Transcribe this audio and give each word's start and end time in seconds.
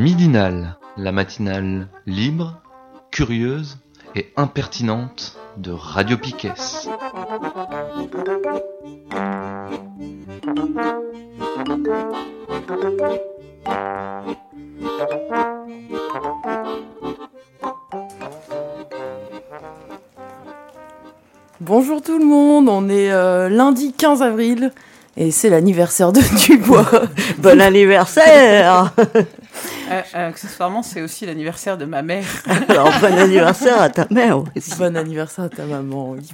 Midinale, 0.00 0.78
la 0.96 1.12
matinale 1.12 1.86
libre, 2.06 2.62
curieuse 3.10 3.76
et 4.16 4.32
impertinente 4.38 5.36
de 5.58 5.72
Radio 5.72 6.16
Piquet. 6.16 6.54
Bonjour 21.60 22.00
tout 22.00 22.18
le 22.18 22.24
monde, 22.24 22.70
on 22.70 22.88
est 22.88 23.12
euh, 23.12 23.50
lundi 23.50 23.92
15 23.92 24.22
avril 24.22 24.72
et 25.18 25.30
c'est 25.30 25.50
l'anniversaire 25.50 26.10
de 26.10 26.22
Dubois. 26.46 26.90
bon 27.38 27.60
anniversaire 27.60 28.94
euh, 29.90 30.02
euh, 30.14 30.28
Accessoirement, 30.28 30.82
c'est 30.82 31.02
aussi 31.02 31.26
l'anniversaire 31.26 31.78
de 31.78 31.84
ma 31.84 32.02
mère. 32.02 32.26
Alors, 32.68 32.90
bon 33.00 33.18
anniversaire 33.18 33.80
à 33.80 33.88
ta 33.90 34.06
mère 34.10 34.38
aussi. 34.38 34.74
Bon 34.76 34.96
anniversaire 34.96 35.46
à 35.46 35.48
ta 35.48 35.64
maman, 35.64 36.10
oui. 36.10 36.28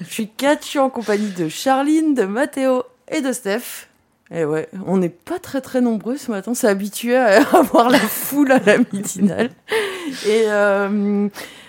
Je 0.00 0.12
suis 0.12 0.28
Kat, 0.28 0.58
je 0.60 0.66
suis 0.66 0.78
en 0.78 0.90
compagnie 0.90 1.30
de 1.30 1.48
Charline, 1.48 2.14
de 2.14 2.24
Mathéo 2.24 2.84
et 3.08 3.20
de 3.20 3.32
Steph. 3.32 3.88
Et 4.30 4.44
ouais, 4.44 4.68
on 4.86 4.96
n'est 4.96 5.08
pas 5.08 5.38
très 5.38 5.60
très 5.60 5.80
nombreux 5.80 6.16
ce 6.16 6.30
matin, 6.30 6.54
c'est 6.54 6.66
habitué 6.66 7.16
à 7.16 7.42
avoir 7.56 7.90
la 7.90 7.98
foule 7.98 8.50
à 8.52 8.58
la 8.58 8.78
midinale. 8.78 9.50
Et 10.26 10.44
euh, 10.46 11.28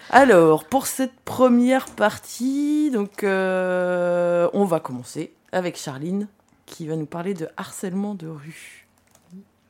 alors, 0.10 0.66
pour 0.66 0.88
cette 0.88 1.20
première 1.26 1.86
partie, 1.88 2.90
donc 2.92 3.24
euh, 3.24 4.50
on 4.54 4.66
va 4.66 4.80
commencer 4.80 5.34
avec 5.52 5.78
Charline 5.78 6.28
qui 6.66 6.88
va 6.88 6.96
nous 6.96 7.06
parler 7.06 7.34
de 7.34 7.48
harcèlement 7.58 8.16
de 8.16 8.28
rue. 8.28 8.88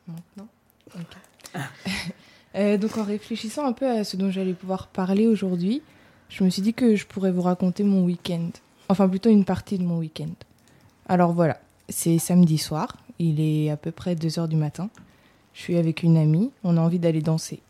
Maintenant? 0.08 0.48
Euh, 2.56 2.78
Donc 2.78 2.98
en 2.98 3.04
réfléchissant 3.04 3.66
un 3.66 3.74
peu 3.74 3.88
à 3.88 4.04
ce 4.04 4.18
dont 4.18 4.32
j'allais 4.32 4.54
pouvoir 4.54 4.88
parler 4.88 5.28
aujourd'hui, 5.28 5.82
je 6.30 6.44
me 6.44 6.50
suis 6.50 6.62
dit 6.62 6.74
que 6.74 6.96
je 6.96 7.06
pourrais 7.06 7.32
vous 7.32 7.42
raconter 7.42 7.84
mon 7.84 8.04
week-end. 8.04 8.50
Enfin 8.90 9.08
plutôt 9.08 9.30
une 9.30 9.46
partie 9.46 9.78
de 9.78 9.84
mon 9.84 9.98
week-end. 9.98 10.34
Alors 11.08 11.34
voilà, 11.34 11.60
c'est 11.90 12.20
samedi 12.20 12.58
soir, 12.58 12.98
il 13.20 13.40
est 13.40 13.70
à 13.70 13.78
peu 13.78 13.92
près 13.92 14.16
2h 14.16 14.48
du 14.48 14.56
matin. 14.56 14.90
Je 15.54 15.62
suis 15.62 15.78
avec 15.78 16.04
une 16.04 16.18
amie, 16.18 16.52
on 16.64 16.78
a 16.78 16.82
envie 16.82 17.00
d'aller 17.00 17.22
danser. 17.22 17.62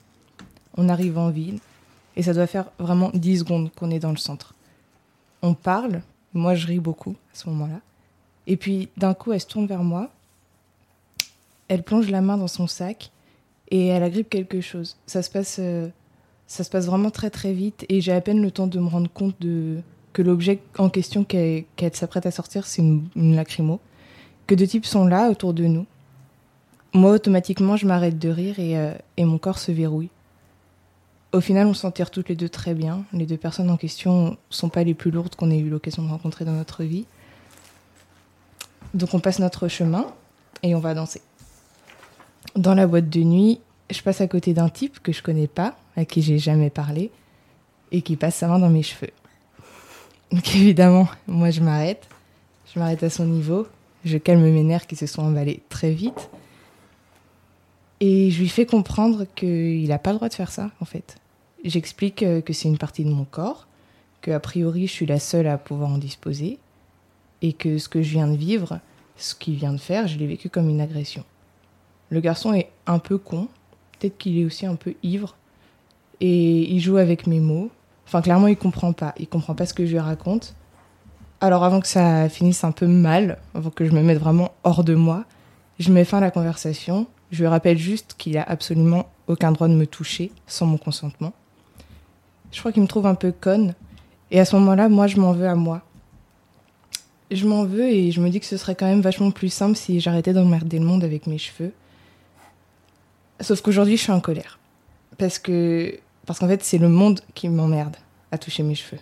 On 0.75 0.89
arrive 0.89 1.17
en 1.17 1.30
ville 1.30 1.59
et 2.15 2.23
ça 2.23 2.33
doit 2.33 2.47
faire 2.47 2.65
vraiment 2.80 3.11
10 3.13 3.39
secondes 3.39 3.71
qu'on 3.73 3.91
est 3.91 3.99
dans 3.99 4.11
le 4.11 4.17
centre. 4.17 4.53
On 5.41 5.53
parle, 5.53 6.02
moi 6.33 6.55
je 6.55 6.67
ris 6.67 6.80
beaucoup 6.80 7.15
à 7.33 7.38
ce 7.38 7.49
moment-là. 7.49 7.80
Et 8.47 8.58
puis 8.58 8.89
d'un 8.97 9.13
coup, 9.13 9.33
elle 9.33 9.41
se 9.41 9.47
tourne 9.47 9.67
vers 9.67 9.83
moi, 9.83 10.09
elle 11.67 11.83
plonge 11.83 12.09
la 12.09 12.21
main 12.21 12.38
dans 12.38 12.47
son 12.47 12.67
sac 12.67 13.11
et 13.69 13.87
elle 13.87 14.03
agrippe 14.03 14.29
quelque 14.29 14.61
chose. 14.61 14.97
Ça 15.05 15.21
se 15.21 15.29
passe, 15.29 15.57
euh, 15.59 15.87
ça 16.47 16.63
se 16.63 16.69
passe 16.69 16.85
vraiment 16.85 17.11
très 17.11 17.29
très 17.29 17.53
vite 17.53 17.85
et 17.89 18.01
j'ai 18.01 18.13
à 18.13 18.21
peine 18.21 18.41
le 18.41 18.51
temps 18.51 18.67
de 18.67 18.79
me 18.79 18.87
rendre 18.87 19.09
compte 19.11 19.35
de 19.39 19.77
que 20.13 20.21
l'objet 20.23 20.59
en 20.79 20.89
question 20.89 21.23
qu'elle 21.23 21.65
s'apprête 21.93 22.25
à 22.25 22.31
sortir, 22.31 22.65
c'est 22.65 22.81
une, 22.81 23.35
lacrymo. 23.35 23.79
Que 24.47 24.55
deux 24.55 24.65
types 24.65 24.85
sont 24.85 25.05
là 25.05 25.29
autour 25.29 25.53
de 25.53 25.65
nous. 25.65 25.85
Moi, 26.93 27.11
automatiquement, 27.11 27.75
je 27.75 27.85
m'arrête 27.85 28.17
de 28.17 28.29
rire 28.29 28.57
et, 28.59 28.77
euh, 28.77 28.93
et 29.17 29.25
mon 29.25 29.37
corps 29.37 29.59
se 29.59 29.71
verrouille. 29.71 30.09
Au 31.33 31.42
final, 31.42 31.67
on 31.67 31.75
s'en 31.75 31.92
tire 31.92 32.09
toutes 32.09 32.30
les 32.30 32.36
deux 32.36 32.49
très 32.49 32.73
bien. 32.73 33.03
Les 33.13 33.27
deux 33.27 33.37
personnes 33.37 33.69
en 33.69 33.77
question 33.77 34.37
sont 34.49 34.69
pas 34.69 34.83
les 34.83 34.95
plus 34.95 35.11
lourdes 35.11 35.36
qu'on 35.36 35.52
ait 35.52 35.59
eu 35.59 35.69
l'occasion 35.69 36.02
de 36.02 36.09
rencontrer 36.09 36.45
dans 36.45 36.53
notre 36.53 36.83
vie. 36.83 37.05
Donc 38.93 39.13
on 39.13 39.19
passe 39.19 39.37
notre 39.37 39.67
chemin 39.67 40.08
et 40.63 40.73
on 40.73 40.80
va 40.80 40.93
danser. 40.93 41.21
Dans 42.55 42.73
la 42.73 42.87
boîte 42.87 43.09
de 43.09 43.21
nuit, 43.21 43.59
je 43.89 44.02
passe 44.02 44.21
à 44.21 44.27
côté 44.27 44.53
d'un 44.53 44.69
type 44.69 44.99
que 44.99 45.11
je 45.11 45.21
connais 45.21 45.47
pas, 45.47 45.77
à 45.95 46.05
qui 46.05 46.21
j'ai 46.21 46.39
jamais 46.39 46.69
parlé, 46.69 47.11
et 47.91 48.02
qui 48.02 48.15
passe 48.15 48.35
sa 48.35 48.47
main 48.47 48.59
dans 48.59 48.69
mes 48.69 48.83
cheveux. 48.83 49.11
Donc 50.31 50.55
évidemment, 50.55 51.07
moi 51.27 51.52
je 51.52 51.61
m'arrête, 51.61 52.07
je 52.73 52.80
m'arrête 52.80 53.03
à 53.03 53.09
son 53.09 53.25
niveau, 53.25 53.67
je 54.03 54.17
calme 54.17 54.41
mes 54.41 54.63
nerfs 54.63 54.87
qui 54.87 54.95
se 54.95 55.05
sont 55.05 55.21
emballés 55.21 55.61
très 55.69 55.91
vite, 55.91 56.30
et 57.99 58.30
je 58.30 58.39
lui 58.39 58.49
fais 58.49 58.65
comprendre 58.65 59.25
qu'il 59.36 59.87
n'a 59.87 59.97
pas 59.97 60.11
le 60.11 60.17
droit 60.17 60.30
de 60.30 60.33
faire 60.33 60.52
ça, 60.52 60.69
en 60.81 60.86
fait. 60.86 61.17
J'explique 61.63 62.21
euh, 62.21 62.41
que 62.41 62.53
c'est 62.53 62.67
une 62.67 62.77
partie 62.77 63.03
de 63.03 63.09
mon 63.09 63.25
corps, 63.25 63.67
que 64.21 64.31
a 64.31 64.39
priori 64.39 64.87
je 64.87 64.91
suis 64.91 65.05
la 65.05 65.19
seule 65.19 65.47
à 65.47 65.57
pouvoir 65.57 65.89
en 65.89 65.97
disposer, 65.97 66.59
et 67.41 67.53
que 67.53 67.77
ce 67.77 67.89
que 67.89 68.02
je 68.02 68.11
viens 68.11 68.27
de 68.27 68.36
vivre, 68.36 68.80
ce 69.15 69.33
qu'il 69.33 69.55
vient 69.55 69.73
de 69.73 69.80
faire, 69.80 70.07
je 70.07 70.17
l'ai 70.17 70.27
vécu 70.27 70.49
comme 70.49 70.69
une 70.69 70.81
agression. 70.81 71.23
Le 72.09 72.19
garçon 72.19 72.53
est 72.53 72.69
un 72.85 72.99
peu 72.99 73.17
con, 73.17 73.47
peut-être 73.99 74.17
qu'il 74.17 74.39
est 74.39 74.45
aussi 74.45 74.65
un 74.65 74.75
peu 74.75 74.93
ivre, 75.03 75.35
et 76.21 76.71
il 76.71 76.79
joue 76.79 76.97
avec 76.97 77.27
mes 77.27 77.39
mots. 77.39 77.69
Enfin, 78.05 78.21
clairement, 78.21 78.47
il 78.47 78.57
comprend 78.57 78.93
pas. 78.93 79.13
Il 79.17 79.27
comprend 79.27 79.53
pas 79.53 79.65
ce 79.65 79.73
que 79.73 79.85
je 79.85 79.91
lui 79.91 79.99
raconte. 79.99 80.55
Alors, 81.41 81.63
avant 81.63 81.79
que 81.79 81.87
ça 81.87 82.29
finisse 82.29 82.63
un 82.63 82.71
peu 82.71 82.87
mal, 82.87 83.37
avant 83.53 83.69
que 83.69 83.85
je 83.85 83.91
me 83.91 84.01
mette 84.01 84.17
vraiment 84.17 84.53
hors 84.63 84.83
de 84.83 84.95
moi, 84.95 85.25
je 85.77 85.91
mets 85.91 86.05
fin 86.05 86.17
à 86.17 86.21
la 86.21 86.31
conversation. 86.31 87.05
Je 87.31 87.41
lui 87.41 87.47
rappelle 87.47 87.77
juste 87.77 88.15
qu'il 88.17 88.37
a 88.37 88.43
absolument 88.43 89.07
aucun 89.27 89.51
droit 89.51 89.67
de 89.67 89.73
me 89.73 89.85
toucher 89.85 90.31
sans 90.47 90.65
mon 90.65 90.77
consentement. 90.77 91.33
Je 92.51 92.59
crois 92.59 92.71
qu'il 92.71 92.81
me 92.81 92.87
trouve 92.87 93.05
un 93.05 93.15
peu 93.15 93.31
conne. 93.31 93.75
Et 94.31 94.39
à 94.39 94.45
ce 94.45 94.55
moment-là, 94.55 94.89
moi, 94.89 95.07
je 95.07 95.19
m'en 95.19 95.33
veux 95.33 95.47
à 95.47 95.55
moi 95.55 95.83
je 97.31 97.45
m'en 97.47 97.65
veux 97.65 97.87
et 97.87 98.11
je 98.11 98.21
me 98.21 98.29
dis 98.29 98.39
que 98.39 98.45
ce 98.45 98.57
serait 98.57 98.75
quand 98.75 98.85
même 98.85 99.01
vachement 99.01 99.31
plus 99.31 99.49
simple 99.49 99.75
si 99.75 99.99
j'arrêtais 99.99 100.33
d'emmerder 100.33 100.79
le 100.79 100.85
monde 100.85 101.03
avec 101.03 101.27
mes 101.27 101.37
cheveux. 101.37 101.73
Sauf 103.39 103.61
qu'aujourd'hui, 103.61 103.98
je 103.98 104.03
suis 104.03 104.11
en 104.11 104.20
colère. 104.20 104.59
Parce 105.17 105.39
que, 105.39 105.99
parce 106.25 106.39
qu'en 106.39 106.48
fait, 106.48 106.64
c'est 106.64 106.77
le 106.77 106.89
monde 106.89 107.21
qui 107.33 107.49
m'emmerde 107.49 107.95
à 108.31 108.37
toucher 108.37 108.64
mes 108.64 108.75
cheveux. 108.75 109.02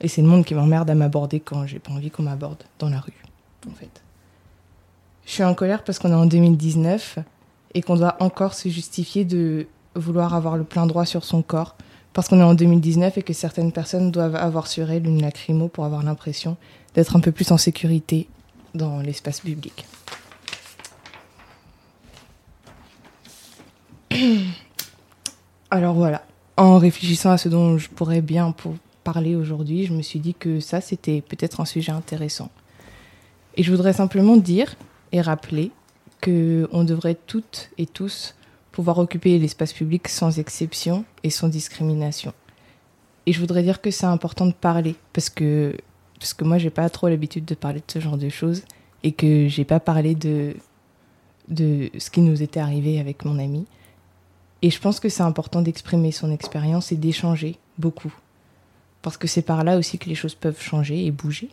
Et 0.00 0.08
c'est 0.08 0.22
le 0.22 0.28
monde 0.28 0.44
qui 0.44 0.54
m'emmerde 0.54 0.90
à 0.90 0.94
m'aborder 0.94 1.40
quand 1.40 1.66
j'ai 1.66 1.78
pas 1.78 1.92
envie 1.92 2.10
qu'on 2.10 2.24
m'aborde 2.24 2.62
dans 2.78 2.88
la 2.88 3.00
rue, 3.00 3.22
en 3.68 3.74
fait. 3.74 4.02
Je 5.24 5.30
suis 5.30 5.44
en 5.44 5.54
colère 5.54 5.84
parce 5.84 5.98
qu'on 5.98 6.10
est 6.10 6.14
en 6.14 6.26
2019 6.26 7.18
et 7.72 7.82
qu'on 7.82 7.96
doit 7.96 8.16
encore 8.20 8.54
se 8.54 8.68
justifier 8.68 9.24
de 9.24 9.66
vouloir 9.94 10.34
avoir 10.34 10.56
le 10.56 10.64
plein 10.64 10.86
droit 10.86 11.06
sur 11.06 11.24
son 11.24 11.42
corps 11.42 11.76
parce 12.12 12.28
qu'on 12.28 12.38
est 12.40 12.44
en 12.44 12.54
2019 12.54 13.18
et 13.18 13.22
que 13.22 13.32
certaines 13.32 13.72
personnes 13.72 14.10
doivent 14.10 14.36
avoir 14.36 14.66
sur 14.66 14.90
elles 14.90 15.06
une 15.06 15.22
lacrymo 15.22 15.68
pour 15.68 15.84
avoir 15.84 16.02
l'impression 16.02 16.56
d'être 16.94 17.16
un 17.16 17.20
peu 17.20 17.32
plus 17.32 17.50
en 17.50 17.58
sécurité 17.58 18.28
dans 18.74 19.00
l'espace 19.00 19.40
public. 19.40 19.84
Alors 25.70 25.94
voilà, 25.94 26.24
en 26.56 26.78
réfléchissant 26.78 27.30
à 27.30 27.38
ce 27.38 27.48
dont 27.48 27.78
je 27.78 27.88
pourrais 27.88 28.20
bien 28.20 28.52
pour 28.52 28.74
parler 29.02 29.34
aujourd'hui, 29.34 29.86
je 29.86 29.92
me 29.92 30.02
suis 30.02 30.20
dit 30.20 30.34
que 30.34 30.60
ça, 30.60 30.80
c'était 30.80 31.20
peut-être 31.20 31.60
un 31.60 31.64
sujet 31.64 31.92
intéressant. 31.92 32.50
Et 33.56 33.62
je 33.62 33.70
voudrais 33.70 33.92
simplement 33.92 34.36
dire 34.36 34.76
et 35.12 35.20
rappeler 35.20 35.70
que 36.20 36.68
on 36.72 36.84
devrait 36.84 37.16
toutes 37.26 37.70
et 37.78 37.86
tous 37.86 38.34
pouvoir 38.72 38.98
occuper 38.98 39.38
l'espace 39.38 39.72
public 39.72 40.08
sans 40.08 40.38
exception 40.38 41.04
et 41.22 41.30
sans 41.30 41.48
discrimination. 41.48 42.32
Et 43.26 43.32
je 43.32 43.40
voudrais 43.40 43.62
dire 43.62 43.80
que 43.80 43.90
c'est 43.90 44.06
important 44.06 44.46
de 44.46 44.52
parler 44.52 44.96
parce 45.12 45.30
que 45.30 45.76
parce 46.18 46.34
que 46.34 46.44
moi 46.44 46.58
j'ai 46.58 46.70
pas 46.70 46.88
trop 46.88 47.08
l'habitude 47.08 47.44
de 47.44 47.54
parler 47.54 47.80
de 47.80 47.92
ce 47.92 48.00
genre 48.00 48.16
de 48.16 48.28
choses 48.28 48.62
et 49.02 49.12
que 49.12 49.48
j'ai 49.48 49.64
pas 49.64 49.80
parlé 49.80 50.14
de 50.14 50.56
de 51.48 51.90
ce 51.98 52.10
qui 52.10 52.20
nous 52.20 52.42
était 52.42 52.60
arrivé 52.60 52.98
avec 52.98 53.24
mon 53.24 53.38
ami. 53.38 53.66
Et 54.64 54.70
je 54.70 54.80
pense 54.80 54.98
que 54.98 55.10
c'est 55.10 55.22
important 55.22 55.60
d'exprimer 55.60 56.10
son 56.10 56.32
expérience 56.32 56.90
et 56.90 56.96
d'échanger 56.96 57.58
beaucoup. 57.76 58.14
Parce 59.02 59.18
que 59.18 59.28
c'est 59.28 59.42
par 59.42 59.62
là 59.62 59.76
aussi 59.76 59.98
que 59.98 60.08
les 60.08 60.14
choses 60.14 60.34
peuvent 60.34 60.58
changer 60.58 61.04
et 61.04 61.10
bouger. 61.10 61.50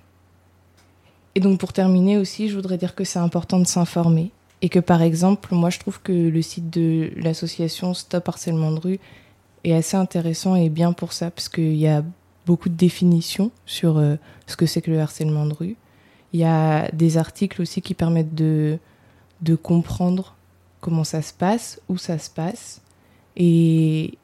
Et 1.36 1.42
donc 1.42 1.60
pour 1.60 1.74
terminer 1.74 2.18
aussi, 2.18 2.48
je 2.48 2.56
voudrais 2.56 2.78
dire 2.78 2.96
que 2.96 3.04
c'est 3.04 3.20
important 3.20 3.60
de 3.60 3.68
s'informer. 3.68 4.32
Et 4.62 4.70
que 4.70 4.80
par 4.80 5.02
exemple, 5.02 5.54
moi 5.54 5.70
je 5.70 5.80
trouve 5.80 6.02
que 6.02 6.14
le 6.14 6.42
site 6.42 6.70
de 6.70 7.12
l'association 7.18 7.94
Stop 7.94 8.30
Harcèlement 8.30 8.72
de 8.72 8.80
rue 8.80 9.00
est 9.66 9.74
assez 9.74 9.98
intéressant 9.98 10.56
et 10.56 10.70
bien 10.70 10.94
pour 10.94 11.12
ça, 11.12 11.32
parce 11.32 11.50
qu'il 11.50 11.76
y 11.76 11.90
a 11.90 12.06
beaucoup 12.46 12.70
de 12.70 12.76
définitions 12.76 13.52
sur 13.66 13.98
euh, 13.98 14.16
ce 14.48 14.56
que 14.56 14.66
c'est 14.66 14.82
que 14.82 14.90
le 14.90 15.02
harcèlement 15.02 15.46
de 15.46 15.54
rue. 15.54 15.76
Il 16.32 16.40
y 16.40 16.46
a 16.46 16.90
des 16.92 17.18
articles 17.18 17.62
aussi 17.62 17.82
qui 17.82 17.94
permettent 17.94 18.36
de, 18.36 18.80
de 19.42 19.56
comprendre 19.56 20.34
comment 20.80 21.04
ça 21.04 21.22
se 21.22 21.34
passe, 21.34 21.82
où 21.90 21.98
ça 21.98 22.18
se 22.18 22.30
passe, 22.30 22.82
et, 23.36 24.18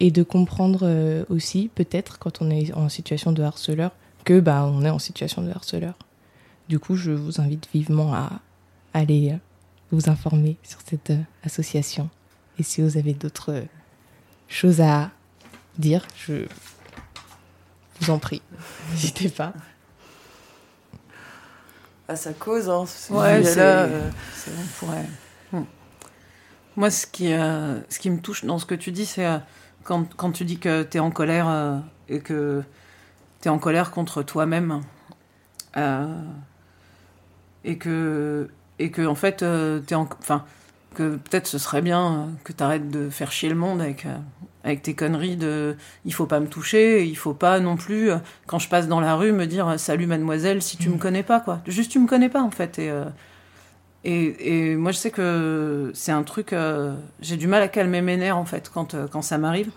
et 0.00 0.10
de 0.10 0.22
comprendre 0.22 0.80
euh, 0.82 1.24
aussi, 1.28 1.70
peut-être, 1.74 2.18
quand 2.18 2.42
on 2.42 2.50
est 2.50 2.72
en 2.72 2.88
situation 2.88 3.32
de 3.32 3.42
harceleur, 3.42 3.92
que 4.24 4.40
bah, 4.40 4.64
on 4.64 4.84
est 4.84 4.90
en 4.90 4.98
situation 4.98 5.42
de 5.42 5.50
harceleur. 5.50 5.94
Du 6.68 6.78
coup, 6.78 6.96
je 6.96 7.10
vous 7.10 7.40
invite 7.40 7.68
vivement 7.72 8.14
à 8.14 8.40
aller 8.94 9.32
euh, 9.32 9.36
vous 9.92 10.08
informer 10.08 10.56
sur 10.62 10.80
cette 10.84 11.12
association. 11.44 12.08
Et 12.58 12.62
si 12.62 12.80
vous 12.80 12.96
avez 12.96 13.14
d'autres 13.14 13.64
choses 14.48 14.80
à 14.80 15.10
dire, 15.78 16.06
je 16.16 16.46
vous 18.00 18.10
en 18.10 18.18
prie, 18.18 18.42
n'hésitez 18.90 19.28
pas. 19.28 19.52
À 22.08 22.16
sa 22.16 22.32
cause, 22.32 22.68
hein. 22.68 22.84
Ouais, 23.10 23.44
c'est 23.44 23.60
euh... 23.60 24.10
bon 24.48 24.62
pour 24.78 24.92
elle. 24.92 25.06
Hmm. 25.06 25.29
Moi, 26.80 26.90
ce 26.90 27.06
qui, 27.06 27.34
euh, 27.34 27.78
ce 27.90 27.98
qui 27.98 28.08
me 28.08 28.20
touche 28.20 28.46
dans 28.46 28.58
ce 28.58 28.64
que 28.64 28.74
tu 28.74 28.90
dis, 28.90 29.04
c'est 29.04 29.26
euh, 29.26 29.36
quand, 29.84 30.14
quand 30.16 30.32
tu 30.32 30.46
dis 30.46 30.58
que 30.58 30.82
tu 30.82 30.96
es 30.96 31.00
en 31.00 31.10
colère 31.10 31.46
euh, 31.46 31.76
et 32.08 32.20
que 32.20 32.62
tu 33.42 33.48
es 33.48 33.50
en 33.50 33.58
colère 33.58 33.90
contre 33.90 34.22
toi-même. 34.22 34.80
et 37.64 37.76
que, 37.76 38.48
et 38.78 38.90
que, 38.90 39.06
en 39.06 39.14
fait, 39.14 39.44
t'es 39.86 39.94
en. 39.94 40.08
Enfin, 40.20 40.46
que 40.94 41.16
peut-être 41.16 41.46
ce 41.48 41.58
serait 41.58 41.82
bien 41.82 42.30
que 42.44 42.54
tu 42.54 42.62
arrêtes 42.62 42.88
de 42.88 43.10
faire 43.10 43.30
chier 43.30 43.50
le 43.50 43.56
monde 43.56 43.82
avec, 43.82 44.06
avec 44.64 44.80
tes 44.80 44.94
conneries 44.94 45.36
de 45.36 45.76
il 46.06 46.14
faut 46.14 46.24
pas 46.24 46.40
me 46.40 46.48
toucher, 46.48 47.04
il 47.04 47.14
faut 47.14 47.34
pas 47.34 47.60
non 47.60 47.76
plus, 47.76 48.10
quand 48.46 48.58
je 48.58 48.70
passe 48.70 48.88
dans 48.88 49.00
la 49.00 49.16
rue, 49.16 49.32
me 49.32 49.46
dire 49.46 49.78
salut 49.78 50.06
mademoiselle 50.06 50.62
si 50.62 50.78
tu 50.78 50.88
me 50.88 50.96
connais 50.96 51.24
pas, 51.24 51.40
quoi. 51.40 51.60
Juste 51.66 51.92
tu 51.92 51.98
me 51.98 52.08
connais 52.08 52.30
pas, 52.30 52.40
en 52.40 52.50
fait. 52.50 52.78
Et. 52.78 52.90
Et, 54.04 54.70
et 54.70 54.76
moi, 54.76 54.92
je 54.92 54.96
sais 54.96 55.10
que 55.10 55.90
c'est 55.94 56.12
un 56.12 56.22
truc. 56.22 56.52
euh, 56.52 56.94
j'ai 57.20 57.36
du 57.36 57.46
mal 57.46 57.62
à 57.62 57.68
calmer 57.68 58.00
mes 58.00 58.16
nerfs, 58.16 58.36
en 58.36 58.44
fait, 58.44 58.70
quand, 58.72 58.94
euh, 58.94 59.06
quand 59.06 59.22
ça 59.22 59.38
m'arrive. 59.38 59.70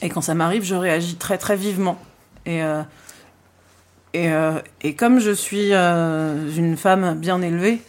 Et 0.00 0.08
quand 0.08 0.20
ça 0.20 0.34
m'arrive, 0.34 0.64
je 0.64 0.74
réagis 0.74 1.16
très, 1.16 1.38
très 1.38 1.56
vivement. 1.56 1.98
Et, 2.46 2.62
euh, 2.62 2.82
et, 4.14 4.30
et 4.82 4.94
comme 4.94 5.20
je 5.20 5.30
suis 5.30 5.72
une 5.72 6.76
femme 6.76 7.14
bien 7.18 7.40
élevée, 7.40 7.80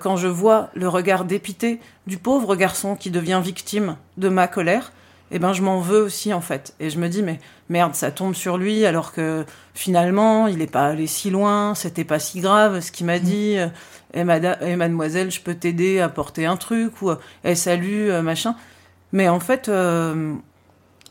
quand 0.00 0.16
je 0.16 0.28
vois 0.28 0.70
le 0.74 0.88
regard 0.88 1.24
dépité 1.24 1.80
du 2.06 2.18
pauvre 2.18 2.56
garçon 2.56 2.94
qui 2.94 3.10
devient 3.10 3.40
victime 3.42 3.96
de 4.18 4.28
ma 4.28 4.48
colère, 4.48 4.92
eh 5.30 5.38
ben, 5.38 5.52
je 5.52 5.62
m'en 5.62 5.80
veux 5.80 6.02
aussi, 6.02 6.32
en 6.34 6.40
fait. 6.40 6.74
Et 6.78 6.90
je 6.90 6.98
me 6.98 7.08
dis, 7.08 7.22
mais 7.22 7.40
merde, 7.68 7.94
ça 7.94 8.10
tombe 8.10 8.34
sur 8.34 8.58
lui, 8.58 8.84
alors 8.86 9.12
que 9.12 9.44
finalement, 9.74 10.46
il 10.46 10.58
n'est 10.58 10.66
pas 10.66 10.86
allé 10.88 11.06
si 11.06 11.30
loin, 11.30 11.74
c'était 11.74 12.04
pas 12.04 12.18
si 12.18 12.40
grave 12.40 12.80
ce 12.80 12.92
qu'il 12.92 13.06
m'a 13.06 13.18
dit. 13.18 13.56
Euh, 14.16 14.20
Et, 14.20 14.24
mada- 14.24 14.58
et 14.62 14.76
mademoiselle, 14.76 15.30
je 15.30 15.40
peux 15.40 15.54
t'aider 15.54 16.00
à 16.00 16.08
porter 16.08 16.46
un 16.46 16.56
truc, 16.56 17.02
ou 17.02 17.10
eh, 17.44 17.54
salut, 17.54 18.10
euh, 18.10 18.22
machin. 18.22 18.54
Mais 19.12 19.28
en 19.28 19.40
fait, 19.40 19.68
euh, 19.68 20.34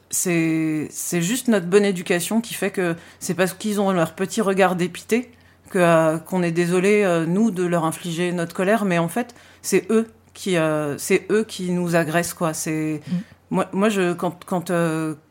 c'est 0.10 0.88
c'est 0.92 1.22
juste 1.22 1.48
notre 1.48 1.66
bonne 1.68 1.86
éducation 1.86 2.42
qui 2.42 2.54
fait 2.54 2.72
que 2.72 2.96
c'est 3.20 3.34
parce 3.34 3.54
qu'ils 3.54 3.80
ont 3.82 3.92
leur 3.92 4.14
petit 4.14 4.42
regard 4.42 4.76
dépité 4.76 5.32
que, 5.70 5.80
euh, 5.80 6.18
qu'on 6.20 6.44
est 6.44 6.52
désolé, 6.52 7.04
euh, 7.04 7.26
nous, 7.26 7.52
de 7.52 7.64
leur 7.66 7.86
infliger 7.86 8.32
notre 8.32 8.54
colère. 8.56 8.86
Mais 8.86 8.98
en 9.00 9.08
fait, 9.08 9.34
c'est 9.62 9.86
eux 9.92 10.08
qui, 10.34 10.58
c'est 10.98 11.26
eux 11.32 11.46
qui 11.48 11.72
nous 11.72 11.96
agressent, 11.96 12.34
quoi. 12.34 12.54
C'est 12.54 13.02
moi, 13.50 13.68
moi, 13.72 13.88
je 13.90 14.14
quand 14.14 14.44
quand 14.46 14.72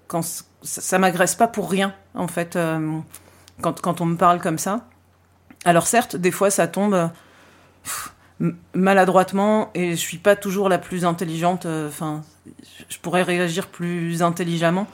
quand 0.08 0.22
ça, 0.22 0.44
ça 0.62 0.98
m'agresse 0.98 1.34
pas 1.34 1.46
pour 1.46 1.70
rien, 1.70 1.94
en 2.14 2.26
fait. 2.28 2.58
quand 3.60 3.80
quand 3.82 4.00
on 4.00 4.06
me 4.06 4.16
parle 4.16 4.40
comme 4.40 4.58
ça. 4.58 4.86
Alors 5.66 5.86
certes, 5.86 6.16
des 6.16 6.30
fois, 6.30 6.50
ça 6.50 6.66
tombe. 6.68 7.10
Maladroitement 8.74 9.70
et 9.74 9.92
je 9.92 9.96
suis 9.96 10.18
pas 10.18 10.36
toujours 10.36 10.68
la 10.68 10.78
plus 10.78 11.04
intelligente 11.04 11.66
euh, 11.66 11.88
enfin 11.88 12.22
je 12.88 12.98
pourrais 12.98 13.22
réagir 13.22 13.68
plus 13.68 14.22
intelligemment 14.22 14.86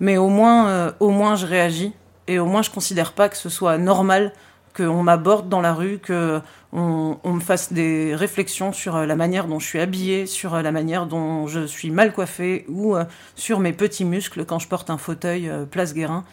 mais 0.00 0.16
au 0.16 0.28
moins 0.28 0.68
euh, 0.68 0.92
au 1.00 1.10
moins 1.10 1.36
je 1.36 1.46
réagis 1.46 1.92
et 2.26 2.38
au 2.38 2.46
moins 2.46 2.62
je 2.62 2.70
considère 2.70 3.12
pas 3.12 3.28
que 3.28 3.36
ce 3.36 3.50
soit 3.50 3.76
normal 3.76 4.32
qu'on 4.74 5.02
m'aborde 5.02 5.48
dans 5.48 5.60
la 5.60 5.74
rue 5.74 5.98
que 5.98 6.40
on, 6.72 7.16
me 7.24 7.40
fasse 7.40 7.72
des 7.72 8.14
réflexions 8.14 8.72
sur 8.72 8.96
euh, 8.96 9.06
la 9.06 9.16
manière 9.16 9.46
dont 9.46 9.58
je 9.58 9.66
suis 9.66 9.80
habillée 9.80 10.26
sur 10.26 10.56
la 10.56 10.72
manière 10.72 11.06
dont 11.06 11.46
je 11.46 11.66
suis 11.66 11.90
mal 11.90 12.12
coiffée 12.12 12.64
ou 12.68 12.96
sur 13.34 13.60
mes 13.60 13.72
petits 13.74 14.04
muscles 14.06 14.46
quand 14.46 14.58
je 14.58 14.68
porte 14.68 14.88
un 14.88 14.98
fauteuil 14.98 15.50
place 15.70 15.92
Guérin 15.92 16.24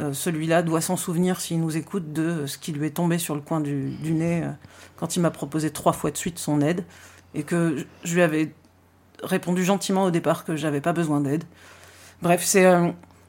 Euh, 0.00 0.12
celui-là 0.14 0.62
doit 0.62 0.80
s'en 0.80 0.96
souvenir 0.96 1.40
s'il 1.40 1.60
nous 1.60 1.76
écoute 1.76 2.12
de 2.12 2.46
ce 2.46 2.56
qui 2.58 2.72
lui 2.72 2.86
est 2.86 2.90
tombé 2.96 3.18
sur 3.18 3.34
le 3.34 3.40
coin 3.42 3.60
du, 3.60 3.90
du 4.02 4.12
nez 4.12 4.42
euh, 4.44 4.50
quand 4.96 5.16
il 5.16 5.20
m'a 5.20 5.30
proposé 5.30 5.70
trois 5.70 5.92
fois 5.92 6.10
de 6.10 6.16
suite 6.16 6.38
son 6.38 6.60
aide 6.62 6.84
et 7.34 7.42
que 7.42 7.84
je- 8.04 8.14
lui 8.14 8.22
avais 8.22 8.52
répondu 9.22 9.62
gentiment 9.64 10.04
au 10.04 10.10
départ 10.10 10.44
que 10.46 10.56
j'avais 10.56 10.80
pas 10.80 10.92
besoin 10.94 11.20
d'aide. 11.20 11.44
Bref, 12.22 12.42
c'est 12.44 12.64
euh, 12.64 12.88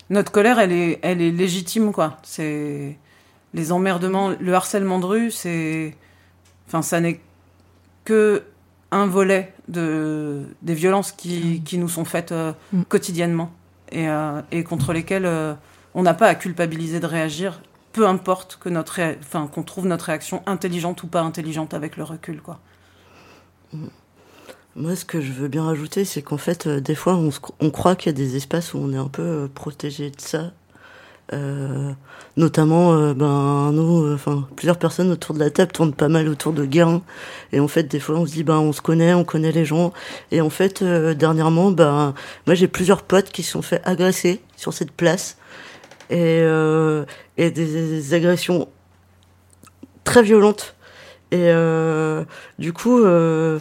notre 0.10 0.32
colère, 0.32 0.60
elle 0.60 0.72
est, 0.72 1.00
elle 1.02 1.22
est 1.22 1.32
légitime 1.32 1.92
quoi. 1.92 2.18
C'est 2.24 2.98
les 3.54 3.72
emmerdements, 3.74 4.30
le 4.40 4.54
harcèlement 4.54 5.00
de 5.00 5.06
rue, 5.06 5.32
c'est, 5.32 5.98
enfin, 6.68 6.82
ça 6.82 7.02
n'est 7.02 7.20
que 8.06 8.44
un 8.92 9.08
volet 9.08 9.54
de 9.68 10.44
des 10.62 10.74
violences 10.74 11.12
qui, 11.12 11.62
qui 11.64 11.78
nous 11.78 11.90
sont 11.90 12.06
faites 12.06 12.32
euh, 12.32 12.54
Mm. 12.72 12.84
quotidiennement 12.84 13.52
et, 13.92 14.08
et 14.54 14.64
contre 14.64 14.94
lesquelles 14.94 15.26
on 15.94 16.04
n'a 16.04 16.14
pas 16.14 16.28
à 16.28 16.36
culpabiliser 16.36 17.00
de 17.00 17.06
réagir, 17.06 17.62
peu 17.94 18.08
importe 18.08 18.58
que 18.62 18.70
notre, 18.70 19.00
enfin, 19.20 19.48
qu'on 19.48 19.64
trouve 19.64 19.86
notre 19.86 20.06
réaction 20.06 20.44
intelligente 20.46 21.04
ou 21.04 21.08
pas 21.08 21.22
intelligente 21.22 21.74
avec 21.74 21.98
le 21.98 22.04
recul 22.04 22.42
quoi. 22.42 22.60
Moi, 24.76 24.96
ce 24.96 25.04
que 25.04 25.20
je 25.20 25.34
veux 25.34 25.50
bien 25.50 25.66
rajouter, 25.66 26.06
c'est 26.06 26.22
qu'en 26.22 26.38
fait, 26.38 26.66
euh, 26.66 26.80
des 26.80 26.96
fois, 26.96 27.20
on, 27.60 27.70
croit 27.72 27.96
qu'il 27.98 28.10
y 28.10 28.16
a 28.16 28.18
des 28.18 28.38
espaces 28.38 28.74
où 28.74 28.78
on 28.78 28.94
est 28.94 28.98
un 28.98 29.10
peu 29.10 29.22
euh, 29.22 29.48
protégé 29.54 30.10
de 30.12 30.22
ça. 30.22 30.52
Euh, 31.34 31.92
notamment, 32.38 33.14
ben, 33.14 33.72
nous, 33.72 34.14
enfin, 34.14 34.48
plusieurs 34.56 34.78
personnes 34.78 35.12
autour 35.12 35.34
de 35.34 35.40
la 35.40 35.50
table 35.50 35.72
tournent 35.72 35.94
pas 35.94 36.10
mal 36.10 36.28
autour 36.30 36.54
de 36.54 36.66
Guérin. 36.66 37.02
Et 37.52 37.60
en 37.60 37.68
fait, 37.68 37.84
des 37.84 38.00
fois, 38.00 38.18
on 38.18 38.26
se 38.26 38.34
dit, 38.34 38.44
ben, 38.44 38.60
on 38.60 38.74
se 38.74 38.82
connaît, 38.82 39.14
on 39.14 39.24
connaît 39.24 39.52
les 39.52 39.66
gens. 39.66 39.94
Et 40.32 40.42
en 40.42 40.50
fait, 40.50 40.84
dernièrement, 40.84 41.72
ben, 41.72 42.14
moi, 42.48 42.56
j'ai 42.56 42.68
plusieurs 42.68 43.04
potes 43.04 43.32
qui 43.32 43.44
se 43.44 43.52
sont 43.52 43.62
fait 43.62 43.82
agresser 43.86 44.42
sur 44.58 44.74
cette 44.74 44.92
place. 44.92 45.38
Et, 46.12 46.42
euh, 46.44 47.06
et 47.38 47.52
des 47.52 48.14
agressions 48.14 48.68
très 50.04 50.22
violentes. 50.22 50.76
Et 51.32 51.48
euh, 51.48 52.26
du 52.60 52.74
coup, 52.74 53.00
euh, 53.00 53.60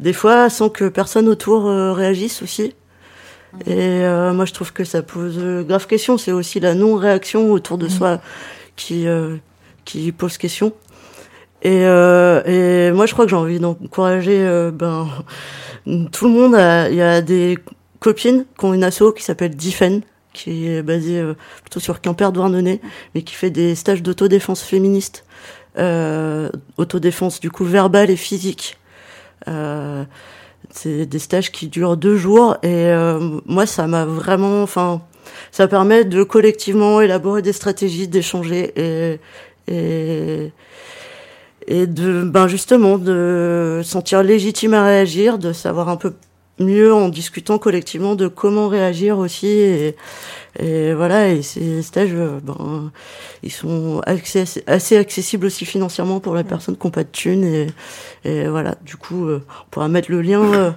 des 0.00 0.12
fois, 0.12 0.50
sans 0.50 0.68
que 0.68 0.88
personne 0.88 1.28
autour 1.28 1.68
euh, 1.68 1.92
réagisse 1.92 2.42
aussi. 2.42 2.74
Et 3.66 4.02
euh, 4.02 4.32
moi, 4.32 4.46
je 4.46 4.52
trouve 4.52 4.72
que 4.72 4.82
ça 4.82 5.02
pose 5.02 5.38
grave 5.68 5.86
question. 5.86 6.18
C'est 6.18 6.32
aussi 6.32 6.58
la 6.58 6.74
non-réaction 6.74 7.52
autour 7.52 7.78
de 7.78 7.86
soi 7.86 8.20
qui, 8.74 9.06
euh, 9.06 9.36
qui 9.84 10.10
pose 10.10 10.38
question. 10.38 10.72
Et, 11.62 11.84
euh, 11.84 12.42
et 12.44 12.90
moi, 12.90 13.06
je 13.06 13.12
crois 13.12 13.26
que 13.26 13.30
j'ai 13.30 13.36
envie 13.36 13.60
d'encourager 13.60 14.70
ben, 14.74 15.06
tout 16.10 16.24
le 16.24 16.32
monde. 16.32 16.54
Il 16.90 16.96
y 16.96 17.02
a 17.02 17.22
des 17.22 17.58
copines 18.00 18.44
qui 18.58 18.64
ont 18.64 18.74
une 18.74 18.82
asso 18.82 19.12
qui 19.14 19.22
s'appelle 19.22 19.54
Difen, 19.54 20.00
qui 20.32 20.68
est 20.68 20.82
basée 20.82 21.18
euh, 21.18 21.34
plutôt 21.62 21.80
sur 21.80 22.00
Quimper-Douarnenez, 22.00 22.80
mais 23.14 23.22
qui 23.22 23.34
fait 23.34 23.50
des 23.50 23.74
stages 23.74 24.02
d'autodéfense 24.02 24.62
féministe. 24.62 25.24
Euh, 25.78 26.50
autodéfense 26.76 27.40
du 27.40 27.50
coup 27.50 27.64
verbale 27.64 28.10
et 28.10 28.16
physique. 28.16 28.76
Euh, 29.48 30.04
c'est 30.70 31.06
des 31.06 31.18
stages 31.18 31.50
qui 31.50 31.68
durent 31.68 31.96
deux 31.96 32.16
jours 32.16 32.58
et 32.62 32.88
euh, 32.88 33.40
moi 33.46 33.64
ça 33.64 33.86
m'a 33.86 34.04
vraiment, 34.04 34.62
enfin, 34.62 35.00
ça 35.50 35.68
permet 35.68 36.04
de 36.04 36.24
collectivement 36.24 37.00
élaborer 37.00 37.40
des 37.40 37.54
stratégies, 37.54 38.06
d'échanger 38.06 38.72
et 38.76 39.20
et 39.66 40.52
et 41.68 41.86
de 41.86 42.22
ben 42.24 42.48
justement 42.48 42.98
de 42.98 43.80
sentir 43.82 44.22
légitime 44.22 44.74
à 44.74 44.84
réagir, 44.84 45.38
de 45.38 45.54
savoir 45.54 45.88
un 45.88 45.96
peu 45.96 46.12
mieux 46.58 46.92
en 46.92 47.08
discutant 47.08 47.58
collectivement 47.58 48.14
de 48.14 48.28
comment 48.28 48.68
réagir 48.68 49.18
aussi 49.18 49.46
et, 49.48 49.96
et 50.58 50.92
voilà 50.92 51.28
et 51.28 51.42
ces 51.42 51.82
stages 51.82 52.10
euh, 52.12 52.38
ben 52.42 52.92
ils 53.42 53.50
sont 53.50 54.00
access- 54.06 54.62
assez 54.66 54.96
accessibles 54.96 55.46
aussi 55.46 55.64
financièrement 55.64 56.20
pour 56.20 56.36
les 56.36 56.44
personnes 56.44 56.76
qui 56.76 56.86
n'ont 56.86 56.90
pas 56.90 57.04
de 57.04 57.08
thunes 57.10 57.44
et, 57.44 57.66
et 58.24 58.46
voilà. 58.48 58.76
Du 58.84 58.96
coup 58.96 59.26
euh, 59.26 59.42
on 59.62 59.70
pourra 59.70 59.88
mettre 59.88 60.10
le 60.10 60.20
lien 60.20 60.42
euh, 60.42 60.70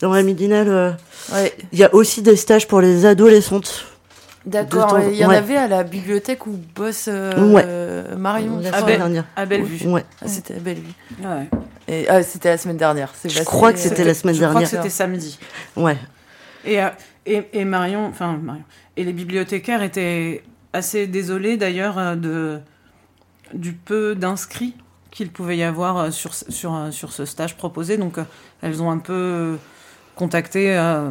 dans 0.00 0.12
la 0.12 0.22
midinale. 0.22 0.98
Ouais, 1.32 1.52
il 1.72 1.78
y 1.78 1.84
a 1.84 1.94
aussi 1.94 2.20
des 2.20 2.36
stages 2.36 2.66
pour 2.66 2.80
les 2.80 3.06
adolescentes 3.06 3.86
d'accord. 4.46 4.98
Il 5.10 5.16
y 5.16 5.24
en 5.24 5.28
ouais. 5.28 5.36
avait 5.36 5.56
à 5.56 5.68
la 5.68 5.84
bibliothèque 5.84 6.46
où 6.46 6.58
bosse 6.74 7.08
euh, 7.08 7.52
Ouais. 7.52 8.16
Marion. 8.16 8.56
la 8.58 8.62
je 8.62 8.66
semaine 8.68 8.80
crois. 8.82 8.96
dernière 8.96 9.24
À 9.36 9.46
Bellevue. 9.46 9.86
ouais 9.88 10.04
Ah, 10.20 10.28
C'était 10.28 10.54
à 10.56 10.58
Bellevue. 10.58 10.92
Ouais. 11.22 11.48
Et 11.88 12.08
ah, 12.08 12.22
c'était 12.22 12.50
la 12.50 12.58
semaine 12.58 12.76
dernière. 12.76 13.12
c'est 13.14 13.28
Je 13.28 13.34
passé, 13.34 13.44
crois 13.46 13.72
que 13.72 13.78
c'était 13.78 14.04
la 14.04 14.14
semaine 14.14 14.34
je 14.34 14.40
crois 14.40 14.52
dernière. 14.52 14.70
que 14.70 14.76
c'était 14.76 14.90
samedi. 14.90 15.38
ouais 15.76 15.96
Et, 16.64 16.82
euh, 16.82 16.88
et, 17.26 17.42
et 17.52 17.64
Marion, 17.64 18.06
enfin 18.06 18.38
Marion, 18.40 18.62
et 18.96 19.04
les 19.04 19.12
bibliothécaires 19.12 19.82
étaient 19.82 20.42
assez 20.72 21.06
désolés 21.06 21.56
d'ailleurs 21.56 21.98
euh, 21.98 22.14
de 22.14 22.58
du 23.54 23.72
peu 23.74 24.14
d'inscrits 24.14 24.74
qu'il 25.10 25.30
pouvait 25.30 25.58
y 25.58 25.62
avoir 25.62 25.98
euh, 25.98 26.10
sur 26.10 26.32
ce- 26.34 26.50
sur 26.50 26.88
sur 26.90 27.12
ce 27.12 27.24
stage 27.26 27.56
proposé. 27.56 27.96
Donc 27.98 28.16
elles 28.62 28.80
ont 28.82 28.90
un 28.90 28.98
peu 28.98 29.58
contacté 30.16 30.76
euh, 30.76 31.10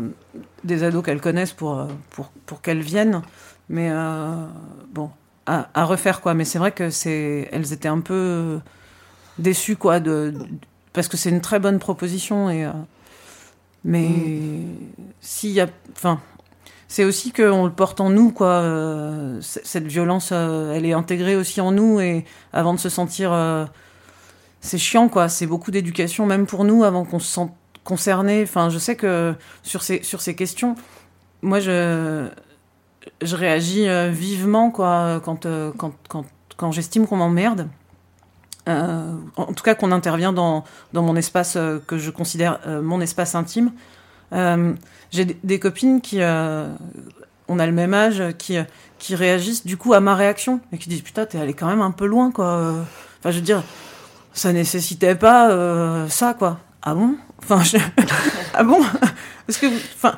des 0.63 0.83
ados 0.83 1.03
qu'elles 1.03 1.21
connaissent 1.21 1.53
pour 1.53 1.79
euh, 1.79 1.87
pour 2.11 2.27
pour 2.45 2.61
qu'elles 2.61 2.81
viennent. 2.81 3.21
Mais 3.69 3.89
euh, 3.91 4.45
bon, 4.93 5.09
à, 5.45 5.69
à 5.73 5.85
refaire 5.85 6.21
quoi. 6.21 6.33
Mais 6.33 6.45
c'est 6.45 6.59
vrai 6.59 6.71
que 6.71 6.89
c'est 6.89 7.49
elles 7.51 7.73
étaient 7.73 7.87
un 7.89 8.01
peu 8.01 8.59
déçues 9.39 9.75
quoi 9.77 9.99
de, 9.99 10.31
de- 10.37 10.47
parce 10.93 11.07
que 11.07 11.17
c'est 11.17 11.29
une 11.29 11.41
très 11.41 11.59
bonne 11.59 11.79
proposition 11.79 12.49
et 12.49 12.65
euh, 12.65 12.71
mais 13.83 14.09
s'il 15.21 15.51
y 15.51 15.61
a 15.61 15.67
enfin 15.95 16.19
c'est 16.87 17.03
aussi 17.05 17.31
qu'on 17.31 17.65
le 17.65 17.71
porte 17.71 18.01
en 18.01 18.09
nous 18.09 18.31
quoi 18.31 18.63
cette 19.41 19.87
violence 19.87 20.31
elle 20.31 20.85
est 20.85 20.93
intégrée 20.93 21.35
aussi 21.35 21.61
en 21.61 21.71
nous 21.71 21.99
et 21.99 22.25
avant 22.53 22.73
de 22.73 22.79
se 22.79 22.89
sentir 22.89 23.31
c'est 24.59 24.77
chiant 24.77 25.09
quoi 25.09 25.29
c'est 25.29 25.47
beaucoup 25.47 25.71
d'éducation 25.71 26.25
même 26.25 26.45
pour 26.45 26.63
nous 26.65 26.83
avant 26.83 27.05
qu'on 27.05 27.19
se 27.19 27.27
sente 27.31 27.55
concernée. 27.83 28.43
Enfin, 28.43 28.69
je 28.69 28.77
sais 28.77 28.95
que 28.95 29.33
sur 29.63 29.81
ces, 29.81 30.35
questions, 30.35 30.75
moi, 31.41 31.59
je, 31.59 32.27
réagis 33.21 33.87
euh, 33.87 34.09
vivement 34.09 34.71
quoi, 34.71 35.21
quand, 35.23 35.45
euh, 35.45 35.71
quand, 35.77 35.93
quand, 36.07 36.25
quand 36.57 36.71
j'estime 36.71 37.07
qu'on 37.07 37.17
m'emmerde. 37.17 37.67
Euh, 38.69 39.15
en 39.37 39.53
tout 39.53 39.63
cas, 39.63 39.73
qu'on 39.73 39.91
intervient 39.91 40.33
dans, 40.33 40.63
dans 40.93 41.01
mon 41.01 41.15
espace 41.15 41.57
que 41.87 41.97
je 41.97 42.11
considère 42.11 42.59
mon 42.67 43.01
espace 43.01 43.33
intime. 43.35 43.71
J'ai 44.31 45.25
des, 45.25 45.59
copines 45.59 45.99
qui, 45.99 46.21
euh, 46.21 46.67
on 47.47 47.59
a 47.59 47.65
le 47.65 47.71
même 47.71 47.93
âge, 47.93 48.23
qui, 48.37 48.57
qui 48.99 49.15
réagissent 49.15 49.65
du 49.65 49.77
coup 49.77 49.93
à 49.93 49.99
ma 49.99 50.15
réaction 50.15 50.61
et 50.71 50.77
qui 50.77 50.87
disent 50.87 51.01
putain, 51.01 51.25
t'es 51.25 51.39
allé 51.39 51.53
quand 51.53 51.67
même 51.67 51.81
un 51.81 51.91
peu 51.91 52.05
loin 52.05 52.31
quoi. 52.31 52.75
Enfin, 53.19 53.31
je 53.31 53.37
veux 53.37 53.41
dire, 53.41 53.63
ça 54.31 54.53
nécessitait 54.53 55.15
pas 55.15 56.07
ça 56.07 56.35
quoi. 56.35 56.59
Ah 56.83 56.95
bon? 56.95 57.15
Enfin, 57.39 57.63
je... 57.63 57.77
ah 58.53 58.63
bon? 58.63 58.79
Parce 59.45 59.59
que, 59.59 59.67
enfin, 59.67 60.17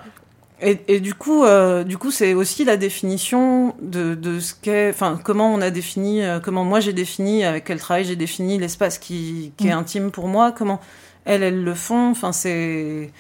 et, 0.61 0.79
et, 0.87 0.99
du 1.01 1.13
coup, 1.13 1.43
euh, 1.43 1.83
du 1.83 1.97
coup, 1.97 2.09
c'est 2.11 2.33
aussi 2.33 2.63
la 2.63 2.77
définition 2.77 3.75
de, 3.81 4.15
de 4.15 4.39
ce 4.39 4.53
qu'est, 4.53 4.89
enfin, 4.91 5.19
comment 5.21 5.53
on 5.53 5.59
a 5.61 5.69
défini, 5.71 6.23
euh, 6.23 6.39
comment 6.39 6.63
moi 6.63 6.79
j'ai 6.79 6.93
défini, 6.93 7.43
avec 7.43 7.65
quel 7.65 7.79
travail 7.79 8.05
j'ai 8.05 8.15
défini 8.15 8.57
l'espace 8.59 8.97
qui, 8.97 9.51
qui 9.57 9.67
est 9.67 9.75
Mm. 9.75 9.77
intime 9.79 10.11
pour 10.11 10.27
moi, 10.29 10.53
comment 10.53 10.79
elles, 11.25 11.43
elles 11.43 11.63
le 11.63 11.73
font. 11.73 12.11
Enfin, 12.11 12.31
c'est 12.31 13.11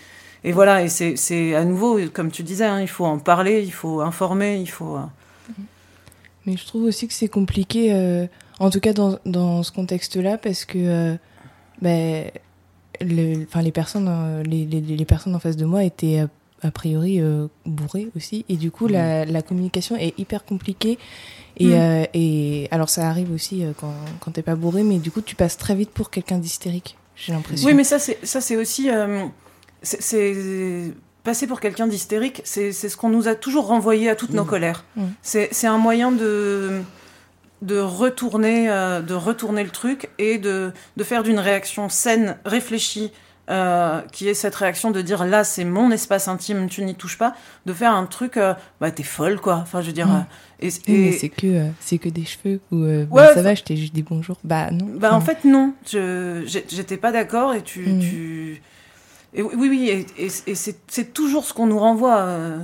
et 0.45 0.51
voilà, 0.51 0.83
et 0.83 0.89
c'est, 0.89 1.15
c'est 1.17 1.55
à 1.55 1.63
nouveau, 1.65 1.99
comme 2.13 2.29
tu 2.31 2.43
disais, 2.43 2.65
hein, 2.65 2.81
il 2.81 2.87
faut 2.89 3.05
en 3.05 3.17
parler, 3.19 3.61
il 3.63 3.71
faut 3.73 4.01
informer, 4.01 4.57
il 4.59 4.69
faut. 4.69 4.95
euh, 4.97 5.53
Mais 6.45 6.55
je 6.57 6.65
trouve 6.65 6.83
aussi 6.83 7.07
que 7.07 7.13
c'est 7.13 7.29
compliqué, 7.29 8.27
en 8.59 8.69
tout 8.69 8.79
cas 8.81 8.91
dans, 8.93 9.19
dans 9.25 9.63
ce 9.63 9.71
contexte-là, 9.71 10.37
parce 10.37 10.65
que 10.65 11.17
ben, 11.81 12.25
le, 13.01 13.43
enfin, 13.43 13.61
les, 13.61 13.71
personnes, 13.71 14.07
euh, 14.09 14.43
les, 14.43 14.65
les, 14.65 14.81
les 14.81 15.05
personnes 15.05 15.35
en 15.35 15.39
face 15.39 15.57
de 15.57 15.65
moi 15.65 15.83
étaient 15.83 16.19
a, 16.19 16.27
a 16.67 16.71
priori 16.71 17.19
euh, 17.21 17.47
bourrées 17.65 18.09
aussi, 18.15 18.45
et 18.49 18.55
du 18.55 18.71
coup 18.71 18.87
la, 18.87 19.25
la 19.25 19.41
communication 19.41 19.95
est 19.97 20.17
hyper 20.19 20.45
compliquée. 20.45 20.97
Et, 21.57 21.67
Mm. 21.67 21.71
euh, 21.73 22.05
et 22.15 22.67
alors 22.71 22.89
ça 22.89 23.07
arrive 23.07 23.31
aussi 23.31 23.63
euh, 23.63 23.73
quand, 23.79 23.93
quand 24.19 24.31
t'es 24.31 24.41
pas 24.41 24.55
bourré, 24.55 24.81
mais 24.83 24.97
du 24.97 25.11
coup 25.11 25.21
tu 25.21 25.35
passes 25.35 25.55
très 25.57 25.75
vite 25.75 25.91
pour 25.91 26.09
quelqu'un 26.09 26.39
d'hystérique, 26.39 26.97
j'ai 27.15 27.31
l'impression. 27.33 27.67
Oui, 27.67 27.73
mais 27.75 27.83
ça, 27.83 27.99
c'est 27.99 28.17
ça, 28.25 28.41
c'est 28.41 28.55
aussi, 28.57 28.89
euh, 28.89 29.25
c'est- 29.83 30.91
passer 31.23 31.47
pour 31.47 31.59
quelqu'un 31.61 31.87
d'hystérique. 31.87 32.41
C'est 32.43 32.73
ce 32.73 32.97
qu'on 32.97 33.09
nous 33.09 33.27
a 33.29 33.35
toujours 33.35 33.67
renvoyé 33.67 34.09
à 34.09 34.15
toutes 34.15 34.33
nos 34.33 34.43
Mm. 34.43 34.47
colères. 34.47 34.83
Mm. 34.97 35.03
C'est 35.21 35.67
un 35.67 35.77
moyen 35.77 36.11
de 36.11 36.81
de 37.63 37.79
retourner, 37.79 38.69
euh, 38.69 39.01
de 39.01 39.13
retourner 39.15 39.63
le 39.63 39.69
truc 39.71 40.09
et 40.19 40.37
de, 40.37 40.71
de 40.97 41.03
faire 41.03 41.23
d'une 41.23 41.39
réaction 41.39 41.89
saine, 41.89 42.37
réfléchie, 42.45 43.11
euh, 43.49 43.99
qui 44.11 44.29
est 44.29 44.33
cette 44.35 44.55
réaction 44.55 44.91
de 44.91 45.01
dire 45.01 45.25
là 45.25 45.43
c'est 45.43 45.65
mon 45.65 45.89
espace 45.91 46.27
intime, 46.27 46.69
tu 46.69 46.83
n'y 46.83 46.95
touches 46.95 47.17
pas, 47.17 47.33
de 47.65 47.73
faire 47.73 47.93
un 47.93 48.05
truc, 48.05 48.37
euh, 48.37 48.53
bah 48.79 48.91
t'es 48.91 49.03
folle 49.03 49.39
quoi. 49.41 49.55
Enfin 49.55 49.81
je 49.81 49.87
veux 49.87 49.93
dire, 49.93 50.07
Mm. 50.07 50.25
euh, 50.63 50.67
et, 50.67 50.71
Oui, 50.87 51.17
c'est 51.19 51.27
que 51.29 51.47
euh, 51.47 51.67
c'est 51.81 51.97
que 51.97 52.07
des 52.07 52.23
cheveux 52.23 52.61
ou 52.71 52.83
euh, 52.83 53.05
bah, 53.11 53.33
ça 53.33 53.41
va, 53.41 53.53
je 53.55 53.63
t'ai 53.63 53.75
juste 53.75 53.93
dit 53.93 54.03
bonjour. 54.03 54.37
Bah 54.45 54.71
non. 54.71 54.87
Bah 54.97 55.13
en 55.13 55.19
fait 55.19 55.43
non, 55.43 55.73
j'étais 56.45 56.97
pas 56.97 57.11
d'accord 57.11 57.53
et 57.53 57.61
tu, 57.63 57.81
Mm. 57.81 57.99
tu... 57.99 58.61
Et 59.33 59.41
oui 59.41 59.55
oui 59.57 59.89
et, 59.89 60.23
et, 60.25 60.29
et 60.51 60.55
c'est 60.55 60.77
c'est 60.87 61.13
toujours 61.13 61.43
ce 61.43 61.53
qu'on 61.53 61.65
nous 61.67 61.79
renvoie. 61.79 62.17
euh, 62.19 62.57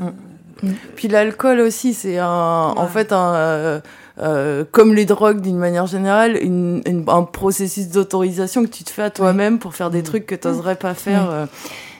Puis 0.95 1.07
l'alcool 1.07 1.59
aussi, 1.61 1.93
c'est 1.93 2.19
un, 2.19 2.27
en 2.75 2.87
fait 2.87 3.11
un, 3.11 3.81
euh, 4.21 4.63
comme 4.71 4.93
les 4.93 5.05
drogues 5.05 5.41
d'une 5.41 5.57
manière 5.57 5.87
générale, 5.87 6.37
une, 6.41 6.81
une- 6.85 7.03
un 7.07 7.23
processus 7.23 7.87
d'autorisation 7.89 8.63
que 8.63 8.69
tu 8.69 8.83
te 8.83 8.89
fais 8.89 9.03
à 9.03 9.09
toi-même 9.09 9.59
pour 9.59 9.75
faire 9.75 9.89
des 9.89 10.01
Mm. 10.01 10.03
trucs 10.03 10.25
que 10.25 10.35
tu 10.35 10.47
n'oserais 10.47 10.75
pas 10.75 10.93
faire. 10.93 11.29
euh. 11.29 11.45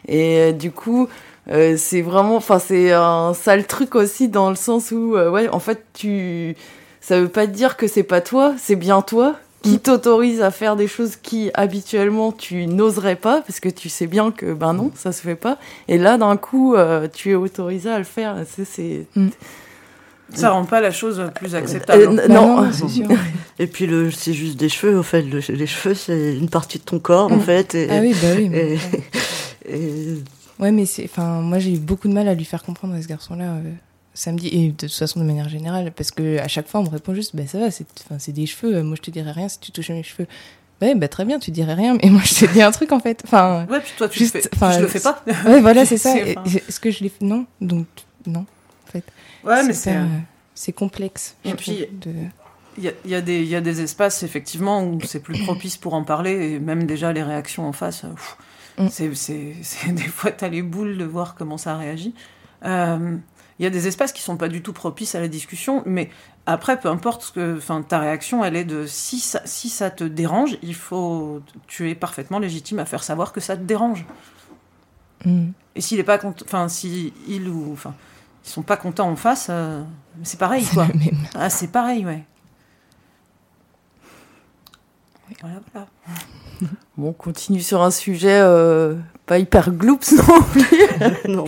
et 0.08 0.38
euh, 0.40 0.52
du 0.52 0.72
coup, 0.72 1.08
euh, 1.52 1.76
c'est 1.78 2.02
vraiment, 2.02 2.36
enfin 2.36 2.60
c'est 2.60 2.92
un 2.92 3.34
sale 3.34 3.66
truc 3.68 3.96
aussi 3.96 4.28
dans 4.28 4.50
le 4.50 4.56
sens 4.56 4.92
où, 4.92 5.16
euh, 5.16 5.30
ouais, 5.32 5.50
en 5.50 5.60
fait 5.60 5.84
tu, 5.94 6.56
ça 7.02 7.20
veut 7.20 7.28
pas 7.28 7.48
dire 7.48 7.78
que 7.78 7.88
c'est 7.88 8.04
pas 8.04 8.22
toi, 8.22 8.54
c'est 8.58 8.76
bien 8.76 9.02
toi 9.02 9.36
qui 9.62 9.76
Mm. 9.76 9.80
t'autorise 9.80 10.42
à 10.42 10.52
faire 10.52 10.76
des 10.78 10.88
choses 10.88 11.18
qui 11.18 11.52
habituellement 11.54 12.32
tu 12.32 12.66
n'oserais 12.66 13.18
pas 13.18 13.42
parce 13.42 13.60
que 13.60 13.68
tu 13.68 13.90
sais 13.90 14.08
bien 14.08 14.32
que 14.32 14.54
ben 14.54 14.74
non 14.74 14.90
ça 14.96 15.12
se 15.12 15.22
fait 15.22 15.36
pas 15.36 15.58
et 15.90 15.98
là 15.98 16.18
d'un 16.18 16.38
coup 16.38 16.76
euh, 16.76 17.10
tu 17.14 17.32
es 17.32 17.36
autorisé 17.36 17.90
à 17.90 17.98
le 17.98 18.06
faire 18.06 18.38
c'est 18.50 18.64
c'est 18.64 19.06
Ça 20.34 20.52
rend 20.52 20.66
pas 20.66 20.80
la 20.82 20.92
chose 20.92 21.22
plus 21.36 21.56
acceptable. 21.56 22.04
Euh, 22.04 22.16
bah 22.16 22.28
non, 22.28 22.64
non, 22.64 22.72
c'est 22.72 22.88
sûr. 22.88 23.08
Et 23.58 23.68
puis 23.68 23.88
le, 23.88 24.12
c'est 24.12 24.34
juste 24.34 24.58
des 24.58 24.70
cheveux, 24.70 24.98
au 24.98 25.04
fait. 25.04 25.22
Le- 25.24 25.40
les 25.54 25.68
cheveux, 25.68 25.96
c'est 25.96 26.36
une 26.38 26.50
partie 26.50 26.78
de 26.80 26.84
ton 26.84 27.00
corps, 27.00 27.32
en 27.32 27.38
Mm. 27.38 27.42
fait. 27.42 27.76
Et, 27.76 27.88
Ah 27.90 28.00
oui, 28.02 28.14
bah 28.22 28.28
oui. 28.38 28.50
et- 29.70 30.16
Ouais, 30.60 30.72
mais 30.72 30.86
c'est, 30.86 31.06
enfin, 31.06 31.42
moi 31.42 31.58
j'ai 31.60 31.74
eu 31.76 31.78
beaucoup 31.80 32.08
de 32.10 32.14
mal 32.14 32.28
à 32.28 32.34
lui 32.34 32.44
faire 32.44 32.64
comprendre 32.64 32.94
à 32.94 33.02
ce 33.02 33.08
garçon-là 33.08 33.46
euh, 33.46 33.72
samedi 34.14 34.50
et 34.50 34.68
de 34.72 34.88
toute 34.88 34.94
façon 34.94 35.22
de 35.22 35.26
manière 35.26 35.48
générale 35.48 35.94
parce 35.96 36.12
que 36.12 36.38
à 36.40 36.50
chaque 36.50 36.68
fois 36.68 36.82
on 36.82 36.84
me 36.84 36.90
répond 36.90 37.14
juste, 37.14 37.34
bah 37.34 37.44
ça 37.48 37.60
va, 37.60 37.72
c'est, 37.72 37.86
enfin, 38.06 38.20
c'est 38.20 38.34
des 38.34 38.46
cheveux. 38.46 38.76
euh, 38.76 38.84
Moi 38.84 38.98
je 38.98 39.02
te 39.02 39.10
dirais 39.10 39.32
rien 39.32 39.48
si 39.48 39.60
tu 39.60 39.72
touches 39.72 39.90
mes 39.92 40.04
cheveux. 40.04 40.28
Ouais, 40.82 40.96
bah 40.96 41.08
très 41.08 41.24
bien, 41.24 41.40
tu 41.40 41.52
dirais 41.52 41.76
rien, 41.76 41.98
mais 42.04 42.10
moi 42.10 42.22
je 42.26 42.46
te 42.46 42.52
dis 42.52 42.62
un 42.62 42.72
truc 42.72 42.92
en 42.92 43.00
fait. 43.00 43.22
Enfin, 43.26 43.66
Ouais, 43.70 43.80
puis 43.80 43.94
toi 43.98 44.10
tu 44.10 44.20
Juste, 44.20 44.36
le 44.36 44.42
fais, 44.42 44.50
enfin, 44.54 44.72
je 44.74 44.80
le 44.82 44.88
fais 44.88 45.00
pas. 45.00 45.24
ouais, 45.46 45.62
voilà, 45.62 45.86
c'est 45.86 45.98
ça. 45.98 46.12
C'est- 46.12 46.32
Et- 46.32 46.38
enfin- 46.38 46.58
Est-ce 46.68 46.80
que 46.82 46.92
je 46.92 47.04
l'ai 47.04 47.10
fait? 47.10 47.24
Non, 47.24 47.46
donc 47.62 47.86
non. 48.28 48.46
Ouais, 49.44 49.64
mais 49.64 49.74
c'est 49.74 49.98
c'est 50.56 50.74
complexe. 50.74 51.36
Et 51.46 51.54
puis- 51.54 51.86
de- 51.92 52.12
il 52.78 52.84
y 52.84 52.88
a, 52.90 52.92
y 53.06 53.16
a 53.16 53.22
des 53.22 53.42
il 53.42 53.48
y 53.48 53.56
a 53.56 53.62
des 53.62 53.82
espaces 53.82 54.24
effectivement 54.24 54.84
où 54.84 55.00
c'est 55.02 55.20
plus 55.22 55.42
propice 55.44 55.76
pour 55.78 55.94
en 55.94 56.04
parler 56.04 56.52
et 56.54 56.60
même 56.60 56.86
déjà 56.86 57.12
les 57.14 57.24
réactions 57.24 57.68
en 57.68 57.74
face. 57.74 58.04
euh, 58.06 58.10
Mm. 58.84 58.88
c'est 58.90 59.14
c'est 59.16 59.56
c'est- 59.62 59.92
des 59.92 60.04
fois 60.08 60.32
t'as 60.32 60.48
les 60.48 60.62
boules 60.62 60.98
de 60.98 61.04
voir 61.06 61.36
comment 61.36 61.58
ça 61.58 61.76
réagit. 61.78 62.14
Euh, 62.66 63.18
Il 63.60 63.64
y 63.64 63.66
a 63.66 63.70
des 63.70 63.88
espaces 63.90 64.14
qui 64.14 64.22
sont 64.22 64.38
pas 64.38 64.48
du 64.48 64.62
tout 64.62 64.72
propices 64.72 65.16
à 65.16 65.20
la 65.20 65.28
discussion, 65.28 65.84
mais 65.86 66.10
après, 66.46 66.80
peu 66.80 66.88
importe 66.88 67.24
ce 67.24 67.32
que, 67.34 67.58
enfin, 67.58 67.82
ta 67.82 68.00
réaction, 68.00 68.46
elle 68.46 68.56
est 68.56 68.64
de 68.64 68.86
si 68.88 69.20
ça, 69.20 69.42
si 69.44 69.68
ça 69.68 69.90
te 69.92 70.06
dérange, 70.06 70.58
il 70.64 70.76
faut, 70.76 71.42
tu 71.68 71.90
es 71.90 71.96
parfaitement 71.96 72.40
légitime 72.40 72.80
à 72.80 72.86
faire 72.86 73.04
savoir 73.04 73.34
que 73.34 73.42
ça 73.42 73.58
te 73.58 73.64
dérange. 73.64 74.06
Mm. 75.26 75.50
Et 75.76 75.82
s'il 75.82 76.00
est 76.00 76.04
pas 76.06 76.18
content, 76.18 76.46
enfin, 76.46 76.70
si 76.70 77.12
il 77.28 77.50
ou, 77.50 77.72
enfin, 77.74 77.94
ils 78.46 78.50
sont 78.50 78.62
pas 78.62 78.78
contents 78.78 79.10
en 79.10 79.16
face, 79.16 79.48
euh, 79.50 79.84
c'est 80.24 80.40
pareil, 80.40 80.64
C'est 80.64 80.74
quoi. 80.74 80.88
Ah, 81.36 81.50
c'est 81.50 81.72
pareil, 81.72 82.06
ouais. 82.06 82.24
Voilà, 85.42 85.56
voilà. 85.74 85.88
bon 86.98 87.10
on 87.10 87.14
continue 87.14 87.62
sur 87.62 87.82
un 87.82 87.92
sujet 87.92 88.40
euh, 88.42 88.96
pas 89.26 89.38
hyper 89.38 89.72
gloops 89.72 90.12
non 90.28 90.42
plus 90.52 91.32
non. 91.32 91.46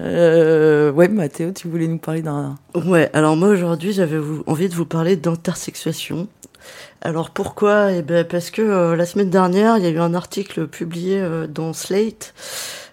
euh, 0.00 0.90
ouais 0.90 1.06
Mathéo 1.08 1.52
tu 1.52 1.68
voulais 1.68 1.86
nous 1.86 1.98
parler 1.98 2.22
d'un 2.22 2.56
Ouais, 2.74 3.08
alors 3.12 3.36
moi 3.36 3.48
aujourd'hui 3.48 3.92
j'avais 3.92 4.18
envie 4.46 4.68
de 4.68 4.74
vous 4.74 4.86
parler 4.86 5.14
d'intersexuation. 5.16 6.26
Alors 7.02 7.30
pourquoi? 7.30 7.92
Eh 7.92 8.02
ben 8.02 8.24
parce 8.24 8.50
que 8.50 8.62
euh, 8.62 8.96
la 8.96 9.06
semaine 9.06 9.30
dernière 9.30 9.76
il 9.76 9.84
y 9.84 9.86
a 9.86 9.90
eu 9.90 10.00
un 10.00 10.14
article 10.14 10.66
publié 10.66 11.20
euh, 11.20 11.46
dans 11.46 11.72
Slate, 11.72 12.34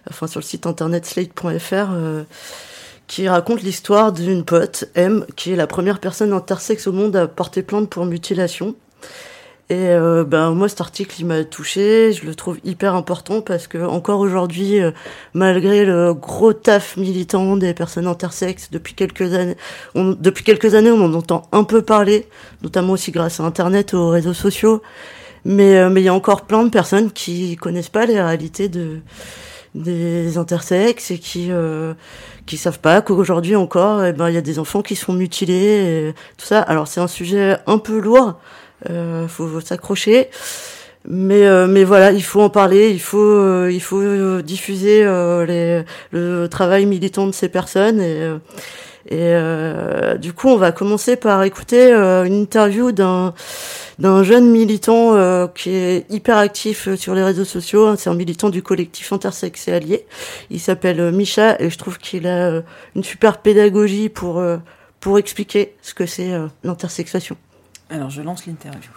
enfin 0.08 0.28
sur 0.28 0.38
le 0.40 0.44
site 0.44 0.66
internet 0.66 1.04
slate.fr, 1.06 1.72
euh, 1.90 2.22
qui 3.14 3.28
raconte 3.28 3.62
l'histoire 3.62 4.10
d'une 4.10 4.44
pote 4.44 4.86
M, 4.96 5.24
qui 5.36 5.52
est 5.52 5.56
la 5.56 5.68
première 5.68 6.00
personne 6.00 6.32
intersexe 6.32 6.88
au 6.88 6.92
monde 6.92 7.14
à 7.14 7.28
porter 7.28 7.62
plainte 7.62 7.88
pour 7.88 8.06
mutilation. 8.06 8.74
Et 9.70 9.86
euh, 9.90 10.24
ben 10.24 10.50
moi 10.50 10.68
cet 10.68 10.80
article 10.80 11.14
il 11.20 11.26
m'a 11.26 11.44
touché, 11.44 12.12
je 12.12 12.26
le 12.26 12.34
trouve 12.34 12.58
hyper 12.64 12.96
important 12.96 13.40
parce 13.40 13.68
que 13.68 13.78
encore 13.78 14.18
aujourd'hui, 14.18 14.80
euh, 14.80 14.90
malgré 15.32 15.84
le 15.84 16.12
gros 16.12 16.52
taf 16.52 16.96
militant 16.96 17.56
des 17.56 17.72
personnes 17.72 18.08
intersexes 18.08 18.72
depuis 18.72 18.94
quelques 18.94 19.32
années, 19.32 19.56
on, 19.94 20.16
depuis 20.18 20.42
quelques 20.42 20.74
années 20.74 20.90
on 20.90 21.04
en 21.04 21.14
entend 21.14 21.42
un 21.52 21.62
peu 21.62 21.82
parler, 21.82 22.26
notamment 22.64 22.94
aussi 22.94 23.12
grâce 23.12 23.38
à 23.38 23.44
Internet, 23.44 23.94
aux 23.94 24.08
réseaux 24.08 24.34
sociaux. 24.34 24.82
Mais 25.44 25.78
euh, 25.78 25.88
mais 25.88 26.00
il 26.00 26.04
y 26.04 26.08
a 26.08 26.14
encore 26.14 26.46
plein 26.46 26.64
de 26.64 26.70
personnes 26.70 27.12
qui 27.12 27.54
connaissent 27.54 27.90
pas 27.90 28.06
les 28.06 28.20
réalités 28.20 28.68
de 28.68 29.02
des 29.74 30.38
intersexes 30.38 31.10
et 31.10 31.18
qui 31.18 31.48
euh, 31.50 31.94
qui 32.46 32.56
savent 32.56 32.80
pas 32.80 33.02
qu'aujourd'hui 33.02 33.56
encore, 33.56 34.04
eh 34.04 34.12
ben 34.12 34.28
il 34.28 34.34
y 34.34 34.38
a 34.38 34.42
des 34.42 34.58
enfants 34.58 34.82
qui 34.82 34.96
sont 34.96 35.12
mutilés, 35.12 36.08
et 36.08 36.14
tout 36.36 36.46
ça. 36.46 36.60
Alors 36.60 36.86
c'est 36.86 37.00
un 37.00 37.08
sujet 37.08 37.56
un 37.66 37.78
peu 37.78 37.98
lourd, 37.98 38.38
euh, 38.90 39.26
faut 39.28 39.60
s'accrocher. 39.60 40.28
Mais 41.06 41.46
euh, 41.46 41.66
mais 41.66 41.84
voilà, 41.84 42.12
il 42.12 42.22
faut 42.22 42.40
en 42.40 42.48
parler, 42.48 42.90
il 42.90 43.00
faut 43.00 43.18
euh, 43.18 43.70
il 43.70 43.82
faut 43.82 44.40
diffuser 44.40 45.04
euh, 45.04 45.44
les, 45.44 45.84
le 46.12 46.46
travail 46.48 46.86
militant 46.86 47.26
de 47.26 47.32
ces 47.32 47.50
personnes 47.50 48.00
et 48.00 48.22
euh, 48.22 48.38
et 49.06 49.18
euh, 49.20 50.16
du 50.16 50.32
coup, 50.32 50.48
on 50.48 50.56
va 50.56 50.72
commencer 50.72 51.16
par 51.16 51.42
écouter 51.42 51.92
euh, 51.92 52.24
une 52.24 52.42
interview 52.42 52.92
d'un 52.92 53.34
d'un 53.98 54.24
jeune 54.24 54.50
militant 54.50 55.14
euh, 55.14 55.46
qui 55.46 55.70
est 55.70 56.10
hyper 56.10 56.36
actif 56.36 56.88
euh, 56.88 56.96
sur 56.96 57.14
les 57.14 57.22
réseaux 57.22 57.44
sociaux. 57.44 57.94
C'est 57.96 58.10
un 58.10 58.14
militant 58.14 58.50
du 58.50 58.62
collectif 58.62 59.12
Intersexe 59.12 59.68
et 59.68 59.72
Alliés. 59.72 60.06
Il 60.50 60.58
s'appelle 60.58 61.00
euh, 61.00 61.12
Micha 61.12 61.60
et 61.60 61.70
je 61.70 61.78
trouve 61.78 61.98
qu'il 61.98 62.26
a 62.26 62.48
euh, 62.48 62.62
une 62.96 63.04
super 63.04 63.38
pédagogie 63.38 64.08
pour 64.08 64.42
pour 65.00 65.18
expliquer 65.18 65.76
ce 65.82 65.92
que 65.92 66.06
c'est 66.06 66.32
l'intersexuation. 66.62 67.36
Alors, 67.90 68.08
je 68.08 68.22
lance 68.22 68.46
l'interview. 68.46 68.90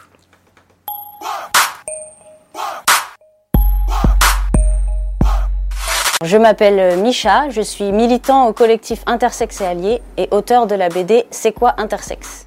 Je 6.24 6.36
m'appelle 6.36 6.97
Micha, 6.97 7.50
je 7.50 7.62
suis 7.62 7.91
militant 7.91 8.47
au 8.47 8.53
collectif 8.53 9.03
Intersexe 9.05 9.62
et 9.62 9.65
Alliés 9.65 10.01
et 10.17 10.27
auteur 10.31 10.65
de 10.65 10.74
la 10.74 10.89
BD 10.89 11.25
C'est 11.29 11.51
quoi 11.51 11.75
Intersexe? 11.77 12.46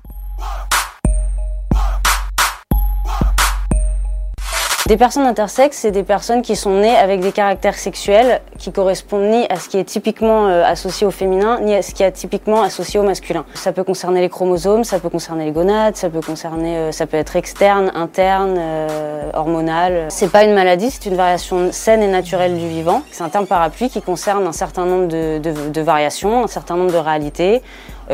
Des 4.91 4.97
personnes 4.97 5.27
intersexes, 5.27 5.77
c'est 5.77 5.93
des 5.93 6.03
personnes 6.03 6.43
qui 6.43 6.57
sont 6.57 6.73
nées 6.73 6.97
avec 6.97 7.21
des 7.21 7.31
caractères 7.31 7.77
sexuels 7.77 8.41
qui 8.59 8.73
correspondent 8.73 9.31
ni 9.31 9.47
à 9.49 9.55
ce 9.55 9.69
qui 9.69 9.77
est 9.77 9.85
typiquement 9.85 10.49
euh, 10.49 10.65
associé 10.65 11.07
au 11.07 11.13
féminin, 11.13 11.61
ni 11.61 11.77
à 11.77 11.83
ce 11.83 11.95
qui 11.95 12.03
est 12.03 12.11
typiquement 12.11 12.61
associé 12.63 12.99
au 12.99 13.05
masculin. 13.05 13.45
Ça 13.55 13.71
peut 13.71 13.85
concerner 13.85 14.21
les 14.21 14.29
chromosomes, 14.29 14.83
ça 14.83 14.99
peut 14.99 15.09
concerner 15.09 15.45
les 15.45 15.53
gonades, 15.53 15.95
ça 15.95 16.11
peut 16.11 16.21
concerner, 16.21 16.77
euh, 16.77 16.91
ça 16.91 17.07
peut 17.07 17.19
être 17.19 17.37
externe, 17.37 17.93
interne, 17.95 18.57
euh, 18.59 19.31
hormonal. 19.33 20.07
C'est 20.09 20.33
pas 20.33 20.43
une 20.43 20.55
maladie, 20.55 20.91
c'est 20.91 21.07
une 21.09 21.15
variation 21.15 21.71
saine 21.71 22.03
et 22.03 22.09
naturelle 22.09 22.59
du 22.59 22.67
vivant. 22.67 23.03
C'est 23.13 23.23
un 23.23 23.29
terme 23.29 23.47
parapluie 23.47 23.91
qui 23.91 24.03
concerne 24.03 24.45
un 24.45 24.53
certain 24.53 24.87
nombre 24.87 25.07
de, 25.07 25.81
variations, 25.83 26.43
un 26.43 26.49
certain 26.49 26.75
nombre 26.75 26.93
de 26.93 26.99
réalités 26.99 27.63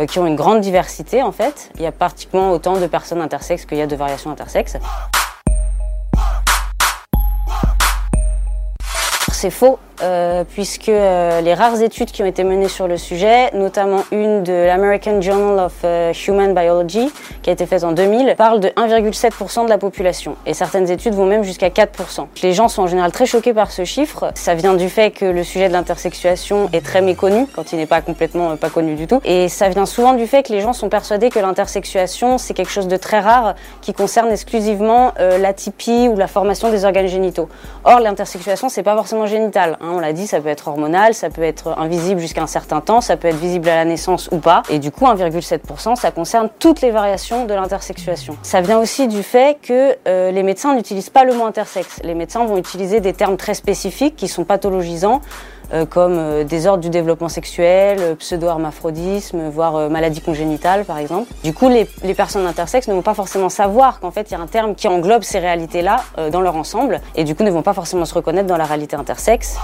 qui 0.09 0.18
ont 0.18 0.26
une 0.26 0.37
grande 0.37 0.61
diversité 0.61 1.23
en 1.23 1.33
fait. 1.33 1.71
Il 1.76 1.80
y 1.80 1.87
a 1.87 1.92
pratiquement 1.92 2.50
autant 2.50 2.76
de 2.76 2.87
personnes 2.87 3.23
intersexes 3.23 3.64
qu'il 3.64 3.78
y 3.78 3.83
a 3.83 3.87
de 3.87 3.97
variations 3.97 4.30
intersexes. 4.30 4.76
C'est 9.46 9.50
faux. 9.50 9.78
Euh, 10.02 10.44
puisque 10.44 10.90
euh, 10.90 11.40
les 11.40 11.54
rares 11.54 11.80
études 11.80 12.10
qui 12.10 12.22
ont 12.22 12.26
été 12.26 12.44
menées 12.44 12.68
sur 12.68 12.86
le 12.86 12.98
sujet, 12.98 13.50
notamment 13.54 14.04
une 14.12 14.42
de 14.42 14.52
l'American 14.52 15.20
Journal 15.22 15.66
of 15.66 15.72
euh, 15.84 16.12
Human 16.26 16.54
Biology, 16.54 17.10
qui 17.42 17.50
a 17.50 17.54
été 17.54 17.64
faite 17.64 17.82
en 17.82 17.92
2000, 17.92 18.34
parle 18.36 18.60
de 18.60 18.68
1,7% 18.68 19.64
de 19.64 19.70
la 19.70 19.78
population. 19.78 20.36
Et 20.44 20.52
certaines 20.52 20.90
études 20.90 21.14
vont 21.14 21.24
même 21.24 21.42
jusqu'à 21.42 21.68
4%. 21.68 22.26
Les 22.42 22.52
gens 22.52 22.68
sont 22.68 22.82
en 22.82 22.86
général 22.86 23.10
très 23.10 23.24
choqués 23.24 23.54
par 23.54 23.70
ce 23.70 23.84
chiffre. 23.84 24.32
Ça 24.34 24.54
vient 24.54 24.74
du 24.74 24.90
fait 24.90 25.10
que 25.12 25.24
le 25.24 25.42
sujet 25.42 25.68
de 25.68 25.72
l'intersexuation 25.72 26.68
est 26.72 26.84
très 26.84 27.00
méconnu, 27.00 27.46
quand 27.54 27.72
il 27.72 27.78
n'est 27.78 27.86
pas 27.86 28.02
complètement 28.02 28.56
pas 28.56 28.70
connu 28.70 28.96
du 28.96 29.06
tout. 29.06 29.20
Et 29.24 29.48
ça 29.48 29.68
vient 29.70 29.86
souvent 29.86 30.12
du 30.12 30.26
fait 30.26 30.42
que 30.42 30.52
les 30.52 30.60
gens 30.60 30.74
sont 30.74 30.90
persuadés 30.90 31.30
que 31.30 31.38
l'intersexuation, 31.38 32.36
c'est 32.36 32.52
quelque 32.52 32.70
chose 32.70 32.88
de 32.88 32.96
très 32.96 33.20
rare, 33.20 33.54
qui 33.80 33.94
concerne 33.94 34.30
exclusivement 34.30 35.12
l'atypie 35.18 36.08
ou 36.08 36.16
la 36.16 36.26
formation 36.26 36.70
des 36.70 36.84
organes 36.84 37.06
génitaux. 37.06 37.48
Or, 37.84 38.00
l'intersexuation, 38.00 38.68
c'est 38.68 38.82
pas 38.82 38.94
forcément 38.94 39.26
génital. 39.26 39.78
Hein, 39.86 39.92
on 39.94 40.00
l'a 40.00 40.12
dit, 40.12 40.26
ça 40.26 40.40
peut 40.40 40.48
être 40.48 40.66
hormonal, 40.66 41.14
ça 41.14 41.30
peut 41.30 41.42
être 41.42 41.78
invisible 41.78 42.20
jusqu'à 42.20 42.42
un 42.42 42.48
certain 42.48 42.80
temps, 42.80 43.00
ça 43.00 43.16
peut 43.16 43.28
être 43.28 43.36
visible 43.36 43.68
à 43.68 43.76
la 43.76 43.84
naissance 43.84 44.28
ou 44.32 44.38
pas. 44.38 44.62
Et 44.68 44.80
du 44.80 44.90
coup, 44.90 45.04
1,7%, 45.04 45.94
ça 45.94 46.10
concerne 46.10 46.48
toutes 46.58 46.80
les 46.80 46.90
variations 46.90 47.44
de 47.44 47.54
l'intersexuation. 47.54 48.36
Ça 48.42 48.60
vient 48.60 48.80
aussi 48.80 49.06
du 49.06 49.22
fait 49.22 49.58
que 49.62 49.96
euh, 50.08 50.32
les 50.32 50.42
médecins 50.42 50.74
n'utilisent 50.74 51.10
pas 51.10 51.24
le 51.24 51.34
mot 51.34 51.44
intersexe. 51.44 52.00
Les 52.02 52.14
médecins 52.14 52.44
vont 52.44 52.56
utiliser 52.56 53.00
des 53.00 53.12
termes 53.12 53.36
très 53.36 53.54
spécifiques 53.54 54.16
qui 54.16 54.26
sont 54.26 54.44
pathologisants. 54.44 55.20
Euh, 55.73 55.85
comme 55.85 56.16
euh, 56.16 56.44
désordre 56.44 56.82
du 56.82 56.90
développement 56.90 57.28
sexuel, 57.28 58.16
pseudo-hermaphrodisme, 58.18 59.49
voire 59.49 59.90
maladie 59.90 60.20
congénitale 60.20 60.85
par 60.85 60.99
exemple. 60.99 61.32
Du 61.42 61.52
coup, 61.52 61.68
les, 61.68 61.88
les, 62.04 62.14
personnes 62.14 62.46
intersexes 62.46 62.88
ne 62.88 62.94
vont 62.94 63.02
pas 63.02 63.14
forcément 63.14 63.49
savoir 63.49 64.00
qu'en 64.00 64.11
fait 64.11 64.30
il 64.30 64.35
y 64.35 64.37
a 64.37 64.40
un 64.40 64.46
terme 64.46 64.75
qui 64.75 64.87
englobe 64.87 65.23
ces 65.23 65.38
réalités-là 65.38 66.02
dans 66.30 66.40
leur 66.40 66.56
ensemble, 66.56 67.00
et 67.14 67.25
du 67.25 67.35
coup 67.35 67.42
ne 67.42 67.50
vont 67.50 67.62
pas 67.62 67.75
forcément 67.75 68.04
se 68.04 68.14
reconnaître 68.14 68.46
dans 68.46 68.56
la 68.56 68.64
réalité 68.64 68.96
intersexe. 68.96 69.56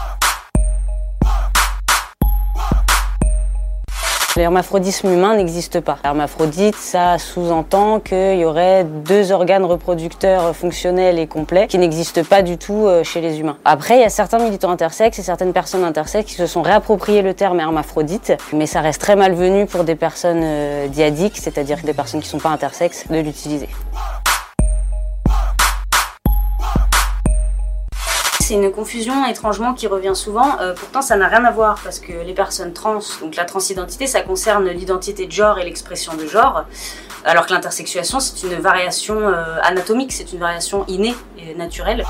L'hermaphrodisme 4.35 5.13
humain 5.13 5.37
n'existe 5.37 5.81
pas. 5.81 5.99
L'hermaphrodite, 6.05 6.77
ça 6.77 7.19
sous-entend 7.19 8.01
qu'il 8.01 8.39
y 8.39 8.47
aurait 8.47 8.83
deux 8.85 9.31
organes 9.31 9.67
reproducteurs 9.67 10.57
fonctionnels 10.57 11.19
et 11.19 11.27
complets 11.27 11.67
qui 11.67 11.77
n'existent 11.77 12.25
pas 12.25 12.41
du 12.41 12.57
tout 12.57 12.87
euh, 12.87 13.05
chez 13.05 13.21
les 13.21 13.41
humains. 13.41 13.59
Après, 13.67 13.99
il 13.99 14.01
y 14.01 14.05
a 14.05 14.09
certains 14.09 14.39
militants 14.39 14.71
intersexes 14.71 15.19
et 15.19 15.23
certaines 15.23 15.53
personnes 15.53 15.85
intersexes 15.85 16.31
qui 16.31 16.37
se 16.37 16.47
sont 16.47 16.63
réappropriés 16.63 17.21
le 17.21 17.35
terme 17.35 17.61
hermaphrodite, 17.61 18.33
mais 18.55 18.65
ça 18.65 18.81
reste 18.81 19.03
très 19.03 19.17
malvenu 19.17 19.67
pour 19.67 19.85
des 19.85 19.97
personnes 19.97 20.41
euh, 20.43 20.89
diadiques, 20.89 21.37
c'est-à-dire 21.37 21.77
des 21.85 21.93
personnes 21.93 22.21
qui 22.21 22.29
ne 22.29 22.31
sont 22.31 22.39
pas 22.39 22.49
intersexes, 22.49 23.09
de 23.11 23.19
l'utiliser. 23.19 23.69
C'est 28.53 28.59
une 28.59 28.71
confusion 28.71 29.25
étrangement 29.25 29.73
qui 29.73 29.87
revient 29.87 30.15
souvent. 30.15 30.61
Euh, 30.61 30.75
pourtant, 30.75 31.01
ça 31.01 31.17
n'a 31.17 31.27
rien 31.27 31.43
à 31.47 31.51
voir 31.51 31.81
parce 31.83 31.99
que 31.99 32.13
les 32.13 32.35
personnes 32.35 32.75
trans, 32.75 32.99
donc 33.23 33.35
la 33.35 33.47
transidentité, 33.47 34.07
ça 34.07 34.21
concerne 34.21 34.69
l'identité 34.69 35.25
de 35.25 35.33
genre 35.33 35.59
et 35.59 35.65
l'expression 35.65 36.13
de 36.17 36.27
genre, 36.27 36.67
alors 37.25 37.47
que 37.47 37.55
l'intersexuation, 37.55 38.21
c'est 38.21 38.47
une 38.47 38.61
variation 38.61 39.17
euh, 39.17 39.57
anatomique, 39.63 40.13
c'est 40.13 40.35
une 40.35 40.39
variation 40.39 40.85
innée 40.87 41.15
et 41.39 41.55
naturelle. 41.55 42.05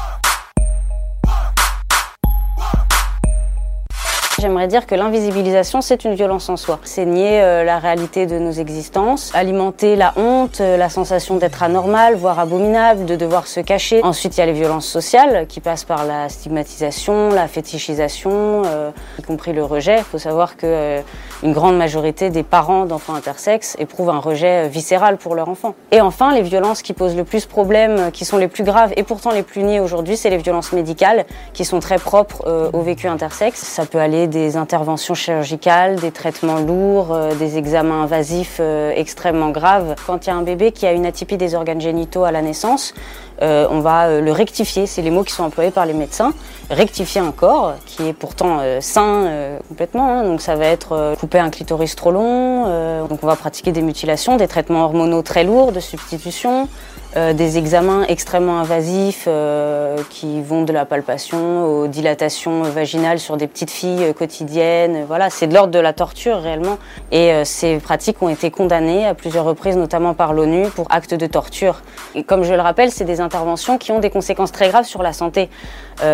J'aimerais 4.43 4.67
dire 4.67 4.89
que 4.89 4.97
l'invisibilisation, 4.97 5.83
c'est 5.83 6.05
une 6.05 6.15
violence 6.15 6.49
en 6.49 6.57
soi. 6.57 6.81
C'est 6.83 7.05
nier 7.05 7.41
euh, 7.41 7.63
la 7.63 7.79
réalité 7.79 8.27
de 8.27 8.41
nos 8.41 8.51
existences, 8.51 9.31
alimenter 9.37 9.95
la 9.95 10.15
honte, 10.17 10.61
euh, 10.61 10.77
la 10.77 10.89
sensation 10.89 11.37
d'être 11.37 11.63
anormal, 11.63 12.17
voire 12.17 12.41
abominable, 12.41 13.05
de 13.05 13.15
devoir 13.15 13.47
se 13.47 13.61
cacher. 13.61 14.03
Ensuite, 14.03 14.37
il 14.37 14.41
y 14.41 14.43
a 14.43 14.47
les 14.47 14.53
violences 14.53 14.89
sociales 14.89 15.47
qui 15.47 15.61
passent 15.61 15.85
par 15.85 16.05
la 16.05 16.29
stigmatisation, 16.29 17.31
la 17.31 17.47
fétichisation, 17.47 18.63
euh, 18.67 18.91
y 19.21 19.23
compris 19.23 19.53
le 19.53 19.63
rejet. 19.63 19.99
Il 19.99 20.03
faut 20.03 20.19
savoir 20.19 20.57
que 20.57 20.99
une 21.45 21.53
grande 21.53 21.77
majorité 21.77 22.29
des 22.31 22.43
parents 22.43 22.85
d'enfants 22.85 23.15
intersexes 23.15 23.77
éprouvent 23.79 24.11
un 24.11 24.19
rejet 24.19 24.67
viscéral 24.67 25.19
pour 25.19 25.37
leur 25.37 25.49
enfant. 25.49 25.77
Et 25.93 26.01
enfin, 26.01 26.35
les 26.35 26.43
violences 26.43 26.83
qui 26.83 26.95
posent 26.95 27.17
le 27.17 27.25
plus 27.25 27.47
problème, 27.47 28.11
qui 28.11 28.25
sont 28.25 28.39
les 28.39 28.49
plus 28.49 28.65
graves 28.65 28.93
et 28.97 29.05
pourtant 29.05 29.31
les 29.31 29.45
plus 29.45 29.63
niées 29.63 29.79
aujourd'hui, 29.79 30.17
c'est 30.17 30.31
les 30.31 30.37
violences 30.37 30.73
médicales 30.73 31.27
qui 31.53 31.65
sont 31.65 31.79
très 31.79 31.99
propres 31.99 32.71
au 32.73 32.81
vécu 32.81 33.07
intersexe. 33.07 33.61
Ça 33.61 33.87
peut 33.87 33.99
aller 33.99 34.27
des 34.33 34.57
interventions 34.57 35.15
chirurgicales, 35.15 35.97
des 35.97 36.11
traitements 36.11 36.59
lourds, 36.59 37.13
euh, 37.13 37.35
des 37.35 37.59
examens 37.59 38.03
invasifs 38.03 38.59
euh, 38.59 38.93
extrêmement 38.97 39.51
graves. 39.51 39.95
Quand 40.07 40.27
il 40.27 40.31
y 40.31 40.33
a 40.33 40.37
un 40.37 40.43
bébé 40.43 40.73
qui 40.73 40.87
a 40.87 40.93
une 40.93 41.07
atypie 41.07 41.37
des 41.37 41.55
organes 41.55 41.81
génitaux 41.81 42.25
à 42.25 42.33
la 42.33 42.43
naissance, 42.43 42.95
euh, 43.43 43.67
on 43.71 43.81
va 43.81 44.21
le 44.21 44.33
rectifier, 44.33 44.87
c'est 44.87 45.03
les 45.03 45.11
mots 45.11 45.23
qui 45.23 45.33
sont 45.33 45.45
employés 45.45 45.71
par 45.71 45.87
les 45.87 45.93
médecins, 45.93 46.33
rectifier 46.71 47.21
un 47.21 47.33
corps 47.33 47.75
qui 47.87 48.09
est 48.09 48.13
pourtant 48.13 48.61
sain 48.81 49.59
complètement, 49.69 50.11
hein. 50.11 50.25
donc 50.25 50.41
ça 50.41 50.55
va 50.55 50.67
être 50.67 51.15
couper 51.19 51.39
un 51.39 51.51
clitoris 51.51 51.97
trop 51.97 52.13
long, 52.13 53.07
donc 53.09 53.19
on 53.23 53.27
va 53.27 53.35
pratiquer 53.35 53.73
des 53.73 53.83
mutilations, 53.83 54.37
des 54.37 54.47
traitements 54.47 54.85
hormonaux 54.85 55.23
très 55.23 55.45
lourds 55.45 55.73
de 55.73 55.81
substitution, 55.81 56.69
euh, 57.15 57.35
des 57.35 57.59
examens 57.59 58.05
extrêmement 58.09 58.59
invasifs 58.59 59.25
euh, 59.27 59.99
qui 60.09 60.41
vont 60.41 60.63
de 60.63 60.73
la 60.73 60.87
palpation 60.87 61.67
aux 61.67 61.87
dilatations 61.87 62.63
vaginales 62.63 63.19
sur 63.19 63.37
des 63.37 63.47
petites 63.47 63.71
filles 63.71 64.03
euh, 64.03 64.13
quotidiennes. 64.15 65.05
Voilà, 65.07 65.29
c'est 65.29 65.47
de 65.47 65.53
l'ordre 65.53 65.75
de 65.75 65.79
la 65.79 65.93
torture 65.93 66.39
réellement. 66.39 66.79
Et 67.11 67.31
ces 67.45 67.79
pratiques 67.79 68.23
ont 68.23 68.31
été 68.31 68.51
condamnées 68.51 69.07
à 69.07 69.13
plusieurs 69.15 69.45
reprises, 69.45 69.77
notamment 69.77 70.15
par 70.15 70.33
l'ONU, 70.33 70.69
pour 70.69 70.87
actes 70.91 71.13
de 71.13 71.27
torture. 71.27 71.83
Et 72.15 72.23
comme 72.23 72.45
je 72.45 72.55
le 72.55 72.61
rappelle, 72.61 72.91
c'est 72.91 73.05
des 73.05 73.21
interventions 73.21 73.77
qui 73.77 73.93
ont 73.93 73.99
des 73.99 74.09
conséquences 74.09 74.53
très 74.53 74.69
graves 74.71 74.87
sur 74.87 75.03
la 75.03 75.13
santé. 75.13 75.51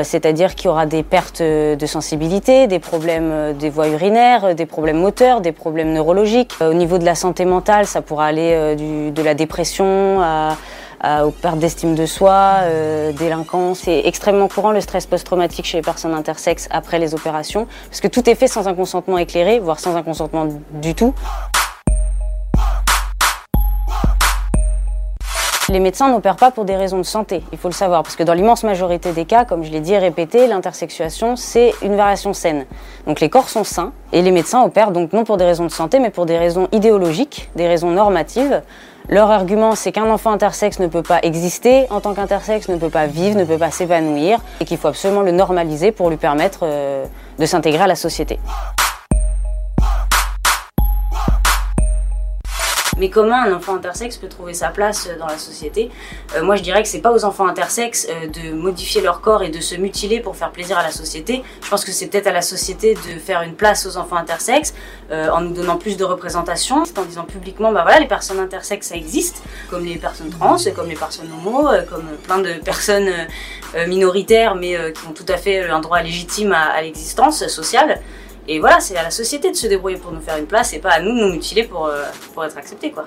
C'est-à-dire 0.02 0.54
qu'il 0.54 0.66
y 0.66 0.68
aura 0.68 0.86
des 0.86 1.02
pertes 1.02 1.40
de 1.40 1.86
sensibilité, 1.86 2.66
des 2.66 2.78
problèmes 2.78 3.54
des 3.54 3.70
voies 3.70 3.88
urinaires, 3.88 4.54
des 4.54 4.66
problèmes 4.66 4.98
moteurs, 4.98 5.40
des 5.40 5.52
problèmes 5.52 5.92
neurologiques. 5.92 6.54
Au 6.60 6.74
niveau 6.74 6.98
de 6.98 7.04
la 7.04 7.14
santé 7.14 7.44
mentale, 7.44 7.86
ça 7.86 8.02
pourra 8.02 8.26
aller 8.26 8.74
du, 8.76 9.10
de 9.12 9.22
la 9.22 9.34
dépression 9.34 10.20
à 10.20 10.56
euh, 11.04 11.24
aux 11.24 11.30
pertes 11.30 11.58
d'estime 11.58 11.94
de 11.94 12.06
soi, 12.06 12.60
euh, 12.62 13.12
délinquance. 13.12 13.80
C'est 13.84 14.02
extrêmement 14.04 14.48
courant 14.48 14.72
le 14.72 14.80
stress 14.80 15.06
post-traumatique 15.06 15.66
chez 15.66 15.78
les 15.78 15.82
personnes 15.82 16.14
intersexes 16.14 16.68
après 16.70 16.98
les 16.98 17.14
opérations, 17.14 17.66
parce 17.88 18.00
que 18.00 18.08
tout 18.08 18.28
est 18.28 18.34
fait 18.34 18.48
sans 18.48 18.68
un 18.68 18.74
consentement 18.74 19.18
éclairé, 19.18 19.60
voire 19.60 19.78
sans 19.78 19.96
un 19.96 20.02
consentement 20.02 20.48
du 20.70 20.94
tout. 20.94 21.14
Les 25.70 25.80
médecins 25.80 26.08
n'opèrent 26.08 26.36
pas 26.36 26.50
pour 26.50 26.64
des 26.64 26.76
raisons 26.76 26.96
de 26.96 27.02
santé, 27.02 27.42
il 27.52 27.58
faut 27.58 27.68
le 27.68 27.74
savoir, 27.74 28.02
parce 28.02 28.16
que 28.16 28.22
dans 28.22 28.32
l'immense 28.32 28.64
majorité 28.64 29.12
des 29.12 29.26
cas, 29.26 29.44
comme 29.44 29.64
je 29.64 29.70
l'ai 29.70 29.80
dit 29.80 29.92
et 29.92 29.98
répété, 29.98 30.46
l'intersexuation, 30.46 31.36
c'est 31.36 31.74
une 31.82 31.94
variation 31.94 32.32
saine. 32.32 32.64
Donc 33.06 33.20
les 33.20 33.28
corps 33.28 33.50
sont 33.50 33.64
sains, 33.64 33.92
et 34.14 34.22
les 34.22 34.30
médecins 34.30 34.62
opèrent 34.62 34.92
donc 34.92 35.12
non 35.12 35.24
pour 35.24 35.36
des 35.36 35.44
raisons 35.44 35.66
de 35.66 35.70
santé, 35.70 35.98
mais 35.98 36.08
pour 36.08 36.24
des 36.24 36.38
raisons 36.38 36.68
idéologiques, 36.72 37.50
des 37.54 37.68
raisons 37.68 37.90
normatives, 37.90 38.62
leur 39.08 39.30
argument, 39.30 39.74
c'est 39.74 39.92
qu'un 39.92 40.10
enfant 40.10 40.32
intersexe 40.32 40.78
ne 40.80 40.86
peut 40.86 41.02
pas 41.02 41.20
exister 41.22 41.86
en 41.90 42.00
tant 42.00 42.14
qu'intersexe, 42.14 42.68
ne 42.68 42.76
peut 42.76 42.90
pas 42.90 43.06
vivre, 43.06 43.38
ne 43.38 43.44
peut 43.44 43.58
pas 43.58 43.70
s'épanouir, 43.70 44.38
et 44.60 44.64
qu'il 44.64 44.76
faut 44.76 44.88
absolument 44.88 45.22
le 45.22 45.32
normaliser 45.32 45.92
pour 45.92 46.10
lui 46.10 46.18
permettre 46.18 46.60
euh, 46.62 47.04
de 47.38 47.46
s'intégrer 47.46 47.84
à 47.84 47.86
la 47.86 47.96
société. 47.96 48.38
Mais 52.98 53.10
comment 53.10 53.36
un 53.36 53.52
enfant 53.52 53.76
intersexe 53.76 54.16
peut 54.16 54.28
trouver 54.28 54.54
sa 54.54 54.68
place 54.68 55.08
dans 55.18 55.26
la 55.26 55.38
société 55.38 55.90
euh, 56.36 56.42
Moi, 56.42 56.56
je 56.56 56.62
dirais 56.62 56.82
que 56.82 56.88
c'est 56.88 57.00
pas 57.00 57.12
aux 57.12 57.24
enfants 57.24 57.46
intersexes 57.46 58.08
euh, 58.10 58.26
de 58.26 58.54
modifier 58.54 59.00
leur 59.00 59.20
corps 59.20 59.42
et 59.42 59.50
de 59.50 59.60
se 59.60 59.76
mutiler 59.76 60.20
pour 60.20 60.36
faire 60.36 60.50
plaisir 60.50 60.78
à 60.78 60.82
la 60.82 60.90
société. 60.90 61.42
Je 61.62 61.68
pense 61.68 61.84
que 61.84 61.92
c'est 61.92 62.08
peut-être 62.08 62.26
à 62.26 62.32
la 62.32 62.42
société 62.42 62.94
de 62.94 63.18
faire 63.18 63.42
une 63.42 63.54
place 63.54 63.86
aux 63.86 63.96
enfants 63.96 64.16
intersexes 64.16 64.74
euh, 65.10 65.28
en 65.30 65.40
nous 65.40 65.52
donnant 65.52 65.76
plus 65.76 65.96
de 65.96 66.04
représentation, 66.04 66.82
en 66.96 67.02
disant 67.02 67.24
publiquement, 67.24 67.72
bah 67.72 67.82
voilà, 67.82 68.00
les 68.00 68.08
personnes 68.08 68.40
intersexes, 68.40 68.88
ça 68.88 68.96
existe, 68.96 69.42
comme 69.70 69.84
les 69.84 69.96
personnes 69.96 70.30
trans, 70.30 70.56
comme 70.74 70.88
les 70.88 70.96
personnes 70.96 71.28
homo, 71.32 71.68
comme 71.88 72.08
plein 72.24 72.38
de 72.38 72.54
personnes 72.54 73.10
minoritaires, 73.86 74.54
mais 74.54 74.76
qui 74.92 75.06
ont 75.06 75.12
tout 75.12 75.26
à 75.28 75.36
fait 75.36 75.68
un 75.68 75.80
droit 75.80 76.00
légitime 76.02 76.52
à 76.52 76.80
l'existence 76.82 77.46
sociale. 77.46 78.00
Et 78.50 78.60
voilà, 78.60 78.80
c'est 78.80 78.96
à 78.96 79.02
la 79.02 79.10
société 79.10 79.50
de 79.50 79.56
se 79.56 79.66
débrouiller 79.66 79.98
pour 79.98 80.10
nous 80.10 80.22
faire 80.22 80.38
une 80.38 80.46
place 80.46 80.72
et 80.72 80.78
pas 80.78 80.92
à 80.92 81.00
nous 81.00 81.12
de 81.12 81.20
nous 81.20 81.32
mutiler 81.32 81.64
pour, 81.64 81.90
pour 82.32 82.46
être 82.46 82.56
acceptés, 82.56 82.90
quoi. 82.90 83.06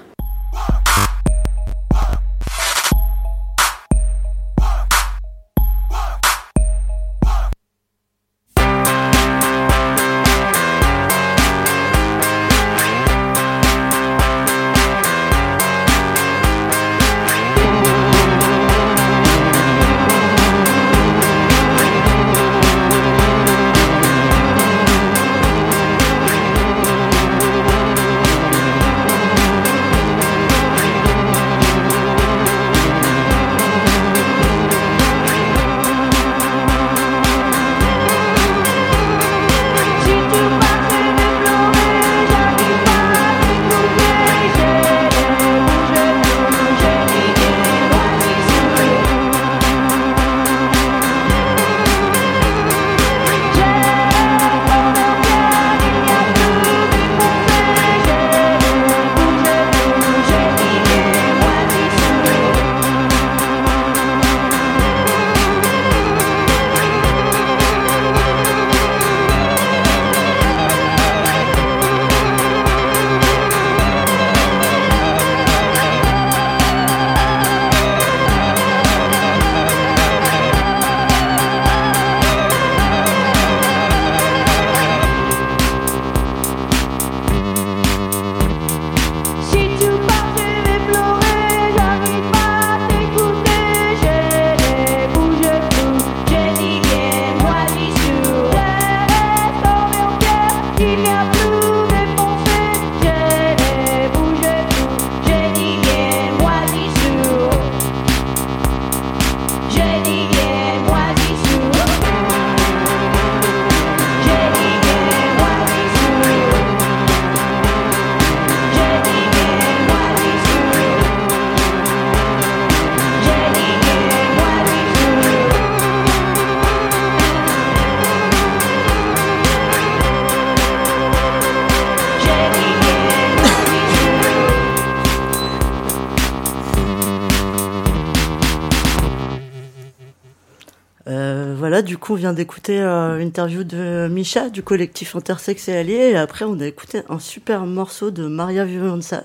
Du 141.81 141.97
coup, 141.97 142.13
on 142.13 142.15
vient 142.15 142.33
d'écouter 142.33 142.79
euh, 142.79 143.19
une 143.19 143.27
interview 143.27 143.63
de 143.63 144.07
Micha 144.11 144.49
du 144.49 144.63
collectif 144.63 145.15
Intersex 145.15 145.67
et 145.69 145.77
Alliés. 145.77 146.11
Et 146.11 146.17
après, 146.17 146.45
on 146.45 146.59
a 146.59 146.65
écouté 146.65 147.01
un 147.09 147.19
super 147.19 147.65
morceau 147.65 148.11
de 148.11 148.27
Maria 148.27 148.65
Violenza 148.65 149.23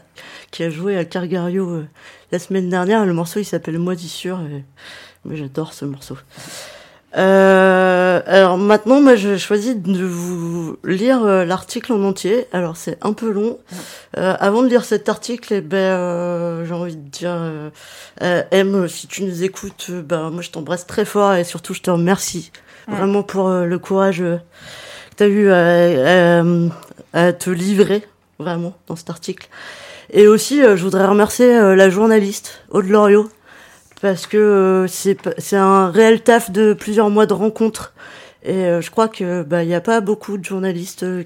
qui 0.51 0.63
a 0.63 0.71
joué 0.71 0.97
à 0.97 1.05
Cargario 1.05 1.69
euh, 1.69 1.87
la 2.33 2.39
semaine 2.39 2.69
dernière. 2.69 3.07
Le 3.07 3.13
morceau, 3.13 3.41
il 3.41 3.45
s'appelle 3.45 3.79
Moisissure. 3.79 4.41
Et... 4.43 4.65
Mais 5.25 5.37
j'adore 5.37 5.73
ce 5.73 5.85
morceau. 5.85 6.17
Euh, 7.17 7.56
alors 8.27 8.59
maintenant, 8.59 9.01
moi, 9.01 9.15
je 9.15 9.37
choisis 9.37 9.77
de 9.77 10.05
vous 10.05 10.77
lire 10.85 11.25
euh, 11.25 11.45
l'article 11.45 11.93
en 11.93 12.03
entier. 12.03 12.49
Alors 12.53 12.77
c'est 12.77 12.99
un 13.03 13.13
peu 13.13 13.31
long. 13.31 13.59
Euh, 14.17 14.35
avant 14.41 14.63
de 14.63 14.69
lire 14.69 14.85
cet 14.85 15.09
article, 15.09 15.55
eh 15.55 15.61
ben, 15.61 15.77
euh, 15.77 16.65
j'ai 16.65 16.75
envie 16.75 16.97
de 16.97 17.09
dire, 17.09 17.31
euh, 17.31 18.43
M, 18.51 18.89
si 18.89 19.07
tu 19.07 19.23
nous 19.23 19.45
écoutes, 19.45 19.93
ben 19.93 20.31
moi 20.31 20.43
je 20.43 20.51
t'embrasse 20.51 20.87
très 20.87 21.05
fort 21.05 21.35
et 21.35 21.45
surtout 21.45 21.73
je 21.73 21.83
te 21.83 21.91
remercie 21.91 22.51
vraiment 22.89 23.23
pour 23.23 23.49
le 23.49 23.79
courage 23.79 24.19
que 24.19 24.39
tu 25.17 25.23
as 25.23 25.27
eu 25.27 25.51
à, 25.51 26.43
à, 27.13 27.33
te 27.33 27.51
livrer 27.51 28.03
vraiment 28.41 28.75
dans 28.89 28.97
cet 28.97 29.11
article. 29.11 29.49
Et 30.11 30.27
aussi, 30.27 30.63
je 30.63 30.83
voudrais 30.83 31.07
remercier 31.07 31.53
la 31.75 31.91
journaliste 31.91 32.63
Aude 32.71 32.89
Loriot 32.89 33.29
parce 34.07 34.29
que 34.29 34.37
euh, 34.37 34.87
c'est 34.87 35.57
un 35.57 35.91
réel 35.91 36.21
taf 36.21 36.53
de 36.53 36.75
plusieurs 36.75 37.11
mois 37.11 37.27
de 37.27 37.33
rencontres. 37.33 37.93
Et 38.45 38.55
euh, 38.55 38.81
je 38.81 38.93
crois 38.93 39.09
que 39.09 39.43
bah 39.43 39.65
il 39.65 39.69
y 39.69 39.75
a 39.75 39.81
pas 39.81 40.01
beaucoup 40.01 40.39
de 40.39 40.45
journalistes 40.45 41.03
euh, 41.03 41.25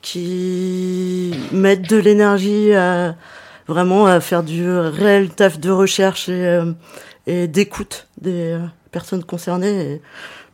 qui 0.00 1.34
mettent 1.52 1.86
de 1.90 1.98
l'énergie 1.98 2.72
à 2.72 3.14
vraiment 3.68 4.06
à 4.06 4.20
faire 4.20 4.42
du 4.42 4.66
réel 4.66 5.28
taf 5.28 5.60
de 5.60 5.70
recherche 5.70 6.30
et, 6.30 6.62
et 7.26 7.46
d'écoute 7.46 8.08
des 8.22 8.58
personnes 8.90 9.22
concernées. 9.22 9.92
Et 9.92 10.02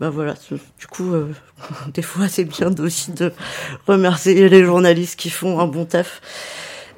bah 0.01 0.11
voilà 0.11 0.35
du 0.81 0.89
coup 0.89 1.13
des 1.95 2.03
fois 2.03 2.27
c'est 2.27 2.47
bien 2.47 2.75
aussi 2.81 3.13
de 3.13 3.33
remercier 3.87 4.49
les 4.49 4.65
journalistes 4.65 5.21
qui 5.21 5.31
font 5.31 5.61
un 5.61 5.69
bon 5.69 5.85
taf 5.85 6.21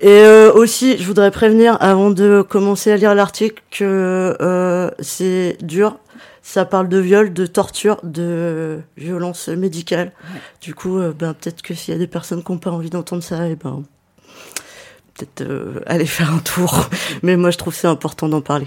et 0.03 0.25
euh, 0.25 0.53
aussi, 0.53 0.99
je 0.99 1.07
voudrais 1.07 1.31
prévenir 1.31 1.77
avant 1.81 2.11
de 2.11 2.43
commencer 2.43 2.91
à 2.91 2.97
lire 2.97 3.15
l'article 3.15 3.63
que 3.71 4.37
euh, 4.43 4.91
c'est 4.99 5.57
dur. 5.63 5.97
Ça 6.43 6.65
parle 6.65 6.89
de 6.89 6.99
viol, 6.99 7.33
de 7.33 7.47
torture, 7.47 8.01
de 8.03 8.81
violence 8.97 9.47
médicale. 9.47 10.11
Du 10.61 10.75
coup, 10.75 10.99
euh, 10.99 11.15
ben 11.17 11.35
peut-être 11.35 11.63
que 11.63 11.73
s'il 11.73 11.95
y 11.95 11.97
a 11.97 12.01
des 12.01 12.09
personnes 12.09 12.43
qui 12.43 12.51
n'ont 12.51 12.59
pas 12.59 12.73
envie 12.73 12.91
d'entendre 12.91 13.23
ça, 13.23 13.47
et 13.47 13.53
eh 13.53 13.55
ben 13.55 13.85
peut-être 15.15 15.49
euh, 15.49 15.79
aller 15.87 16.07
faire 16.07 16.35
un 16.35 16.41
tour. 16.41 16.91
Mais 17.23 17.37
moi, 17.37 17.53
je 17.53 17.59
trouve 17.59 17.73
c'est 17.73 17.87
important 17.87 18.29
d'en 18.29 18.41
parler. 18.41 18.67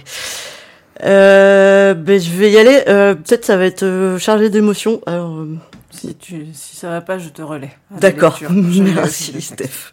ben 1.01 1.95
je 2.17 2.29
vais 2.29 2.49
y 2.49 2.57
aller. 2.57 2.81
peut-être 2.85 3.43
ça 3.43 3.57
va 3.57 3.65
être 3.65 4.15
chargé 4.19 4.49
d'émotions. 4.49 5.01
Alors 5.05 5.45
si 5.91 6.15
tu 6.15 6.47
si 6.53 6.77
ça 6.77 6.87
va 6.89 7.01
pas, 7.01 7.17
je 7.17 7.27
te 7.27 7.41
relais. 7.41 7.75
D'accord. 7.91 8.39
Merci, 8.49 9.41
Steph. 9.41 9.91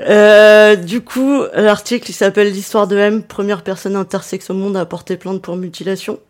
Euh, 0.00 0.76
du 0.76 1.00
coup, 1.00 1.42
l'article 1.54 2.12
s'appelle 2.12 2.52
L'histoire 2.52 2.86
de 2.86 2.96
M, 2.96 3.22
première 3.22 3.62
personne 3.62 3.96
intersexe 3.96 4.50
au 4.50 4.54
monde 4.54 4.76
à 4.76 4.84
porter 4.84 5.16
plainte 5.16 5.40
pour 5.40 5.56
mutilation. 5.56 6.20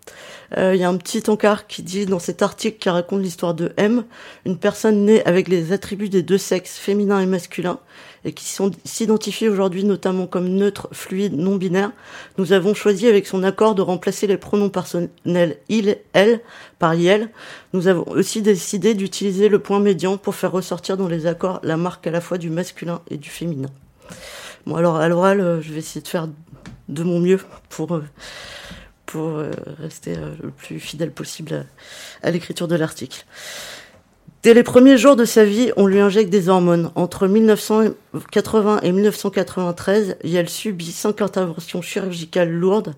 Euh, 0.57 0.75
il 0.75 0.81
y 0.81 0.85
a 0.85 0.89
un 0.89 0.97
petit 0.97 1.29
encart 1.29 1.67
qui 1.67 1.83
dit 1.83 2.07
dans 2.07 2.21
cet 2.21 2.43
article 2.43 2.79
qui 2.79 2.89
raconte 2.89 3.23
l'histoire 3.23 3.55
de 3.55 3.73
M, 3.77 4.05
une 4.45 4.59
personne 4.59 5.05
née 5.05 5.25
avec 5.25 5.49
les 5.49 5.73
attributs 5.73 6.09
des 6.09 6.23
deux 6.23 6.39
sexes, 6.39 6.79
féminin 6.79 7.21
et 7.21 7.27
masculin, 7.27 7.81
et 8.27 8.33
qui 8.33 8.45
s'identifie 8.85 9.49
aujourd'hui 9.49 9.85
notamment 9.85 10.27
comme 10.27 10.49
neutre, 10.49 10.89
fluide, 10.91 11.35
non 11.35 11.55
binaire. 11.55 11.93
Nous 12.39 12.53
avons 12.53 12.75
choisi 12.75 13.07
avec 13.07 13.25
son 13.25 13.45
accord 13.45 13.77
de 13.77 13.83
remplacer 13.83 14.27
les 14.27 14.37
pronoms 14.37 14.69
personnels 14.69 15.59
il, 15.69 15.99
elle 16.13 16.41
par 16.81 16.97
yel. 16.97 17.31
Nous 17.73 17.87
avons 17.87 18.03
aussi 18.09 18.43
décidé 18.43 18.95
d'utiliser 18.95 19.49
le 19.49 19.61
point 19.61 19.79
médian 19.79 20.19
pour 20.19 20.35
faire 20.35 20.51
ressortir 20.51 20.97
dans 20.97 21.07
les 21.07 21.27
accords 21.27 21.61
la 21.63 21.77
marque 21.77 22.09
à 22.09 22.11
la 22.11 22.21
fois 22.21 22.37
du 22.37 22.51
masculin 22.51 23.01
et 23.09 23.17
du 23.17 23.31
féminin. 23.31 23.71
Bon, 24.67 24.75
alors 24.75 24.97
à 24.97 25.07
l'oral, 25.07 25.41
euh, 25.41 25.63
je 25.63 25.73
vais 25.73 25.79
essayer 25.79 26.01
de 26.01 26.09
faire 26.09 26.29
de 26.89 27.03
mon 27.05 27.21
mieux 27.21 27.39
pour, 27.69 27.95
euh, 27.95 28.05
pour 29.07 29.29
euh, 29.29 29.53
rester 29.79 30.17
le 30.43 30.51
plus 30.51 30.81
fidèle 30.81 31.13
possible 31.13 31.65
à 32.25 32.31
l'écriture 32.33 32.67
de 32.67 32.75
l'article. 32.75 33.25
Dès 34.47 34.55
les 34.55 34.63
premiers 34.63 34.97
jours 34.97 35.17
de 35.17 35.25
sa 35.25 35.45
vie, 35.45 35.73
on 35.77 35.89
lui 35.89 35.99
injecte 35.99 36.31
des 36.31 36.49
hormones. 36.49 36.93
Entre 36.95 37.27
1980 37.27 38.79
et 38.85 38.93
1993, 38.93 40.19
elle 40.23 40.49
subit 40.49 40.93
cinq 40.93 41.21
interventions 41.21 41.83
chirurgicales 41.83 42.53
lourdes. 42.53 42.95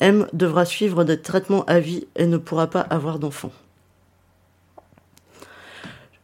M 0.00 0.26
devra 0.32 0.64
suivre 0.64 1.04
des 1.04 1.20
traitements 1.20 1.64
à 1.66 1.78
vie 1.78 2.08
et 2.16 2.26
ne 2.26 2.36
pourra 2.36 2.66
pas 2.66 2.80
avoir 2.80 3.20
d'enfant. 3.20 3.52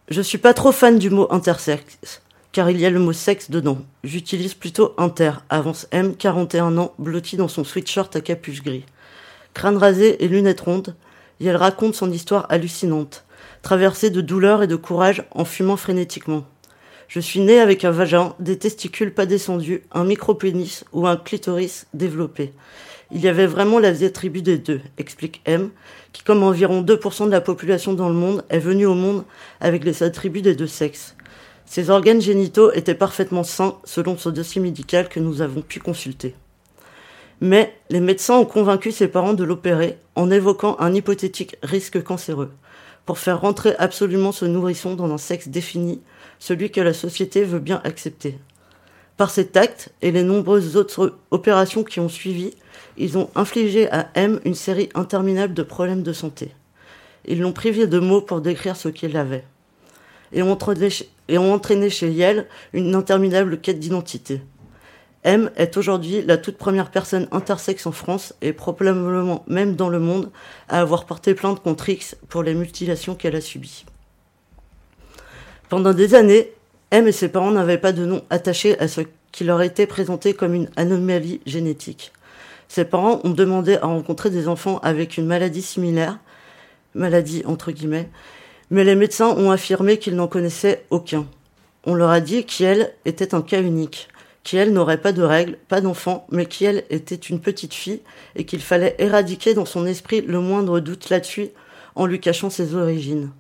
Je 0.09 0.21
suis 0.21 0.39
pas 0.39 0.55
trop 0.55 0.73
fan 0.73 0.99
du 0.99 1.09
mot 1.09 1.29
intersexe, 1.31 2.21
car 2.51 2.69
il 2.69 2.81
y 2.81 2.85
a 2.85 2.91
le 2.91 2.99
mot 2.99 3.13
sexe 3.13 3.53
dedans. 3.53 3.79
J'utilise 4.03 4.55
plutôt 4.55 4.93
inter, 4.99 5.35
avance 5.51 5.87
M, 5.93 6.17
41 6.17 6.77
ans, 6.79 6.95
blotti 6.99 7.37
dans 7.37 7.47
son 7.47 7.63
sweatshirt 7.63 8.17
à 8.17 8.21
capuche 8.21 8.65
gris. 8.65 8.87
Crâne 9.55 9.77
rasé 9.77 10.25
et 10.25 10.27
lunettes 10.27 10.63
rondes, 10.63 10.97
et 11.39 11.53
raconte 11.53 11.95
son 11.95 12.11
histoire 12.11 12.47
hallucinante, 12.49 13.25
traversée 13.65 14.11
de 14.11 14.21
douleur 14.21 14.63
et 14.63 14.67
de 14.67 14.77
courage 14.77 15.25
en 15.31 15.47
fumant 15.47 15.79
frénétiquement. 15.79 16.45
Je 17.09 17.19
suis 17.19 17.41
née 17.41 17.59
avec 17.59 17.85
un 17.85 17.91
vagin, 17.91 18.35
des 18.39 18.59
testicules 18.59 19.15
pas 19.15 19.25
descendus, 19.25 19.83
un 19.91 20.05
micro-pénis 20.05 20.85
ou 20.93 21.07
un 21.07 21.17
clitoris 21.17 21.87
développé. 21.95 22.53
Il 23.11 23.23
y 23.23 23.29
avait 23.29 23.47
vraiment 23.47 23.79
la 23.79 23.95
tribu 24.11 24.43
des 24.43 24.59
deux, 24.59 24.83
explique 24.99 25.41
M, 25.47 25.71
qui, 26.13 26.23
comme 26.23 26.43
environ 26.43 26.83
2% 26.83 27.27
de 27.27 27.31
la 27.31 27.41
population 27.41 27.95
dans 27.95 28.09
le 28.09 28.15
monde, 28.15 28.45
est 28.51 28.59
venue 28.59 28.87
au 28.87 28.95
monde 28.95 29.25
avec 29.61 29.85
les 29.85 30.03
attributs 30.03 30.43
des 30.43 30.55
deux 30.55 30.67
sexes. 30.67 31.17
Ses 31.65 31.89
organes 31.89 32.21
génitaux 32.21 32.71
étaient 32.73 32.95
parfaitement 32.95 33.45
sains 33.45 33.79
selon 33.85 34.19
ce 34.19 34.29
dossier 34.29 34.61
médical 34.61 35.09
que 35.09 35.21
nous 35.21 35.41
avons 35.41 35.63
pu 35.63 35.81
consulter. 35.81 36.35
Mais 37.41 37.75
les 37.89 38.01
médecins 38.01 38.37
ont 38.37 38.45
convaincu 38.45 38.93
ses 38.93 39.09
parents 39.09 39.33
de 39.33 39.45
l'opérer 39.45 39.99
en 40.17 40.31
évoquant 40.31 40.77
un 40.81 40.95
hypothétique 40.95 41.57
risque 41.63 42.03
cancéreux, 42.03 42.51
pour 43.07 43.19
faire 43.19 43.41
rentrer 43.41 43.75
absolument 43.79 44.33
ce 44.33 44.45
nourrisson 44.45 44.95
dans 44.95 45.13
un 45.13 45.19
sexe 45.19 45.49
défini, 45.49 46.01
celui 46.39 46.71
que 46.71 46.81
la 46.81 46.95
société 46.95 47.45
veut 47.45 47.59
bien 47.59 47.81
accepter. 47.85 48.39
Par 49.17 49.31
cet 49.31 49.57
acte 49.57 49.91
et 50.03 50.11
les 50.11 50.23
nombreuses 50.23 50.77
autres 50.77 51.17
opérations 51.31 51.85
qui 51.85 52.01
ont 52.01 52.09
suivi, 52.09 52.53
ils 52.97 53.17
ont 53.17 53.31
infligé 53.35 53.91
à 53.91 54.09
M 54.15 54.41
une 54.45 54.55
série 54.55 54.89
interminable 54.95 55.55
de 55.55 55.63
problèmes 55.63 56.03
de 56.03 56.13
santé. 56.13 56.51
Ils 57.27 57.41
l'ont 57.41 57.53
privé 57.53 57.87
de 57.87 57.99
mots 57.99 58.21
pour 58.21 58.41
décrire 58.41 58.77
ce 58.77 58.89
qu'il 58.89 59.17
avait. 59.17 59.45
Et 60.33 60.43
ont 60.43 60.53
entraîné 60.53 61.91
chez, 61.91 62.11
Yale 62.11 62.47
une 62.73 62.95
interminable 62.95 63.61
quête 63.61 63.79
d'identité. 63.79 64.41
M 65.25 65.51
est 65.57 65.79
aujourd'hui 65.79 66.23
la 66.23 66.37
toute 66.37 66.59
première 66.59 66.91
personne 66.91 67.29
intersexe 67.33 67.87
en 67.87 67.93
France 67.93 68.35
et 68.43 68.53
probablement 68.53 69.43
même 69.49 69.75
dans 69.75 69.89
le 69.89 69.99
monde 69.99 70.31
à 70.69 70.81
avoir 70.81 71.07
porté 71.07 71.35
plainte 71.35 71.63
contre 71.63 71.89
X 71.89 72.17
pour 72.29 72.43
les 72.43 72.55
mutilations 72.55 73.15
qu'elle 73.15 73.35
a 73.35 73.41
subies. 73.41 73.87
Pendant 75.71 75.95
des 75.95 76.15
années, 76.15 76.53
M 76.91 77.09
et 77.09 77.13
ses 77.13 77.31
parents 77.31 77.51
n'avaient 77.51 77.79
pas 77.79 77.93
de 77.93 78.05
nom 78.05 78.23
attaché 78.29 78.79
à 78.79 78.87
ce 78.87 79.01
qui 79.33 79.45
leur 79.45 79.63
était 79.63 79.87
présenté 79.87 80.35
comme 80.35 80.55
une 80.55 80.69
anomalie 80.77 81.41
génétique. 81.47 82.13
Ses 82.69 82.85
parents 82.85 83.21
ont 83.25 83.31
demandé 83.31 83.77
à 83.77 83.87
rencontrer 83.87 84.29
des 84.29 84.47
enfants 84.47 84.79
avec 84.81 85.17
une 85.17 85.27
maladie 85.27 85.63
similaire, 85.63 86.19
maladie 86.95 87.43
entre 87.47 87.73
guillemets, 87.73 88.11
mais 88.71 88.85
les 88.85 88.95
médecins 88.95 89.31
ont 89.31 89.51
affirmé 89.51 89.99
qu'ils 89.99 90.17
n'en 90.17 90.29
connaissaient 90.29 90.85
aucun. 90.91 91.27
On 91.87 91.95
leur 91.95 92.11
a 92.11 92.21
dit 92.21 92.45
qu'elle 92.45 92.93
était 93.05 93.35
un 93.35 93.43
cas 93.43 93.61
unique, 93.61 94.09
qu'elle 94.45 94.73
n'aurait 94.73 95.01
pas 95.01 95.13
de 95.13 95.23
règles, 95.23 95.59
pas 95.69 95.81
d'enfant, 95.81 96.27
mais 96.31 96.47
qu'elle 96.47 96.85
était 96.91 97.15
une 97.15 97.41
petite 97.41 97.75
fille 97.75 98.03
et 98.37 98.45
qu'il 98.45 98.61
fallait 98.61 98.95
éradiquer 98.99 99.55
dans 99.55 99.65
son 99.65 99.87
esprit 99.87 100.21
le 100.21 100.39
moindre 100.39 100.81
doute 100.81 101.11
là-dessus 101.11 101.49
en 101.97 102.07
lui 102.07 102.21
cachant 102.21 102.51
ses 102.51 102.75
origines. 102.75 103.31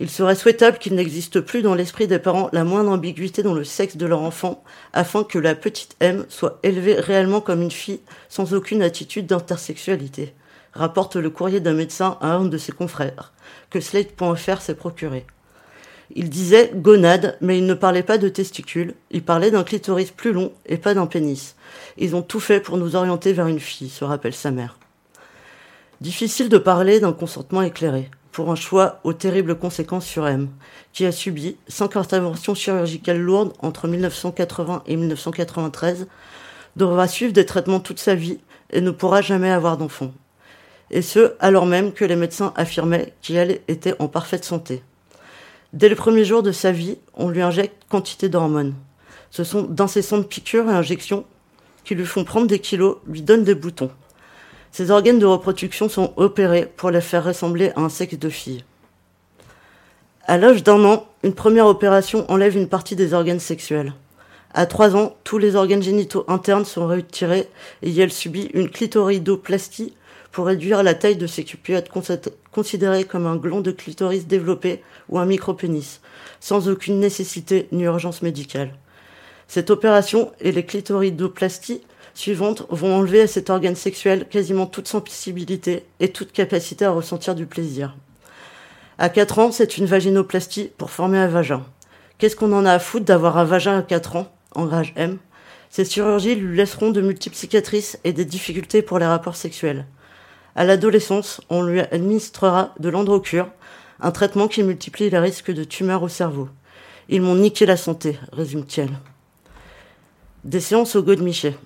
Il 0.00 0.08
serait 0.08 0.34
souhaitable 0.34 0.78
qu'il 0.78 0.94
n'existe 0.94 1.40
plus 1.40 1.60
dans 1.60 1.74
l'esprit 1.74 2.06
des 2.06 2.18
parents 2.18 2.48
la 2.52 2.64
moindre 2.64 2.90
ambiguïté 2.90 3.42
dans 3.42 3.52
le 3.52 3.64
sexe 3.64 3.98
de 3.98 4.06
leur 4.06 4.22
enfant, 4.22 4.64
afin 4.94 5.24
que 5.24 5.38
la 5.38 5.54
petite 5.54 5.94
M 6.00 6.24
soit 6.30 6.58
élevée 6.62 6.94
réellement 6.94 7.42
comme 7.42 7.60
une 7.60 7.70
fille, 7.70 8.00
sans 8.30 8.54
aucune 8.54 8.80
attitude 8.80 9.26
d'intersexualité, 9.26 10.32
rapporte 10.72 11.16
le 11.16 11.28
courrier 11.28 11.60
d'un 11.60 11.74
médecin 11.74 12.16
à 12.22 12.28
un 12.32 12.46
de 12.46 12.56
ses 12.56 12.72
confrères, 12.72 13.34
que 13.68 13.80
Slate.fr 13.80 14.62
s'est 14.62 14.74
procuré. 14.74 15.26
Il 16.16 16.28
disait 16.28 16.72
gonade, 16.74 17.36
mais 17.40 17.58
il 17.58 17.66
ne 17.66 17.74
parlait 17.74 18.02
pas 18.02 18.18
de 18.18 18.28
testicules, 18.28 18.94
il 19.10 19.22
parlait 19.22 19.50
d'un 19.50 19.62
clitoris 19.62 20.10
plus 20.10 20.32
long 20.32 20.52
et 20.66 20.76
pas 20.76 20.94
d'un 20.94 21.06
pénis. 21.06 21.54
Ils 21.98 22.16
ont 22.16 22.22
tout 22.22 22.40
fait 22.40 22.60
pour 22.60 22.76
nous 22.76 22.96
orienter 22.96 23.32
vers 23.32 23.46
une 23.46 23.60
fille, 23.60 23.88
se 23.88 24.04
rappelle 24.04 24.34
sa 24.34 24.50
mère. 24.50 24.78
Difficile 26.00 26.48
de 26.48 26.58
parler 26.58 26.98
d'un 26.98 27.12
consentement 27.12 27.62
éclairé 27.62 28.10
pour 28.32 28.50
un 28.50 28.56
choix 28.56 29.00
aux 29.04 29.12
terribles 29.12 29.56
conséquences 29.56 30.06
sur 30.06 30.26
M, 30.26 30.48
qui 30.92 31.04
a 31.04 31.12
subi 31.12 31.56
cinq 31.68 31.96
interventions 31.96 32.54
chirurgicales 32.54 33.20
lourdes 33.20 33.52
entre 33.60 33.88
1980 33.88 34.84
et 34.86 34.96
1993, 34.96 36.06
devra 36.76 37.08
suivre 37.08 37.32
des 37.32 37.46
traitements 37.46 37.80
toute 37.80 37.98
sa 37.98 38.14
vie 38.14 38.38
et 38.70 38.80
ne 38.80 38.90
pourra 38.90 39.20
jamais 39.20 39.50
avoir 39.50 39.76
d'enfant. 39.76 40.12
Et 40.90 41.02
ce, 41.02 41.34
alors 41.38 41.66
même 41.66 41.92
que 41.92 42.04
les 42.04 42.16
médecins 42.16 42.52
affirmaient 42.56 43.12
qu'elle 43.22 43.60
était 43.68 43.94
en 43.98 44.08
parfaite 44.08 44.44
santé. 44.44 44.82
Dès 45.72 45.88
le 45.88 45.94
premier 45.94 46.24
jour 46.24 46.42
de 46.42 46.50
sa 46.50 46.72
vie, 46.72 46.98
on 47.14 47.28
lui 47.28 47.42
injecte 47.42 47.84
quantité 47.88 48.28
d'hormones. 48.28 48.74
Ce 49.30 49.44
sont 49.44 49.62
d'incessantes 49.62 50.28
piqûres 50.28 50.68
et 50.68 50.74
injections 50.74 51.24
qui 51.84 51.94
lui 51.94 52.04
font 52.04 52.24
prendre 52.24 52.48
des 52.48 52.58
kilos, 52.58 52.96
lui 53.06 53.22
donnent 53.22 53.44
des 53.44 53.54
boutons. 53.54 53.90
Ses 54.72 54.90
organes 54.90 55.20
de 55.20 55.26
reproduction 55.26 55.88
sont 55.88 56.12
opérés 56.16 56.70
pour 56.76 56.90
les 56.90 57.00
faire 57.00 57.24
ressembler 57.24 57.70
à 57.76 57.80
un 57.80 57.88
sexe 57.88 58.18
de 58.18 58.28
fille. 58.28 58.64
À 60.26 60.38
l'âge 60.38 60.64
d'un 60.64 60.84
an, 60.84 61.06
une 61.22 61.34
première 61.34 61.66
opération 61.66 62.28
enlève 62.30 62.56
une 62.56 62.68
partie 62.68 62.96
des 62.96 63.14
organes 63.14 63.40
sexuels. 63.40 63.92
À 64.52 64.66
trois 64.66 64.96
ans, 64.96 65.16
tous 65.22 65.38
les 65.38 65.54
organes 65.54 65.82
génitaux 65.82 66.24
internes 66.26 66.64
sont 66.64 66.88
retirés 66.88 67.48
et 67.82 67.96
elle 67.96 68.12
subit 68.12 68.50
une 68.54 68.68
clitoridoplastie 68.70 69.94
pour 70.32 70.46
réduire 70.46 70.82
la 70.82 70.94
taille 70.94 71.16
de 71.16 71.26
ce 71.26 71.40
qui 71.40 71.56
peut 71.56 71.72
être 71.72 71.90
considéré 72.52 73.04
comme 73.04 73.26
un 73.26 73.36
gland 73.36 73.60
de 73.60 73.72
clitoris 73.72 74.26
développé 74.26 74.82
ou 75.08 75.18
un 75.18 75.26
micropénis, 75.26 76.00
sans 76.40 76.68
aucune 76.68 77.00
nécessité 77.00 77.68
ni 77.72 77.84
urgence 77.84 78.22
médicale. 78.22 78.74
Cette 79.48 79.70
opération 79.70 80.32
et 80.40 80.52
les 80.52 80.64
clitoridoplasties 80.64 81.82
suivantes 82.14 82.64
vont 82.70 82.94
enlever 82.94 83.22
à 83.22 83.26
cet 83.26 83.50
organe 83.50 83.76
sexuel 83.76 84.28
quasiment 84.28 84.66
toute 84.66 84.88
sensibilité 84.88 85.84
et 85.98 86.12
toute 86.12 86.32
capacité 86.32 86.84
à 86.84 86.90
ressentir 86.90 87.34
du 87.34 87.46
plaisir. 87.46 87.96
À 88.98 89.08
4 89.08 89.38
ans, 89.38 89.52
c'est 89.52 89.78
une 89.78 89.86
vaginoplastie 89.86 90.70
pour 90.76 90.90
former 90.90 91.18
un 91.18 91.26
vagin. 91.26 91.64
Qu'est-ce 92.18 92.36
qu'on 92.36 92.52
en 92.52 92.66
a 92.66 92.72
à 92.72 92.78
foutre 92.78 93.06
d'avoir 93.06 93.38
un 93.38 93.44
vagin 93.44 93.78
à 93.78 93.82
4 93.82 94.16
ans 94.16 94.32
Engage 94.54 94.92
M? 94.96 95.18
Ces 95.70 95.84
chirurgies 95.84 96.34
lui 96.34 96.56
laisseront 96.56 96.90
de 96.90 97.00
multiples 97.00 97.36
cicatrices 97.36 97.98
et 98.04 98.12
des 98.12 98.24
difficultés 98.24 98.82
pour 98.82 98.98
les 98.98 99.06
rapports 99.06 99.36
sexuels. 99.36 99.86
À 100.56 100.64
l'adolescence, 100.64 101.40
on 101.48 101.62
lui 101.62 101.80
administrera 101.80 102.74
de 102.80 102.88
l'androcure, 102.88 103.48
un 104.00 104.10
traitement 104.10 104.48
qui 104.48 104.62
multiplie 104.62 105.10
les 105.10 105.18
risques 105.18 105.52
de 105.52 105.64
tumeurs 105.64 106.02
au 106.02 106.08
cerveau. 106.08 106.48
Ils 107.08 107.22
m'ont 107.22 107.36
niqué 107.36 107.66
la 107.66 107.76
santé, 107.76 108.18
résume-t-elle. 108.32 108.98
Des 110.44 110.60
séances 110.60 110.96
au 110.96 111.02
Godemichet. 111.02 111.56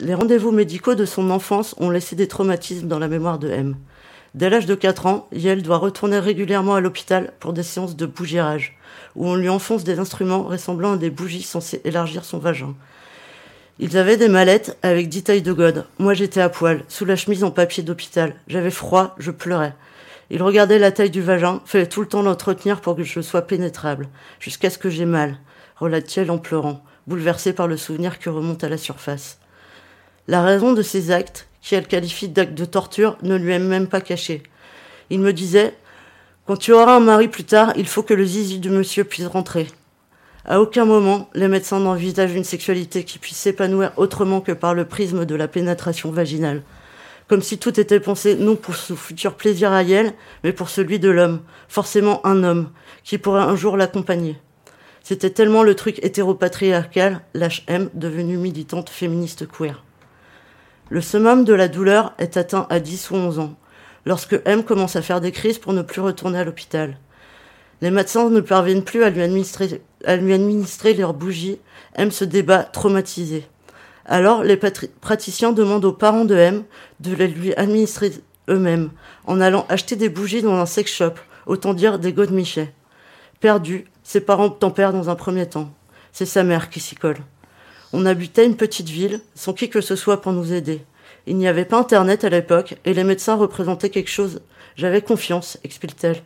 Les 0.00 0.14
rendez-vous 0.14 0.52
médicaux 0.52 0.94
de 0.94 1.04
son 1.04 1.30
enfance 1.30 1.74
ont 1.78 1.90
laissé 1.90 2.16
des 2.16 2.28
traumatismes 2.28 2.88
dans 2.88 2.98
la 2.98 3.08
mémoire 3.08 3.38
de 3.38 3.50
M. 3.50 3.76
Dès 4.34 4.48
l'âge 4.48 4.66
de 4.66 4.74
4 4.74 5.06
ans, 5.06 5.28
Yael 5.32 5.62
doit 5.62 5.76
retourner 5.76 6.18
régulièrement 6.18 6.74
à 6.74 6.80
l'hôpital 6.80 7.34
pour 7.38 7.52
des 7.52 7.62
séances 7.62 7.96
de 7.96 8.06
bougérage, 8.06 8.78
où 9.14 9.28
on 9.28 9.34
lui 9.34 9.50
enfonce 9.50 9.84
des 9.84 9.98
instruments 9.98 10.42
ressemblant 10.44 10.94
à 10.94 10.96
des 10.96 11.10
bougies 11.10 11.42
censées 11.42 11.82
élargir 11.84 12.24
son 12.24 12.38
vagin. 12.38 12.74
Ils 13.78 13.96
avaient 13.96 14.16
des 14.16 14.28
mallettes 14.28 14.78
avec 14.82 15.08
dix 15.08 15.22
tailles 15.24 15.42
de 15.42 15.52
gode. 15.52 15.86
Moi 15.98 16.14
j'étais 16.14 16.40
à 16.40 16.48
poil, 16.48 16.84
sous 16.88 17.04
la 17.04 17.16
chemise 17.16 17.42
en 17.42 17.50
papier 17.50 17.82
d'hôpital. 17.82 18.34
J'avais 18.46 18.70
froid, 18.70 19.14
je 19.18 19.30
pleurais. 19.30 19.74
Il 20.30 20.42
regardait 20.42 20.78
la 20.78 20.92
taille 20.92 21.10
du 21.10 21.22
vagin, 21.22 21.60
fallait 21.64 21.86
tout 21.86 22.00
le 22.00 22.08
temps 22.08 22.22
l'entretenir 22.22 22.80
pour 22.80 22.96
que 22.96 23.02
je 23.02 23.20
sois 23.20 23.42
pénétrable, 23.42 24.08
jusqu'à 24.40 24.70
ce 24.70 24.78
que 24.78 24.90
j'ai 24.90 25.04
mal, 25.04 25.38
relate-t-elle 25.76 26.30
en 26.30 26.38
pleurant, 26.38 26.82
bouleversée 27.06 27.52
par 27.52 27.66
le 27.66 27.76
souvenir 27.76 28.18
qui 28.18 28.28
remonte 28.28 28.64
à 28.64 28.68
la 28.68 28.78
surface. 28.78 29.38
La 30.28 30.42
raison 30.42 30.72
de 30.72 30.82
ces 30.82 31.10
actes, 31.10 31.48
qu'elle 31.60 31.86
qualifie 31.86 32.28
d'actes 32.28 32.54
de 32.54 32.64
torture, 32.64 33.16
ne 33.22 33.36
lui 33.36 33.52
est 33.52 33.58
même 33.58 33.88
pas 33.88 34.00
cachée. 34.00 34.42
Il 35.10 35.20
me 35.20 35.32
disait 35.32 35.74
Quand 36.46 36.56
tu 36.56 36.72
auras 36.72 36.96
un 36.96 37.00
mari 37.00 37.28
plus 37.28 37.44
tard, 37.44 37.72
il 37.76 37.86
faut 37.86 38.02
que 38.02 38.14
le 38.14 38.24
zizi 38.24 38.58
de 38.58 38.70
monsieur 38.70 39.04
puisse 39.04 39.26
rentrer. 39.26 39.66
À 40.44 40.60
aucun 40.60 40.84
moment, 40.84 41.30
les 41.34 41.46
médecins 41.46 41.78
n'envisagent 41.78 42.34
une 42.34 42.42
sexualité 42.42 43.04
qui 43.04 43.20
puisse 43.20 43.36
s'épanouir 43.36 43.92
autrement 43.96 44.40
que 44.40 44.50
par 44.50 44.74
le 44.74 44.86
prisme 44.86 45.24
de 45.24 45.34
la 45.36 45.46
pénétration 45.46 46.10
vaginale. 46.10 46.62
Comme 47.28 47.42
si 47.42 47.58
tout 47.58 47.78
était 47.78 48.00
pensé 48.00 48.34
non 48.34 48.56
pour 48.56 48.74
son 48.74 48.96
futur 48.96 49.34
plaisir 49.34 49.70
à 49.72 49.84
mais 50.42 50.52
pour 50.52 50.68
celui 50.68 50.98
de 50.98 51.10
l'homme, 51.10 51.42
forcément 51.68 52.26
un 52.26 52.42
homme, 52.42 52.70
qui 53.04 53.18
pourrait 53.18 53.42
un 53.42 53.54
jour 53.54 53.76
l'accompagner. 53.76 54.36
C'était 55.04 55.30
tellement 55.30 55.62
le 55.62 55.76
truc 55.76 56.00
hétéropatriarcal, 56.04 57.20
lâche 57.34 57.62
M, 57.68 57.88
devenue 57.94 58.36
militante 58.36 58.90
féministe 58.90 59.46
queer. 59.46 59.84
Le 60.90 61.00
summum 61.00 61.44
de 61.44 61.54
la 61.54 61.68
douleur 61.68 62.14
est 62.18 62.36
atteint 62.36 62.66
à 62.68 62.80
10 62.80 63.12
ou 63.12 63.14
11 63.14 63.38
ans, 63.38 63.54
lorsque 64.06 64.40
M 64.44 64.64
commence 64.64 64.96
à 64.96 65.02
faire 65.02 65.20
des 65.20 65.32
crises 65.32 65.58
pour 65.58 65.72
ne 65.72 65.82
plus 65.82 66.00
retourner 66.00 66.38
à 66.38 66.44
l'hôpital. 66.44 66.98
Les 67.82 67.90
médecins 67.90 68.30
ne 68.30 68.40
parviennent 68.40 68.84
plus 68.84 69.02
à 69.02 69.10
lui 69.10 69.22
administrer, 69.22 70.94
leurs 70.94 71.14
bougies. 71.14 71.58
M 71.96 72.12
se 72.12 72.24
débat 72.24 72.62
traumatisé. 72.62 73.44
Alors, 74.06 74.44
les 74.44 74.56
praticiens 74.56 75.50
demandent 75.50 75.84
aux 75.84 75.92
parents 75.92 76.24
de 76.24 76.36
M 76.36 76.62
de 77.00 77.12
les 77.12 77.26
lui 77.26 77.52
administrer 77.54 78.12
eux-mêmes, 78.48 78.90
en 79.26 79.40
allant 79.40 79.66
acheter 79.68 79.96
des 79.96 80.08
bougies 80.08 80.42
dans 80.42 80.54
un 80.54 80.66
sex 80.66 80.92
shop, 80.92 81.14
autant 81.46 81.74
dire 81.74 81.98
des 81.98 82.12
godemichets. 82.12 82.72
Perdu, 83.40 83.86
ses 84.04 84.20
parents 84.20 84.50
tempèrent 84.50 84.92
dans 84.92 85.10
un 85.10 85.16
premier 85.16 85.48
temps. 85.48 85.72
C'est 86.12 86.24
sa 86.24 86.44
mère 86.44 86.70
qui 86.70 86.78
s'y 86.78 86.94
colle. 86.94 87.18
On 87.92 88.06
habitait 88.06 88.46
une 88.46 88.56
petite 88.56 88.90
ville, 88.90 89.20
sans 89.34 89.54
qui 89.54 89.68
que 89.68 89.80
ce 89.80 89.96
soit 89.96 90.20
pour 90.20 90.32
nous 90.32 90.52
aider. 90.52 90.84
Il 91.26 91.36
n'y 91.36 91.48
avait 91.48 91.64
pas 91.64 91.78
Internet 91.78 92.22
à 92.22 92.28
l'époque, 92.28 92.76
et 92.84 92.94
les 92.94 93.04
médecins 93.04 93.34
représentaient 93.34 93.90
quelque 93.90 94.10
chose. 94.10 94.40
J'avais 94.76 95.02
confiance, 95.02 95.58
explique-t-elle. 95.64 96.22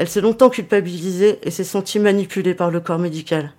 Elle 0.00 0.08
s'est 0.08 0.22
longtemps 0.22 0.48
culpabilisée 0.48 1.40
et 1.42 1.50
s'est 1.50 1.62
sentie 1.62 1.98
manipulée 1.98 2.54
par 2.54 2.70
le 2.70 2.80
corps 2.80 2.98
médical. 2.98 3.52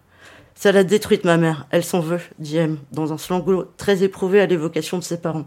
Ça 0.56 0.72
l'a 0.72 0.84
détruite, 0.84 1.24
ma 1.24 1.38
mère. 1.38 1.68
Elle 1.70 1.84
s'en 1.84 2.00
veut, 2.00 2.20
dit 2.40 2.58
M, 2.58 2.80
dans 2.92 3.14
un 3.14 3.20
slangot 3.20 3.66
très 3.78 4.02
éprouvé 4.02 4.42
à 4.42 4.48
l'évocation 4.48 4.98
de 4.98 5.04
ses 5.04 5.22
parents. 5.22 5.46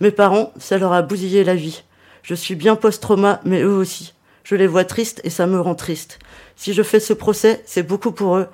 Mes 0.00 0.10
parents, 0.10 0.54
ça 0.56 0.78
leur 0.78 0.94
a 0.94 1.02
bousillé 1.02 1.44
la 1.44 1.54
vie. 1.54 1.82
Je 2.22 2.34
suis 2.34 2.54
bien 2.54 2.76
post-trauma, 2.76 3.42
mais 3.44 3.60
eux 3.60 3.74
aussi. 3.76 4.14
Je 4.42 4.54
les 4.54 4.66
vois 4.66 4.86
tristes 4.86 5.20
et 5.22 5.28
ça 5.28 5.46
me 5.46 5.60
rend 5.60 5.74
triste. 5.74 6.18
Si 6.56 6.72
je 6.72 6.82
fais 6.82 6.98
ce 6.98 7.12
procès, 7.12 7.62
c'est 7.66 7.82
beaucoup 7.82 8.12
pour 8.12 8.38
eux. 8.38 8.48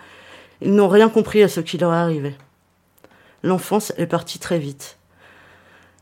Ils 0.62 0.74
n'ont 0.74 0.88
rien 0.88 1.08
compris 1.08 1.44
à 1.44 1.48
ce 1.48 1.60
qui 1.60 1.78
leur 1.78 1.92
est 1.92 1.96
arrivé. 1.96 2.34
L'enfance 3.44 3.92
est 3.98 4.06
partie 4.06 4.40
très 4.40 4.58
vite. 4.58 4.98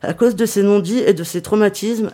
À 0.01 0.14
cause 0.14 0.37
de 0.37 0.46
ses 0.46 0.62
non-dits 0.62 1.01
et 1.01 1.12
de 1.12 1.23
ses 1.23 1.42
traumatismes, 1.42 2.12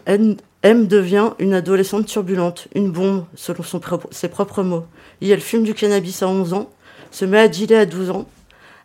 M 0.67 0.89
devient 0.89 1.31
une 1.39 1.55
adolescente 1.55 2.07
turbulente, 2.07 2.67
une 2.75 2.91
bombe, 2.91 3.25
selon 3.37 3.63
ses 4.11 4.29
propres 4.29 4.65
mots. 4.65 4.85
Et 5.21 5.29
elle 5.29 5.41
fume 5.41 5.63
du 5.63 5.75
cannabis 5.75 6.25
à 6.25 6.29
11 6.29 6.55
ans, 6.55 6.71
se 7.13 7.25
met 7.25 7.39
à 7.39 7.47
dealer 7.47 7.79
à 7.79 7.87
12 7.87 8.11
ans. 8.11 8.27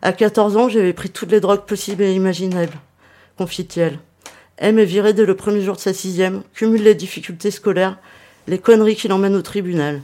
À 0.00 0.12
14 0.12 0.56
ans, 0.56 0.68
j'avais 0.68 0.92
pris 0.92 1.10
toutes 1.10 1.32
les 1.32 1.40
drogues 1.40 1.66
possibles 1.66 2.04
et 2.04 2.14
imaginables, 2.14 2.78
confie-t-elle. 3.36 3.98
M 4.58 4.78
est 4.78 4.84
virée 4.84 5.12
dès 5.12 5.26
le 5.26 5.34
premier 5.34 5.60
jour 5.60 5.74
de 5.74 5.80
sa 5.80 5.92
sixième, 5.92 6.44
cumule 6.54 6.84
les 6.84 6.94
difficultés 6.94 7.50
scolaires, 7.50 7.98
les 8.46 8.58
conneries 8.58 8.94
qui 8.94 9.08
l'emmènent 9.08 9.34
au 9.34 9.42
tribunal. 9.42 10.02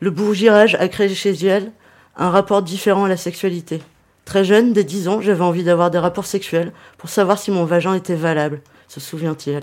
Le 0.00 0.10
bourgirage 0.10 0.74
a 0.74 0.88
créé 0.88 1.08
chez 1.14 1.32
elle 1.46 1.72
un 2.18 2.28
rapport 2.28 2.60
différent 2.60 3.04
à 3.04 3.08
la 3.08 3.16
sexualité. 3.16 3.80
Très 4.26 4.44
jeune, 4.44 4.74
dès 4.74 4.84
10 4.84 5.08
ans, 5.08 5.22
j'avais 5.22 5.40
envie 5.40 5.64
d'avoir 5.64 5.90
des 5.90 5.98
rapports 5.98 6.26
sexuels 6.26 6.74
pour 6.98 7.08
savoir 7.08 7.38
si 7.38 7.50
mon 7.50 7.64
vagin 7.64 7.94
était 7.94 8.14
valable, 8.14 8.60
se 8.88 9.00
souvient-il. 9.00 9.62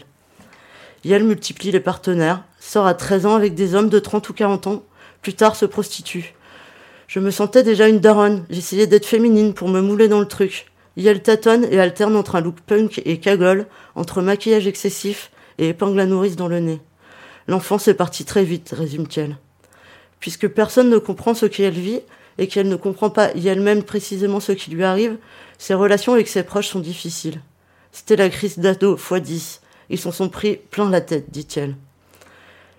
Yel 1.04 1.24
multiplie 1.24 1.72
les 1.72 1.80
partenaires, 1.80 2.44
sort 2.60 2.86
à 2.86 2.94
13 2.94 3.26
ans 3.26 3.36
avec 3.36 3.56
des 3.56 3.76
hommes 3.76 3.90
de 3.90 4.00
30 4.00 4.30
ou 4.30 4.34
40 4.34 4.68
ans, 4.68 4.84
plus 5.22 5.34
tard 5.34 5.56
se 5.56 5.66
prostitue. 5.66 6.34
Je 7.08 7.20
me 7.20 7.32
sentais 7.32 7.64
déjà 7.64 7.88
une 7.88 8.00
daronne, 8.00 8.46
j'essayais 8.50 8.88
d'être 8.88 9.06
féminine 9.06 9.54
pour 9.54 9.68
me 9.68 9.82
mouler 9.82 10.08
dans 10.08 10.20
le 10.20 10.28
truc. 10.28 10.68
Yel 10.98 11.22
tâtonne 11.22 11.66
et 11.72 11.80
alterne 11.80 12.16
entre 12.16 12.36
un 12.36 12.42
look 12.42 12.60
punk 12.66 13.02
et 13.06 13.20
cagole, 13.20 13.68
entre 13.96 14.22
maquillage 14.22 14.68
excessif 14.68 15.32
et 15.58 15.70
épingle 15.70 16.00
à 16.00 16.06
nourrice 16.06 16.36
dans 16.36 16.48
le 16.48 16.60
nez. 16.60 16.82
L'enfance 17.48 17.88
est 17.88 17.96
partie 17.96 18.26
très 18.26 18.44
vite, 18.44 18.74
résume-t-elle. 18.78 19.38
Puisque 20.20 20.48
personne 20.48 20.90
ne 20.90 20.98
comprend 21.00 21.34
ce 21.34 21.48
qu'elle 21.48 21.74
vit, 21.74 22.02
et 22.38 22.48
qu'elle 22.48 22.68
ne 22.68 22.76
comprend 22.76 23.10
pas 23.10 23.32
elle-même 23.36 23.84
précisément 23.84 24.40
ce 24.40 24.52
qui 24.52 24.72
lui 24.72 24.84
arrive, 24.84 25.18
ses 25.58 25.74
relations 25.74 26.14
avec 26.14 26.28
ses 26.28 26.44
proches 26.44 26.70
sont 26.70 26.80
difficiles. 26.80 27.42
C'était 27.92 28.16
la 28.16 28.30
crise 28.30 28.58
d'ado 28.58 28.98
x 28.98 29.22
10. 29.22 29.61
Ils 29.92 30.00
s'en 30.00 30.12
sont 30.12 30.30
pris 30.30 30.58
plein 30.72 30.90
la 30.90 31.02
tête, 31.02 31.30
dit-elle. 31.30 31.76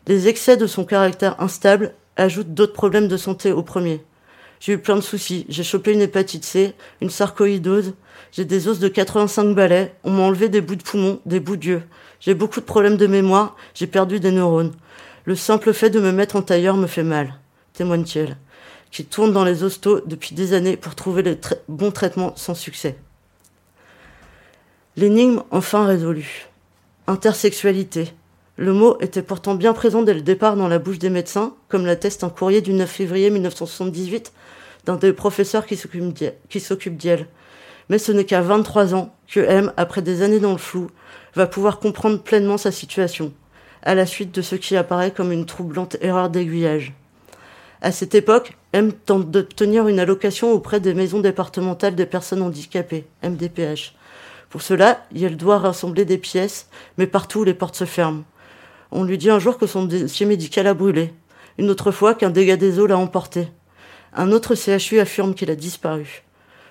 Les 0.08 0.26
excès 0.26 0.56
de 0.56 0.66
son 0.66 0.84
caractère 0.84 1.40
instable 1.40 1.94
ajoutent 2.16 2.54
d'autres 2.54 2.72
problèmes 2.72 3.06
de 3.06 3.16
santé 3.16 3.52
au 3.52 3.62
premier. 3.62 4.04
J'ai 4.58 4.72
eu 4.72 4.78
plein 4.78 4.96
de 4.96 5.00
soucis. 5.00 5.46
J'ai 5.48 5.62
chopé 5.62 5.92
une 5.92 6.00
hépatite 6.00 6.44
C, 6.44 6.74
une 7.00 7.10
sarcoïdose, 7.10 7.94
j'ai 8.32 8.44
des 8.44 8.66
os 8.66 8.80
de 8.80 8.88
85 8.88 9.54
balais, 9.54 9.94
on 10.02 10.10
m'a 10.10 10.22
enlevé 10.22 10.48
des 10.48 10.60
bouts 10.60 10.74
de 10.74 10.82
poumon, 10.82 11.20
des 11.26 11.38
bouts 11.38 11.56
d'yeux. 11.56 11.82
J'ai 12.18 12.34
beaucoup 12.34 12.60
de 12.60 12.64
problèmes 12.64 12.96
de 12.96 13.06
mémoire, 13.06 13.56
j'ai 13.74 13.86
perdu 13.86 14.18
des 14.18 14.32
neurones. 14.32 14.72
Le 15.24 15.36
simple 15.36 15.72
fait 15.72 15.90
de 15.90 16.00
me 16.00 16.10
mettre 16.10 16.34
en 16.34 16.42
tailleur 16.42 16.76
me 16.76 16.88
fait 16.88 17.04
mal, 17.04 17.38
témoigne-t-elle 17.74 18.36
qui 18.92 19.06
tourne 19.06 19.32
dans 19.32 19.44
les 19.44 19.64
hostos 19.64 20.02
depuis 20.06 20.34
des 20.34 20.52
années 20.52 20.76
pour 20.76 20.94
trouver 20.94 21.22
le 21.22 21.38
bon 21.66 21.90
traitement 21.90 22.36
sans 22.36 22.54
succès. 22.54 22.96
L'énigme 24.96 25.42
enfin 25.50 25.86
résolue. 25.86 26.51
Intersexualité. 27.08 28.12
Le 28.56 28.72
mot 28.72 28.96
était 29.00 29.22
pourtant 29.22 29.56
bien 29.56 29.72
présent 29.72 30.02
dès 30.02 30.14
le 30.14 30.20
départ 30.20 30.54
dans 30.54 30.68
la 30.68 30.78
bouche 30.78 31.00
des 31.00 31.10
médecins, 31.10 31.54
comme 31.68 31.84
l'atteste 31.84 32.22
un 32.22 32.28
courrier 32.30 32.60
du 32.60 32.72
9 32.72 32.88
février 32.88 33.28
1978 33.28 34.32
d'un 34.86 34.96
des 34.96 35.12
professeurs 35.12 35.66
qui 35.66 35.76
s'occupe 35.76 36.96
d'elle. 36.96 37.26
Mais 37.88 37.98
ce 37.98 38.12
n'est 38.12 38.24
qu'à 38.24 38.40
23 38.40 38.94
ans 38.94 39.14
que 39.26 39.40
M, 39.40 39.72
après 39.76 40.02
des 40.02 40.22
années 40.22 40.38
dans 40.38 40.52
le 40.52 40.58
flou, 40.58 40.90
va 41.34 41.46
pouvoir 41.46 41.80
comprendre 41.80 42.22
pleinement 42.22 42.56
sa 42.56 42.70
situation, 42.70 43.32
à 43.82 43.96
la 43.96 44.06
suite 44.06 44.32
de 44.32 44.42
ce 44.42 44.54
qui 44.54 44.76
apparaît 44.76 45.10
comme 45.10 45.32
une 45.32 45.46
troublante 45.46 45.96
erreur 46.02 46.30
d'aiguillage. 46.30 46.92
À 47.80 47.90
cette 47.90 48.14
époque, 48.14 48.56
M 48.72 48.92
tente 48.92 49.28
d'obtenir 49.28 49.88
une 49.88 49.98
allocation 49.98 50.52
auprès 50.52 50.78
des 50.78 50.94
maisons 50.94 51.18
départementales 51.18 51.96
des 51.96 52.06
personnes 52.06 52.42
handicapées, 52.42 53.06
MDPH. 53.24 53.94
Pour 54.52 54.60
cela, 54.60 55.06
elle 55.16 55.38
doit 55.38 55.58
rassembler 55.58 56.04
des 56.04 56.18
pièces, 56.18 56.68
mais 56.98 57.06
partout 57.06 57.42
les 57.42 57.54
portes 57.54 57.74
se 57.74 57.86
ferment. 57.86 58.24
On 58.90 59.02
lui 59.02 59.16
dit 59.16 59.30
un 59.30 59.38
jour 59.38 59.56
que 59.56 59.66
son 59.66 59.84
dossier 59.84 60.26
médical 60.26 60.66
a 60.66 60.74
brûlé, 60.74 61.14
une 61.56 61.70
autre 61.70 61.90
fois 61.90 62.14
qu'un 62.14 62.28
dégât 62.28 62.58
des 62.58 62.78
eaux 62.78 62.86
l'a 62.86 62.98
emporté. 62.98 63.48
Un 64.12 64.30
autre 64.30 64.54
CHU 64.54 65.00
affirme 65.00 65.34
qu'il 65.34 65.50
a 65.50 65.56
disparu. 65.56 66.22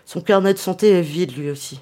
Son 0.05 0.21
carnet 0.21 0.53
de 0.53 0.59
santé 0.59 0.91
est 0.91 1.01
vide 1.01 1.35
lui 1.35 1.49
aussi. 1.49 1.81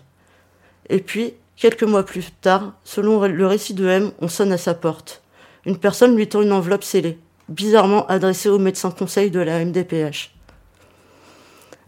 Et 0.88 1.00
puis, 1.00 1.34
quelques 1.58 1.84
mois 1.84 2.06
plus 2.06 2.32
tard, 2.32 2.76
selon 2.86 3.22
le 3.28 3.46
récit 3.46 3.74
de 3.74 3.86
M, 3.86 4.14
on 4.22 4.30
sonne 4.30 4.54
à 4.54 4.58
sa 4.58 4.76
porte. 4.76 5.22
Une 5.66 5.78
personne 5.78 6.16
lui 6.16 6.30
tend 6.30 6.42
une 6.42 6.54
enveloppe 6.54 6.86
scellée 6.86 7.20
bizarrement 7.50 8.08
adressé 8.08 8.48
au 8.48 8.58
médecin 8.58 8.90
conseil 8.92 9.32
de 9.32 9.42
la 9.42 9.66
MDPH. 9.66 10.32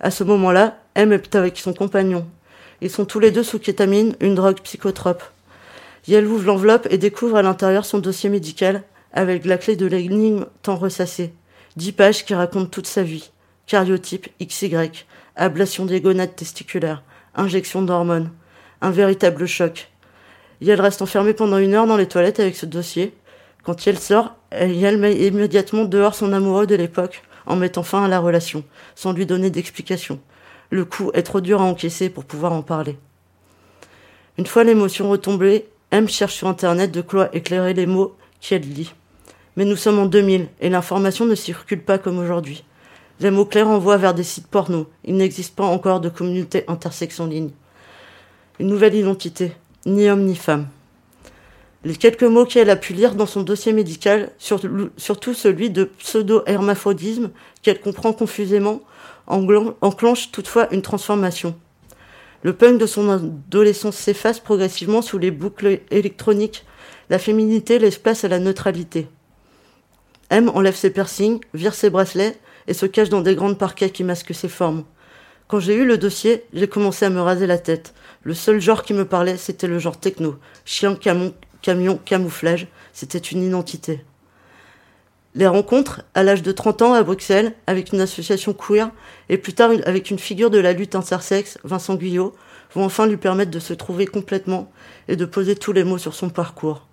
À 0.02 0.12
ce 0.12 0.26
moment-là, 0.26 0.80
M 0.96 1.14
est 1.14 1.36
avec 1.36 1.58
son 1.58 1.74
compagnon. 1.74 2.28
Ils 2.82 2.90
sont 2.90 3.06
tous 3.06 3.20
les 3.20 3.32
deux 3.32 3.44
sous 3.44 3.60
kétamine, 3.60 4.16
une 4.20 4.36
drogue 4.36 4.60
psychotrope. 4.62 5.24
Yel 6.08 6.26
ouvre 6.26 6.46
l'enveloppe 6.46 6.88
et 6.90 6.98
découvre 6.98 7.38
à 7.38 7.44
l'intérieur 7.44 7.86
son 7.86 8.00
dossier 8.00 8.30
médical 8.30 8.84
avec 9.14 9.46
la 9.46 9.58
clé 9.58 9.76
de 9.76 9.86
l'énigme 9.86 10.48
tant 10.64 10.76
ressassée. 10.76 11.34
Dix 11.76 11.92
pages 11.92 12.26
qui 12.26 12.34
racontent 12.34 12.70
toute 12.70 12.88
sa 12.88 13.04
vie. 13.04 13.32
Cariotype 13.68 14.28
XY, 14.42 15.06
ablation 15.36 15.86
des 15.86 16.02
gonades 16.02 16.36
testiculaires, 16.36 17.04
injection 17.36 17.84
d'hormones. 17.84 18.32
Un 18.82 18.90
véritable 18.90 19.46
choc. 19.46 19.92
Yel 20.60 20.82
reste 20.82 21.04
enfermée 21.04 21.34
pendant 21.34 21.60
une 21.60 21.76
heure 21.76 21.88
dans 21.88 21.98
les 21.98 22.08
toilettes 22.08 22.40
avec 22.40 22.56
ce 22.56 22.66
dossier, 22.66 23.14
quand 23.64 23.88
elle 23.88 24.00
sort, 24.00 24.36
elle 24.50 24.98
met 24.98 25.16
immédiatement 25.28 25.86
dehors 25.86 26.16
son 26.16 26.34
amoureux 26.34 26.66
de 26.66 26.76
l'époque 26.76 27.22
en 27.46 27.56
mettant 27.56 27.84
fin 27.84 28.04
à 28.04 28.08
la 28.08 28.20
relation, 28.20 28.64
sans 28.96 29.14
lui 29.14 29.28
donner 29.28 29.52
d'explication. 29.52 30.20
Le 30.72 30.86
coup 30.86 31.12
est 31.14 31.24
trop 31.24 31.42
dur 31.42 31.62
à 31.62 31.66
encaisser 31.66 32.10
pour 32.10 32.24
pouvoir 32.24 32.54
en 32.54 32.62
parler. 32.62 32.98
Une 34.38 34.46
fois 34.46 34.64
l'émotion 34.64 35.10
retombée, 35.10 35.66
M 35.92 36.08
cherche 36.08 36.36
sur 36.36 36.48
Internet 36.48 36.92
de 36.92 37.02
quoi 37.02 37.30
éclairer 37.36 37.74
les 37.74 37.86
mots 37.86 38.16
qu'elle 38.40 38.62
lit. 38.62 38.94
Mais 39.58 39.66
nous 39.66 39.76
sommes 39.76 40.00
en 40.00 40.06
2000 40.06 40.48
et 40.62 40.70
l'information 40.70 41.26
ne 41.26 41.36
circule 41.36 41.84
pas 41.84 41.98
comme 41.98 42.20
aujourd'hui. 42.20 42.64
Les 43.20 43.32
mots 43.32 43.46
clairs 43.46 43.68
envoient 43.68 43.98
vers 43.98 44.14
des 44.14 44.24
sites 44.24 44.48
porno. 44.48 44.88
Il 45.04 45.18
n'existe 45.18 45.58
pas 45.58 45.66
encore 45.66 46.00
de 46.00 46.08
communauté 46.08 46.64
intersexe 46.70 47.20
en 47.20 47.28
ligne. 47.28 47.52
Une 48.58 48.68
nouvelle 48.68 48.96
identité, 48.96 49.52
ni 49.86 50.10
homme 50.10 50.24
ni 50.24 50.36
femme. 50.36 50.70
Les 51.84 51.96
quelques 51.96 52.24
mots 52.24 52.46
qu'elle 52.46 52.70
a 52.70 52.78
pu 52.78 52.94
lire 52.94 53.16
dans 53.16 53.26
son 53.26 53.42
dossier 53.42 53.74
médical, 53.74 54.32
surtout 54.38 55.34
celui 55.34 55.70
de 55.70 55.84
pseudo-hermaphrodisme 55.84 57.32
qu'elle 57.62 57.82
comprend 57.82 58.14
confusément, 58.14 58.82
enclenchent 59.32 60.32
toutefois 60.32 60.72
une 60.74 60.82
transformation. 60.82 61.56
Le 62.44 62.54
punk 62.54 62.80
de 62.80 62.86
son 62.86 63.10
adolescence 63.10 63.98
s'efface 63.98 64.40
progressivement 64.40 65.02
sous 65.02 65.18
les 65.18 65.32
boucles 65.32 65.80
électroniques. 65.92 66.66
La 67.10 67.20
féminité 67.20 67.78
laisse 67.80 67.98
place 67.98 68.24
à 68.24 68.28
la 68.28 68.40
neutralité. 68.40 69.08
M 70.30 70.50
enlève 70.50 70.76
ses 70.76 70.90
piercings, 70.90 71.40
vire 71.54 71.74
ses 71.74 71.90
bracelets 71.90 72.38
et 72.68 72.74
se 72.74 72.86
cache 72.86 73.10
dans 73.10 73.22
des 73.22 73.36
grandes 73.36 73.58
parquets 73.58 73.90
qui 73.90 74.04
masquent 74.04 74.34
ses 74.34 74.48
formes. 74.50 74.86
Quand 75.48 75.60
j'ai 75.60 75.76
eu 75.76 75.86
le 75.86 75.98
dossier, 75.98 76.46
j'ai 76.54 76.68
commencé 76.68 77.06
à 77.06 77.10
me 77.10 77.20
raser 77.20 77.46
la 77.46 77.58
tête. 77.58 77.94
Le 78.24 78.34
seul 78.34 78.62
genre 78.62 78.84
qui 78.84 78.94
me 78.94 79.06
parlait, 79.06 79.38
c'était 79.38 79.68
le 79.68 79.80
genre 79.80 80.00
techno. 80.00 80.38
Chien, 80.64 80.96
camion, 80.96 81.98
camouflage, 82.06 82.68
c'était 82.94 83.18
une 83.18 83.44
identité. 83.44 84.06
Les 85.34 85.48
rencontres, 85.48 86.02
à 86.14 86.24
l'âge 86.24 86.44
de 86.44 86.52
30 86.52 86.82
ans 86.82 86.94
à 86.94 87.04
Bruxelles, 87.04 87.54
avec 87.66 87.94
une 87.94 88.02
association 88.02 88.54
queer, 88.54 88.92
et 89.30 89.38
plus 89.38 89.54
tard 89.54 89.72
avec 89.86 90.12
une 90.12 90.20
figure 90.20 90.50
de 90.50 90.60
la 90.60 90.74
lutte 90.74 90.96
intersexe, 90.96 91.58
Vincent 91.64 91.96
Guyot, 91.96 92.36
vont 92.74 92.84
enfin 92.84 93.08
lui 93.08 93.18
permettre 93.18 93.52
de 93.52 93.60
se 93.60 93.74
trouver 93.74 94.06
complètement 94.06 94.72
et 95.08 95.16
de 95.16 95.26
poser 95.26 95.56
tous 95.56 95.72
les 95.72 95.86
mots 95.86 95.98
sur 95.98 96.16
son 96.16 96.30
parcours. 96.30 96.86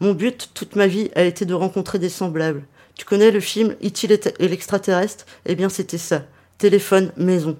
Mon 0.00 0.12
but, 0.12 0.50
toute 0.54 0.76
ma 0.76 0.86
vie, 0.86 1.10
a 1.14 1.24
été 1.24 1.44
de 1.44 1.54
rencontrer 1.54 1.98
des 1.98 2.08
semblables. 2.08 2.64
Tu 2.96 3.04
connais 3.04 3.30
le 3.30 3.40
film 3.40 3.76
It 3.82 4.02
et 4.38 4.48
l'extraterrestre? 4.48 5.26
Eh 5.44 5.54
bien, 5.54 5.68
c'était 5.68 5.98
ça. 5.98 6.22
Téléphone, 6.56 7.12
maison. 7.16 7.58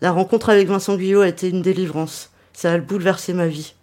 La 0.00 0.12
rencontre 0.12 0.50
avec 0.50 0.68
Vincent 0.68 0.96
Guyot 0.96 1.22
a 1.22 1.28
été 1.28 1.48
une 1.48 1.62
délivrance. 1.62 2.30
Ça 2.52 2.72
a 2.72 2.78
bouleversé 2.78 3.32
ma 3.32 3.48
vie. 3.48 3.74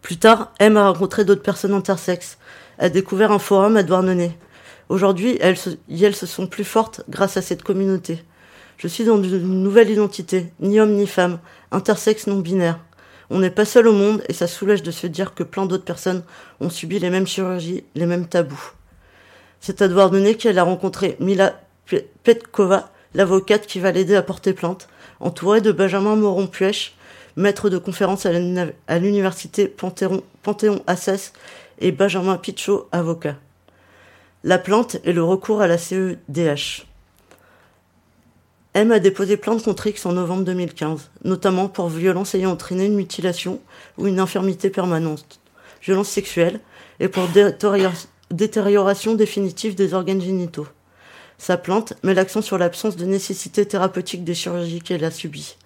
Plus 0.00 0.18
tard, 0.18 0.52
M 0.58 0.76
a 0.76 0.88
rencontré 0.88 1.24
d'autres 1.24 1.42
personnes 1.42 1.74
intersexes, 1.74 2.38
a 2.78 2.88
découvert 2.88 3.32
un 3.32 3.38
forum 3.38 3.76
à 3.76 3.82
Douarnenez. 3.82 4.36
Aujourd'hui, 4.88 5.38
elles, 5.40 5.56
se 5.56 6.26
sont 6.26 6.46
plus 6.46 6.64
fortes 6.64 7.02
grâce 7.08 7.36
à 7.36 7.42
cette 7.42 7.62
communauté. 7.62 8.22
Je 8.76 8.88
suis 8.88 9.04
dans 9.04 9.22
une 9.22 9.62
nouvelle 9.62 9.90
identité, 9.90 10.52
ni 10.60 10.80
homme 10.80 10.92
ni 10.92 11.06
femme, 11.06 11.38
intersexe 11.70 12.26
non 12.26 12.40
binaire. 12.40 12.78
On 13.30 13.38
n'est 13.38 13.50
pas 13.50 13.64
seul 13.64 13.88
au 13.88 13.92
monde 13.92 14.22
et 14.28 14.34
ça 14.34 14.46
soulage 14.46 14.82
de 14.82 14.90
se 14.90 15.06
dire 15.06 15.34
que 15.34 15.42
plein 15.42 15.64
d'autres 15.64 15.84
personnes 15.84 16.24
ont 16.60 16.68
subi 16.68 16.98
les 16.98 17.08
mêmes 17.08 17.26
chirurgies, 17.26 17.84
les 17.94 18.06
mêmes 18.06 18.26
tabous. 18.26 18.72
C'est 19.60 19.80
à 19.80 19.88
Douarnenez 19.88 20.34
qu'elle 20.34 20.58
a 20.58 20.64
rencontré 20.64 21.16
Mila 21.20 21.60
Petkova, 22.24 22.90
l'avocate 23.14 23.66
qui 23.66 23.80
va 23.80 23.92
l'aider 23.92 24.16
à 24.16 24.22
porter 24.22 24.52
plainte, 24.52 24.88
entourée 25.20 25.60
de 25.60 25.72
Benjamin 25.72 26.16
Moron-Puech, 26.16 26.94
maître 27.36 27.70
de 27.70 27.78
conférence 27.78 28.26
à 28.26 28.98
l'université 28.98 29.68
Panthéon-Assas 30.42 31.32
et 31.78 31.92
Benjamin 31.92 32.36
Pichot, 32.36 32.88
avocat. 32.92 33.36
La 34.44 34.58
plainte 34.58 34.96
est 35.04 35.12
le 35.12 35.22
recours 35.22 35.60
à 35.60 35.66
la 35.66 35.78
CEDH. 35.78 36.86
M 38.74 38.90
a 38.90 38.98
déposé 38.98 39.36
plainte 39.36 39.62
contre 39.62 39.86
X 39.86 40.06
en 40.06 40.12
novembre 40.12 40.44
2015, 40.44 41.10
notamment 41.24 41.68
pour 41.68 41.88
violence 41.88 42.34
ayant 42.34 42.52
entraîné 42.52 42.86
une 42.86 42.94
mutilation 42.94 43.60
ou 43.98 44.06
une 44.06 44.18
infirmité 44.18 44.70
permanente, 44.70 45.40
violence 45.82 46.08
sexuelle 46.08 46.60
et 46.98 47.08
pour 47.08 47.28
détérioration 48.30 49.14
définitive 49.14 49.74
des 49.74 49.92
organes 49.92 50.22
génitaux. 50.22 50.66
Sa 51.36 51.56
plainte 51.56 51.94
met 52.02 52.14
l'accent 52.14 52.40
sur 52.40 52.56
l'absence 52.56 52.96
de 52.96 53.04
nécessité 53.04 53.66
thérapeutique 53.66 54.24
des 54.24 54.34
chirurgies 54.34 54.80
qu'elle 54.80 55.04
a 55.04 55.10
subies. 55.10 55.56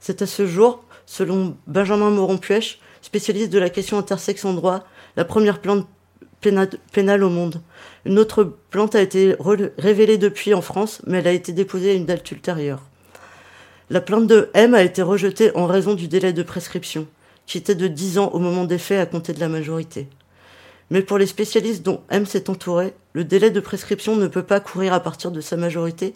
C'est 0.00 0.22
à 0.22 0.26
ce 0.26 0.46
jour, 0.46 0.84
selon 1.06 1.56
Benjamin 1.66 2.10
Moron-Puech, 2.10 2.78
spécialiste 3.00 3.50
de 3.50 3.58
la 3.58 3.70
question 3.70 3.98
intersexe 3.98 4.44
en 4.44 4.52
droit, 4.52 4.84
la 5.16 5.24
première 5.24 5.60
plainte 5.60 5.86
pénale 6.40 7.22
au 7.22 7.30
monde. 7.30 7.60
Une 8.04 8.18
autre 8.18 8.44
plante 8.70 8.94
a 8.94 9.02
été 9.02 9.36
révélée 9.78 10.18
depuis 10.18 10.54
en 10.54 10.62
France, 10.62 11.02
mais 11.06 11.18
elle 11.18 11.28
a 11.28 11.32
été 11.32 11.52
déposée 11.52 11.90
à 11.90 11.94
une 11.94 12.06
date 12.06 12.30
ultérieure. 12.30 12.82
La 13.90 14.00
plainte 14.00 14.26
de 14.26 14.50
M 14.54 14.74
a 14.74 14.82
été 14.82 15.02
rejetée 15.02 15.54
en 15.56 15.66
raison 15.66 15.94
du 15.94 16.08
délai 16.08 16.32
de 16.32 16.42
prescription, 16.42 17.06
qui 17.46 17.58
était 17.58 17.74
de 17.74 17.88
10 17.88 18.18
ans 18.18 18.30
au 18.32 18.38
moment 18.38 18.64
des 18.64 18.78
faits 18.78 19.00
à 19.00 19.06
compter 19.06 19.32
de 19.32 19.40
la 19.40 19.48
majorité. 19.48 20.08
Mais 20.90 21.02
pour 21.02 21.18
les 21.18 21.26
spécialistes 21.26 21.82
dont 21.82 22.00
M 22.08 22.26
s'est 22.26 22.50
entouré, 22.50 22.94
le 23.12 23.24
délai 23.24 23.50
de 23.50 23.60
prescription 23.60 24.16
ne 24.16 24.28
peut 24.28 24.42
pas 24.42 24.60
courir 24.60 24.92
à 24.92 25.00
partir 25.00 25.30
de 25.30 25.40
sa 25.40 25.56
majorité, 25.56 26.14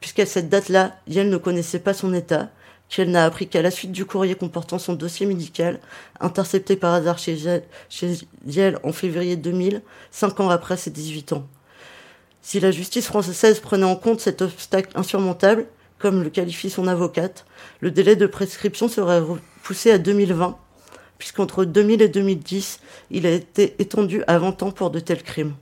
puisqu'à 0.00 0.26
cette 0.26 0.48
date-là, 0.48 0.96
Yel 1.08 1.28
ne 1.28 1.36
connaissait 1.36 1.78
pas 1.78 1.94
son 1.94 2.14
état, 2.14 2.50
qu'elle 2.88 3.10
n'a 3.10 3.24
appris 3.24 3.48
qu'à 3.48 3.62
la 3.62 3.70
suite 3.70 3.92
du 3.92 4.04
courrier 4.04 4.34
comportant 4.34 4.78
son 4.78 4.94
dossier 4.94 5.26
médical, 5.26 5.80
intercepté 6.20 6.76
par 6.76 6.94
hasard 6.94 7.18
chez 7.18 7.36
Yel 8.46 8.78
en 8.82 8.92
février 8.92 9.36
2000, 9.36 9.82
cinq 10.10 10.40
ans 10.40 10.50
après 10.50 10.76
ses 10.76 10.90
18 10.90 11.32
ans. 11.32 11.46
Si 12.42 12.60
la 12.60 12.70
justice 12.70 13.06
française 13.06 13.58
prenait 13.58 13.84
en 13.84 13.96
compte 13.96 14.20
cet 14.20 14.40
obstacle 14.40 14.90
insurmontable, 14.94 15.66
comme 15.98 16.22
le 16.22 16.30
qualifie 16.30 16.70
son 16.70 16.86
avocate, 16.86 17.44
le 17.80 17.90
délai 17.90 18.14
de 18.16 18.26
prescription 18.26 18.86
serait 18.88 19.18
repoussé 19.18 19.90
à 19.90 19.98
2020, 19.98 20.56
puisqu'entre 21.18 21.64
2000 21.64 22.02
et 22.02 22.08
2010, 22.08 22.80
il 23.10 23.26
a 23.26 23.30
été 23.30 23.74
étendu 23.78 24.22
à 24.26 24.38
20 24.38 24.62
ans 24.62 24.70
pour 24.70 24.90
de 24.90 25.00
tels 25.00 25.22
crimes. 25.22 25.54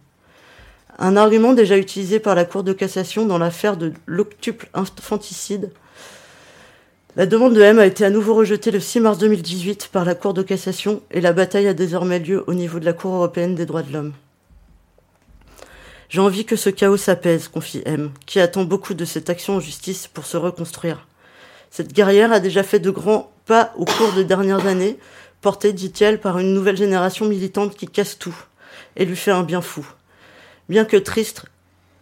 Un 0.99 1.16
argument 1.16 1.55
déjà 1.55 1.77
utilisé 1.79 2.20
par 2.20 2.35
la 2.35 2.45
Cour 2.45 2.62
de 2.62 2.72
cassation 2.72 3.27
dans 3.27 3.39
l'affaire 3.39 3.77
de 3.77 3.93
l'octuple 4.07 4.68
infanticide 4.75 5.72
la 7.16 7.26
demande 7.26 7.54
de 7.54 7.60
M 7.60 7.78
a 7.78 7.86
été 7.86 8.04
à 8.04 8.10
nouveau 8.10 8.34
rejetée 8.34 8.72
le 8.72 8.80
6 8.80 8.98
mars 8.98 9.18
2018 9.18 9.88
par 9.92 10.04
la 10.04 10.16
Cour 10.16 10.34
de 10.34 10.42
cassation 10.42 11.00
et 11.12 11.20
la 11.20 11.32
bataille 11.32 11.68
a 11.68 11.74
désormais 11.74 12.18
lieu 12.18 12.42
au 12.48 12.54
niveau 12.54 12.80
de 12.80 12.84
la 12.84 12.92
Cour 12.92 13.14
européenne 13.14 13.54
des 13.54 13.66
droits 13.66 13.84
de 13.84 13.92
l'homme. 13.92 14.14
J'ai 16.08 16.20
envie 16.20 16.44
que 16.44 16.56
ce 16.56 16.70
chaos 16.70 16.96
s'apaise, 16.96 17.46
confie 17.46 17.82
M, 17.86 18.10
qui 18.26 18.40
attend 18.40 18.64
beaucoup 18.64 18.94
de 18.94 19.04
cette 19.04 19.30
action 19.30 19.54
en 19.56 19.60
justice 19.60 20.08
pour 20.08 20.26
se 20.26 20.36
reconstruire. 20.36 21.06
Cette 21.70 21.92
guerrière 21.92 22.32
a 22.32 22.40
déjà 22.40 22.64
fait 22.64 22.80
de 22.80 22.90
grands 22.90 23.30
pas 23.46 23.72
au 23.76 23.84
cours 23.84 24.12
des 24.14 24.24
dernières 24.24 24.66
années, 24.66 24.98
portée, 25.40 25.72
dit-elle, 25.72 26.20
par 26.20 26.40
une 26.40 26.52
nouvelle 26.52 26.76
génération 26.76 27.26
militante 27.26 27.76
qui 27.76 27.86
casse 27.86 28.18
tout 28.18 28.36
et 28.96 29.04
lui 29.04 29.16
fait 29.16 29.30
un 29.30 29.44
bien 29.44 29.60
fou. 29.60 29.86
Bien 30.68 30.84
que 30.84 30.96
triste, 30.96 31.44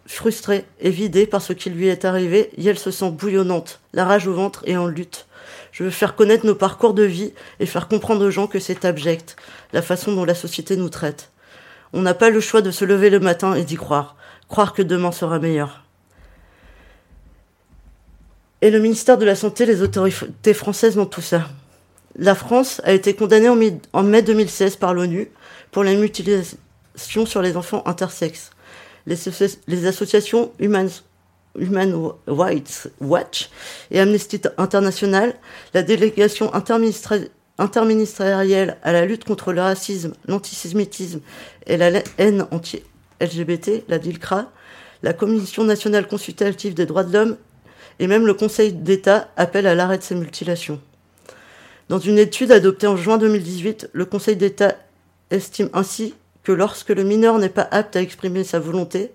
Frustrée 0.05 0.65
et 0.81 0.89
vidée 0.89 1.25
par 1.25 1.41
ce 1.41 1.53
qui 1.53 1.69
lui 1.69 1.87
est 1.87 2.03
arrivé, 2.03 2.49
Yel 2.57 2.77
se 2.77 2.91
sent 2.91 3.11
bouillonnante, 3.11 3.79
la 3.93 4.03
rage 4.03 4.27
au 4.27 4.33
ventre 4.33 4.61
et 4.65 4.75
en 4.75 4.85
lutte. 4.85 5.27
Je 5.71 5.83
veux 5.83 5.89
faire 5.89 6.15
connaître 6.15 6.45
nos 6.45 6.55
parcours 6.55 6.93
de 6.93 7.03
vie 7.03 7.33
et 7.59 7.65
faire 7.65 7.87
comprendre 7.87 8.25
aux 8.25 8.31
gens 8.31 8.47
que 8.47 8.59
c'est 8.59 8.83
abject, 8.83 9.37
la 9.71 9.81
façon 9.81 10.13
dont 10.13 10.25
la 10.25 10.35
société 10.35 10.75
nous 10.75 10.89
traite. 10.89 11.31
On 11.93 12.01
n'a 12.01 12.13
pas 12.13 12.29
le 12.29 12.41
choix 12.41 12.61
de 12.61 12.71
se 12.71 12.83
lever 12.83 13.09
le 13.09 13.21
matin 13.21 13.55
et 13.55 13.63
d'y 13.63 13.75
croire, 13.75 14.17
croire 14.49 14.73
que 14.73 14.81
demain 14.81 15.13
sera 15.13 15.39
meilleur. 15.39 15.83
Et 18.61 18.71
le 18.71 18.79
ministère 18.79 19.17
de 19.17 19.25
la 19.25 19.35
Santé, 19.35 19.65
les 19.65 19.81
autorités 19.81 20.53
françaises 20.53 20.95
dans 20.95 21.05
tout 21.05 21.21
ça. 21.21 21.49
La 22.17 22.35
France 22.35 22.81
a 22.83 22.93
été 22.93 23.15
condamnée 23.15 23.49
en 23.49 24.03
mai 24.03 24.21
2016 24.21 24.75
par 24.75 24.93
l'ONU 24.93 25.31
pour 25.71 25.83
la 25.83 25.93
mutilation 25.93 27.25
sur 27.25 27.41
les 27.41 27.57
enfants 27.57 27.83
intersexes 27.85 28.51
les, 29.05 29.85
associations 29.85 30.51
Human, 30.59 30.89
Rights 32.27 32.89
Watch 32.99 33.49
et 33.91 33.99
Amnesty 33.99 34.41
International, 34.57 35.35
la 35.73 35.83
délégation 35.83 36.51
interministérielle 36.53 38.77
à 38.81 38.91
la 38.91 39.05
lutte 39.05 39.25
contre 39.25 39.53
le 39.53 39.61
racisme, 39.61 40.13
l'antisémitisme 40.27 41.21
et 41.67 41.77
la 41.77 42.01
haine 42.17 42.47
anti-LGBT, 42.51 43.83
la 43.87 43.99
DILCRA, 43.99 44.51
la 45.03 45.13
Commission 45.13 45.63
nationale 45.63 46.07
consultative 46.07 46.73
des 46.73 46.85
droits 46.85 47.03
de 47.03 47.13
l'homme 47.13 47.37
et 47.99 48.07
même 48.07 48.25
le 48.25 48.33
Conseil 48.33 48.73
d'État 48.73 49.29
appellent 49.37 49.67
à 49.67 49.75
l'arrêt 49.75 49.97
de 49.97 50.03
ces 50.03 50.15
mutilations. 50.15 50.81
Dans 51.89 51.99
une 51.99 52.17
étude 52.17 52.51
adoptée 52.51 52.87
en 52.87 52.95
juin 52.95 53.17
2018, 53.17 53.89
le 53.93 54.05
Conseil 54.05 54.35
d'État 54.35 54.75
estime 55.29 55.69
ainsi 55.73 56.15
que 56.43 56.51
lorsque 56.51 56.89
le 56.89 57.03
mineur 57.03 57.39
n'est 57.39 57.49
pas 57.49 57.67
apte 57.71 57.95
à 57.95 58.01
exprimer 58.01 58.43
sa 58.43 58.59
volonté, 58.59 59.11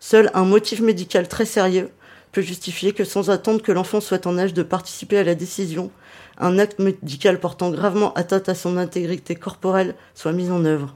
seul 0.00 0.30
un 0.34 0.44
motif 0.44 0.80
médical 0.80 1.28
très 1.28 1.44
sérieux 1.44 1.90
peut 2.32 2.42
justifier 2.42 2.92
que 2.92 3.04
sans 3.04 3.30
attendre 3.30 3.62
que 3.62 3.72
l'enfant 3.72 4.00
soit 4.00 4.26
en 4.26 4.38
âge 4.38 4.54
de 4.54 4.62
participer 4.62 5.18
à 5.18 5.24
la 5.24 5.34
décision, 5.34 5.90
un 6.38 6.58
acte 6.58 6.78
médical 6.78 7.38
portant 7.40 7.70
gravement 7.70 8.14
atteinte 8.14 8.48
à 8.48 8.54
son 8.54 8.76
intégrité 8.76 9.34
corporelle 9.34 9.94
soit 10.14 10.32
mis 10.32 10.50
en 10.50 10.64
œuvre. 10.64 10.94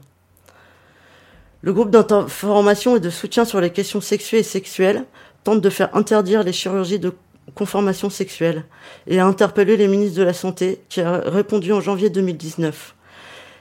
Le 1.61 1.73
groupe 1.73 1.89
d'information 1.89 2.95
et 2.95 2.99
de 2.99 3.09
soutien 3.09 3.43
sur 3.43 3.59
les 3.59 3.71
questions 3.71 4.01
sexuées 4.01 4.39
et 4.39 4.43
sexuelles 4.43 5.05
tente 5.43 5.61
de 5.61 5.69
faire 5.69 5.95
interdire 5.95 6.43
les 6.43 6.53
chirurgies 6.53 6.99
de 6.99 7.13
conformation 7.53 8.09
sexuelle 8.09 8.65
et 9.07 9.19
a 9.19 9.25
interpellé 9.25 9.77
les 9.77 9.87
ministres 9.87 10.17
de 10.17 10.23
la 10.23 10.33
Santé 10.33 10.81
qui 10.89 11.01
a 11.01 11.21
répondu 11.25 11.73
en 11.73 11.81
janvier 11.81 12.09
2019 12.09 12.95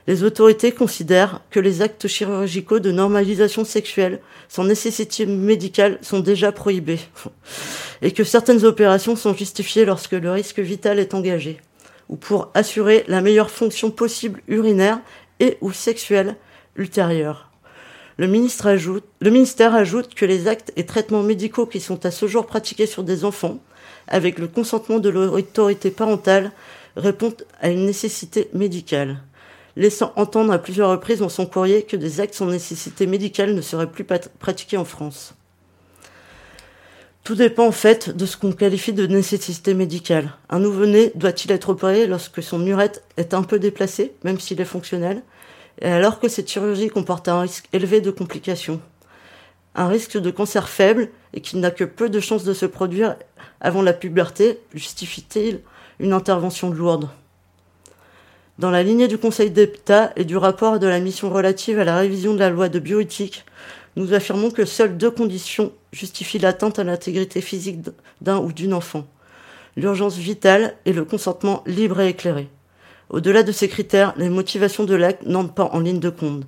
les 0.06 0.22
autorités 0.22 0.72
considèrent 0.72 1.40
que 1.50 1.60
les 1.60 1.80
actes 1.80 2.08
chirurgicaux 2.08 2.78
de 2.78 2.90
normalisation 2.90 3.64
sexuelle 3.64 4.20
sans 4.48 4.64
nécessité 4.64 5.26
médicale 5.26 5.98
sont 6.02 6.20
déjà 6.20 6.52
prohibés 6.52 7.00
et 8.02 8.12
que 8.12 8.24
certaines 8.24 8.64
opérations 8.64 9.16
sont 9.16 9.34
justifiées 9.34 9.84
lorsque 9.84 10.12
le 10.12 10.30
risque 10.30 10.58
vital 10.58 10.98
est 10.98 11.14
engagé 11.14 11.58
ou 12.08 12.16
pour 12.16 12.50
assurer 12.54 13.04
la 13.08 13.20
meilleure 13.20 13.50
fonction 13.50 13.90
possible 13.90 14.42
urinaire 14.48 15.00
et 15.40 15.56
ou 15.60 15.72
sexuelle 15.72 16.36
ultérieure. 16.76 17.50
Le, 18.16 18.26
ministère 18.26 19.74
ajoute 19.74 20.14
que 20.14 20.24
les 20.24 20.46
actes 20.46 20.72
et 20.76 20.86
traitements 20.86 21.22
médicaux 21.22 21.66
qui 21.66 21.80
sont 21.80 22.06
à 22.06 22.10
ce 22.10 22.28
jour 22.28 22.46
pratiqués 22.46 22.86
sur 22.86 23.02
des 23.02 23.24
enfants, 23.24 23.58
avec 24.06 24.38
le 24.38 24.46
consentement 24.46 25.00
de 25.00 25.08
l'autorité 25.08 25.90
parentale, 25.90 26.52
répondent 26.96 27.44
à 27.60 27.70
une 27.70 27.86
nécessité 27.86 28.48
médicale 28.52 29.18
laissant 29.76 30.12
entendre 30.16 30.52
à 30.52 30.58
plusieurs 30.58 30.90
reprises 30.90 31.18
dans 31.18 31.28
son 31.28 31.46
courrier 31.46 31.82
que 31.82 31.96
des 31.96 32.20
actes 32.20 32.34
sans 32.34 32.46
nécessité 32.46 33.06
médicale 33.06 33.54
ne 33.54 33.60
seraient 33.60 33.90
plus 33.90 34.04
pratiqués 34.04 34.76
en 34.76 34.84
France. 34.84 35.34
Tout 37.24 37.34
dépend 37.34 37.66
en 37.66 37.72
fait 37.72 38.14
de 38.14 38.26
ce 38.26 38.36
qu'on 38.36 38.52
qualifie 38.52 38.92
de 38.92 39.06
nécessité 39.06 39.72
médicale. 39.72 40.32
Un 40.50 40.58
nouveau-né 40.58 41.10
doit-il 41.14 41.52
être 41.52 41.70
opéré 41.70 42.06
lorsque 42.06 42.42
son 42.42 42.58
murette 42.58 43.02
est 43.16 43.32
un 43.32 43.42
peu 43.42 43.58
déplacé, 43.58 44.12
même 44.24 44.38
s'il 44.38 44.60
est 44.60 44.66
fonctionnel, 44.66 45.22
et 45.80 45.88
alors 45.88 46.20
que 46.20 46.28
cette 46.28 46.50
chirurgie 46.50 46.88
comporte 46.88 47.28
un 47.28 47.40
risque 47.40 47.66
élevé 47.72 48.02
de 48.02 48.10
complications? 48.10 48.80
Un 49.74 49.88
risque 49.88 50.18
de 50.18 50.30
cancer 50.30 50.68
faible 50.68 51.08
et 51.32 51.40
qu'il 51.40 51.60
n'a 51.60 51.70
que 51.70 51.84
peu 51.84 52.10
de 52.10 52.20
chances 52.20 52.44
de 52.44 52.54
se 52.54 52.66
produire 52.66 53.16
avant 53.60 53.82
la 53.82 53.94
puberté, 53.94 54.60
justifie-t-il 54.74 55.60
une 55.98 56.12
intervention 56.12 56.70
lourde? 56.70 57.08
Dans 58.56 58.70
la 58.70 58.84
lignée 58.84 59.08
du 59.08 59.18
Conseil 59.18 59.50
d'État 59.50 60.12
et 60.14 60.24
du 60.24 60.36
rapport 60.36 60.78
de 60.78 60.86
la 60.86 61.00
mission 61.00 61.28
relative 61.28 61.80
à 61.80 61.84
la 61.84 61.96
révision 61.96 62.34
de 62.34 62.38
la 62.38 62.50
loi 62.50 62.68
de 62.68 62.78
bioéthique, 62.78 63.44
nous 63.96 64.14
affirmons 64.14 64.52
que 64.52 64.64
seules 64.64 64.96
deux 64.96 65.10
conditions 65.10 65.72
justifient 65.92 66.38
l'atteinte 66.38 66.78
à 66.78 66.84
l'intégrité 66.84 67.40
physique 67.40 67.80
d'un 68.20 68.38
ou 68.38 68.52
d'une 68.52 68.72
enfant. 68.72 69.06
L'urgence 69.76 70.16
vitale 70.16 70.76
et 70.84 70.92
le 70.92 71.04
consentement 71.04 71.64
libre 71.66 72.00
et 72.00 72.10
éclairé. 72.10 72.48
Au-delà 73.10 73.42
de 73.42 73.50
ces 73.50 73.66
critères, 73.66 74.14
les 74.16 74.28
motivations 74.28 74.84
de 74.84 74.94
l'acte 74.94 75.26
n'entrent 75.26 75.54
pas 75.54 75.70
en 75.72 75.80
ligne 75.80 75.98
de 75.98 76.10
compte 76.10 76.44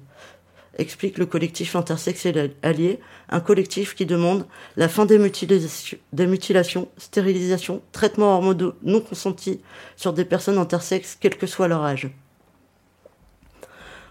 explique 0.78 1.18
le 1.18 1.26
collectif 1.26 1.76
intersexuel 1.76 2.52
allié, 2.62 3.00
un 3.28 3.40
collectif 3.40 3.94
qui 3.94 4.06
demande 4.06 4.46
la 4.76 4.88
fin 4.88 5.06
des, 5.06 5.18
mutilations, 5.18 6.88
stérilisations, 6.96 7.82
traitements 7.92 8.34
hormonaux 8.34 8.74
non 8.82 9.00
consentis 9.00 9.60
sur 9.96 10.12
des 10.12 10.24
personnes 10.24 10.58
intersexes, 10.58 11.16
quel 11.20 11.36
que 11.36 11.46
soit 11.46 11.68
leur 11.68 11.82
âge. 11.82 12.10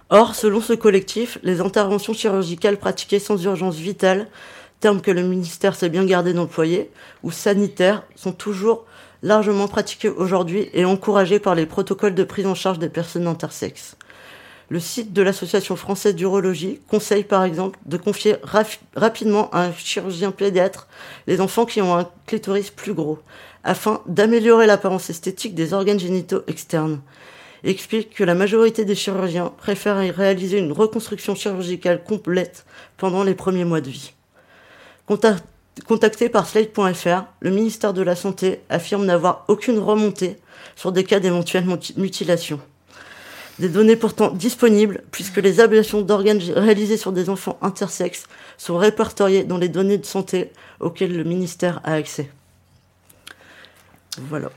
Or, 0.09 0.36
selon 0.36 0.61
ce 0.61 0.74
collectif, 0.74 1.39
les 1.41 1.61
interventions 1.61 2.13
chirurgicales 2.13 2.78
pratiquées 2.78 3.20
sans 3.20 3.43
urgence 3.43 3.78
vitale, 3.78 4.28
terme 4.80 5.01
que 5.01 5.11
le 5.11 5.24
ministère 5.24 5.76
s'est 5.76 5.89
bien 5.89 6.05
gardé 6.05 6.34
d'employer, 6.34 6.91
ou 7.24 7.32
sanitaires, 7.32 8.03
sont 8.16 8.34
toujours 8.34 8.86
largement 9.24 9.68
pratiquées 9.68 10.09
aujourd'hui 10.09 10.70
et 10.74 10.86
encouragées 10.86 11.39
par 11.39 11.55
les 11.55 11.66
protocoles 11.66 12.13
de 12.13 12.24
prise 12.24 12.45
en 12.45 12.53
charge 12.53 12.78
des 12.78 12.89
personnes 12.89 13.26
intersexes. 13.26 13.97
Le 14.70 14.80
site 14.80 15.13
de 15.13 15.22
l'Association 15.22 15.76
française 15.76 16.16
d'urologie 16.16 16.80
conseille 16.88 17.24
par 17.24 17.43
exemple 17.43 17.78
de 17.86 17.97
confier 17.97 18.38
rapidement 18.95 19.49
à 19.51 19.66
un 19.66 19.74
chirurgien 19.74 20.32
pédiatre 20.32 20.88
les 21.28 21.39
enfants 21.39 21.66
qui 21.66 21.82
ont 21.82 21.95
un 21.95 22.09
clitoris 22.26 22.72
plus 22.72 22.95
gros, 22.95 23.20
afin 23.63 24.01
d'améliorer 24.07 24.66
l'apparence 24.66 25.11
esthétique 25.11 25.53
des 25.53 25.74
organes 25.74 25.99
génitaux 25.99 26.41
externes. 26.47 27.01
Il 27.63 27.70
explique 27.70 28.16
que 28.16 28.24
la 28.24 28.34
majorité 28.34 28.86
des 28.86 28.95
chirurgiens 28.95 29.53
préfèrent 29.57 29.97
réaliser 30.16 30.57
une 30.57 30.72
reconstruction 30.72 31.36
chirurgicale 31.36 32.03
complète 32.03 32.66
pendant 32.97 33.24
les 33.24 33.36
premiers 33.36 33.66
mois 33.66 33.82
de 33.82 33.89
vie. 33.89 34.13
Contacté 35.88 36.30
par 36.30 36.47
Slate.fr, 36.47 37.26
le 37.39 37.49
ministère 37.51 37.93
de 37.93 38.01
la 38.01 38.16
Santé 38.16 38.61
affirme 38.70 39.05
n'avoir 39.05 39.45
aucune 39.47 39.78
remontée 39.78 40.38
sur 40.76 40.91
des 40.91 41.03
cas 41.03 41.20
d'éventuelle 41.20 41.66
mutilation. 41.97 42.59
Des 43.60 43.70
données 43.70 43.95
pourtant 43.95 44.32
disponibles, 44.32 45.03
puisque 45.12 45.38
les 45.38 45.62
ablations 45.62 46.01
d'organes 46.01 46.41
réalisées 46.56 46.97
sur 46.97 47.14
des 47.14 47.30
enfants 47.30 47.58
intersexes 47.62 48.26
sont 48.58 48.78
répertoriées 48.78 49.45
dans 49.45 49.58
les 49.58 49.70
données 49.70 49.97
de 49.97 50.06
santé 50.06 50.51
auxquelles 50.82 51.16
le 51.16 51.24
ministère 51.24 51.80
a 51.86 51.93
accès. 51.93 52.30
Voilà. 54.18 54.49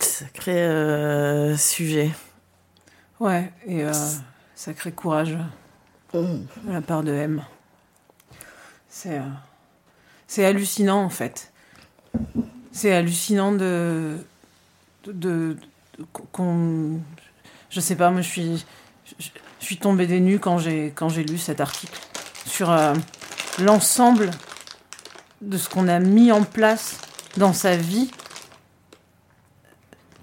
Sacré 0.00 0.62
euh, 0.62 1.56
sujet. 1.56 2.10
Ouais, 3.20 3.52
et 3.66 3.84
euh, 3.84 3.92
sacré 4.54 4.92
courage 4.92 5.36
mmh. 6.12 6.18
de 6.66 6.72
la 6.72 6.80
part 6.80 7.02
de 7.02 7.12
M. 7.12 7.42
C'est 8.88 9.18
euh, 9.18 9.22
c'est 10.26 10.44
hallucinant 10.44 11.02
en 11.02 11.10
fait. 11.10 11.52
C'est 12.74 12.92
hallucinant 12.92 13.52
de. 13.52 14.18
de, 15.06 15.56
qu'on. 16.32 17.00
Je 17.70 17.78
sais 17.78 17.94
pas, 17.94 18.10
moi 18.10 18.20
je 18.20 18.28
suis. 18.28 18.64
Je, 19.20 19.28
suis 19.60 19.78
tombée 19.78 20.06
des 20.06 20.20
nues 20.20 20.40
quand 20.40 20.58
j'ai, 20.58 20.92
quand 20.94 21.08
j'ai 21.08 21.24
lu 21.24 21.38
cet 21.38 21.58
article 21.58 21.98
sur 22.44 22.70
euh, 22.70 22.92
l'ensemble 23.60 24.30
de 25.40 25.56
ce 25.56 25.70
qu'on 25.70 25.88
a 25.88 26.00
mis 26.00 26.32
en 26.32 26.42
place 26.42 26.98
dans 27.38 27.54
sa 27.54 27.74
vie 27.74 28.10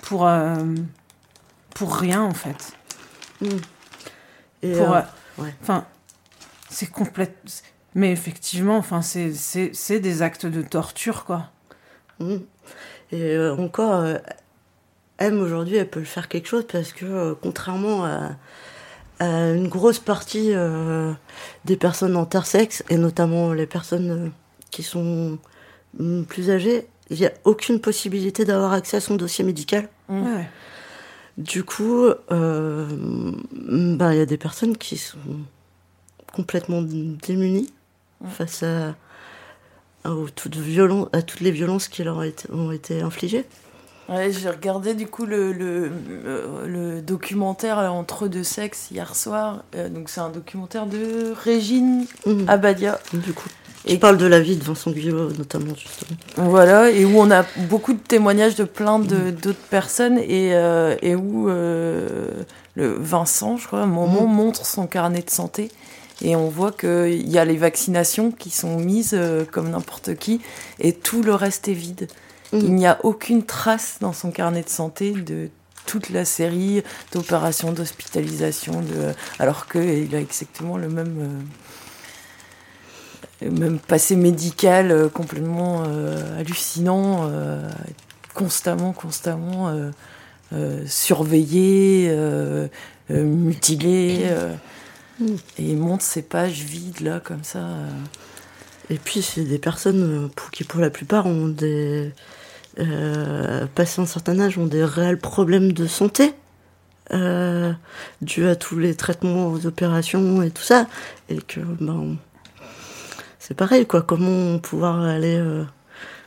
pour, 0.02 0.28
euh, 0.28 0.76
pour 1.74 1.96
rien 1.96 2.22
en 2.22 2.36
fait. 2.36 2.74
Mm. 3.42 4.76
pour, 4.78 4.94
euh, 4.94 5.02
Enfin, 5.64 5.88
c'est 6.70 6.92
complète. 6.92 7.64
Mais 7.96 8.12
effectivement, 8.12 8.78
enfin, 8.78 9.02
c'est, 9.02 9.34
c'est, 9.34 9.72
c'est 9.74 10.00
des 10.00 10.22
actes 10.22 10.46
de 10.46 10.62
torture, 10.62 11.26
quoi. 11.26 11.50
Mm. 12.22 12.40
Et 13.12 13.36
euh, 13.36 13.56
encore, 13.56 13.94
euh, 13.96 14.18
M 15.20 15.40
aujourd'hui, 15.42 15.76
elle 15.76 15.90
peut 15.90 16.00
le 16.00 16.06
faire 16.06 16.28
quelque 16.28 16.48
chose 16.48 16.66
parce 16.72 16.94
que, 16.94 17.06
euh, 17.06 17.34
contrairement 17.42 18.06
à, 18.06 18.32
une 19.20 19.68
grosse 19.68 20.00
partie 20.00 20.52
des 21.64 21.78
personnes 21.78 22.16
intersexes, 22.16 22.84
et 22.90 22.98
notamment 22.98 23.54
les 23.54 23.68
personnes 23.68 24.32
qui 24.72 24.82
sont 24.82 25.38
mm, 26.00 26.24
plus 26.24 26.50
âgées, 26.50 26.88
il 27.12 27.20
n'y 27.20 27.28
a 27.28 27.32
aucune 27.44 27.80
possibilité 27.80 28.46
d'avoir 28.46 28.74
accès 28.74 28.98
à 28.98 29.00
son 29.00 29.14
dossier 29.18 29.46
médical. 29.46 29.90
Mm. 30.10 30.40
Du 31.38 31.64
coup, 31.64 32.10
ben, 32.32 33.36
il 33.52 34.18
y 34.18 34.22
a 34.22 34.26
des 34.26 34.38
personnes 34.38 34.76
qui 34.76 34.98
sont 34.98 35.20
complètement 36.34 36.82
démunies 36.82 37.72
face 38.28 38.64
à 38.64 38.96
à 40.04 40.10
toutes, 40.36 40.58
à 41.14 41.22
toutes 41.22 41.40
les 41.42 41.52
violences 41.52 41.88
qui 41.88 42.04
leur 42.04 42.24
ont 42.52 42.72
été, 42.72 43.02
infligées. 43.02 43.46
Ouais, 44.10 44.32
j'ai 44.32 44.50
regardé 44.50 44.94
du 44.94 45.08
coup 45.08 45.26
le, 45.26 45.54
le, 45.54 45.92
le, 46.66 47.02
documentaire 47.02 47.78
Entre 47.78 48.28
deux 48.28 48.44
sexes 48.44 48.90
hier 48.92 49.16
soir. 49.16 49.64
Euh, 49.76 49.88
donc 49.90 50.10
c'est 50.10 50.20
un 50.20 50.30
documentaire 50.30 50.86
de 50.86 51.34
Régine 51.44 52.06
mmh. 52.26 52.50
Abadia. 52.50 53.00
Du 53.14 53.32
coup. 53.34 53.48
Qui 53.86 53.94
et 53.94 53.98
parle 53.98 54.18
de 54.18 54.28
la 54.28 54.40
vie 54.40 54.58
de 54.58 54.64
Vincent 54.64 54.92
Guyot 54.92 55.32
notamment 55.32 55.74
justement. 55.76 56.18
Voilà, 56.36 56.92
et 56.92 57.06
où 57.06 57.18
on 57.18 57.32
a 57.32 57.46
beaucoup 57.70 57.94
de 57.94 58.00
témoignages 58.00 58.56
de 58.56 58.64
plein 58.64 59.00
mmh. 59.00 59.32
d'autres 59.32 59.68
personnes 59.70 60.20
et, 60.20 60.54
euh, 60.54 60.96
et 61.02 61.16
où 61.16 61.50
euh, 61.50 62.28
le 62.76 62.94
Vincent, 63.00 63.58
je 63.58 63.68
crois, 63.68 63.80
à 63.80 63.84
un 63.84 63.88
moment 63.88 64.28
mmh. 64.28 64.36
montre 64.36 64.66
son 64.66 64.88
carnet 64.88 65.22
de 65.22 65.30
santé 65.30 65.72
et 66.22 66.36
on 66.36 66.50
voit 66.50 66.72
qu'il 66.72 67.30
y 67.30 67.38
a 67.38 67.46
les 67.46 67.58
vaccinations 67.58 68.32
qui 68.32 68.50
sont 68.50 68.78
mises 68.78 69.14
euh, 69.14 69.44
comme 69.50 69.70
n'importe 69.70 70.16
qui, 70.16 70.42
et 70.80 70.94
tout 70.94 71.24
le 71.24 71.34
reste 71.34 71.68
est 71.68 71.74
vide. 71.74 72.08
Mm. 72.54 72.58
Il 72.60 72.76
n'y 72.76 72.88
a 72.88 73.00
aucune 73.04 73.44
trace 73.44 73.98
dans 74.02 74.14
son 74.14 74.32
carnet 74.32 74.62
de 74.64 74.70
santé 74.70 75.12
de 75.12 75.50
toute 75.86 76.10
la 76.10 76.26
série 76.26 76.84
d'opérations 77.12 77.72
d'hospitalisation, 77.72 78.82
de... 78.82 79.14
alors 79.40 79.68
qu'il 79.68 80.14
a 80.16 80.20
exactement 80.20 80.78
le 80.78 80.90
même, 80.90 81.44
euh, 83.42 83.50
même 83.50 83.80
passé 83.80 84.16
médical 84.16 84.92
euh, 84.92 85.10
complètement 85.10 85.84
hallucinant, 86.38 87.32
constamment, 88.36 88.94
constamment 88.94 89.74
surveillé, 90.86 92.16
mutilé. 93.10 94.30
Et 95.58 95.64
il 95.72 95.78
montre 95.78 96.04
ces 96.04 96.22
pages 96.22 96.62
vides 96.62 97.02
là, 97.02 97.20
comme 97.20 97.44
ça. 97.44 97.68
Et 98.90 98.98
puis, 98.98 99.22
c'est 99.22 99.44
des 99.44 99.60
personnes 99.60 100.26
euh, 100.26 100.44
qui, 100.52 100.64
pour 100.64 100.82
la 100.82 100.90
plupart, 100.90 101.26
ont 101.26 101.48
des. 101.48 102.12
Euh, 102.80 103.66
passé 103.76 104.02
un 104.02 104.06
certain 104.06 104.40
âge, 104.40 104.58
ont 104.58 104.66
des 104.66 104.84
réels 104.84 105.20
problèmes 105.20 105.74
de 105.74 105.88
santé. 105.88 106.34
Euh, 107.14 107.74
dû 108.22 108.48
à 108.48 108.56
tous 108.56 108.80
les 108.80 108.96
traitements 108.96 109.48
aux 109.48 109.66
opérations 109.66 110.42
et 110.42 110.52
tout 110.52 110.64
ça. 110.64 110.88
Et 111.30 111.38
que, 111.38 111.60
ben. 111.60 112.18
C'est 113.40 113.56
pareil, 113.56 113.86
quoi. 113.86 114.02
Comment 114.02 114.60
pouvoir 114.60 115.02
aller. 115.02 115.38
Euh, 115.38 115.64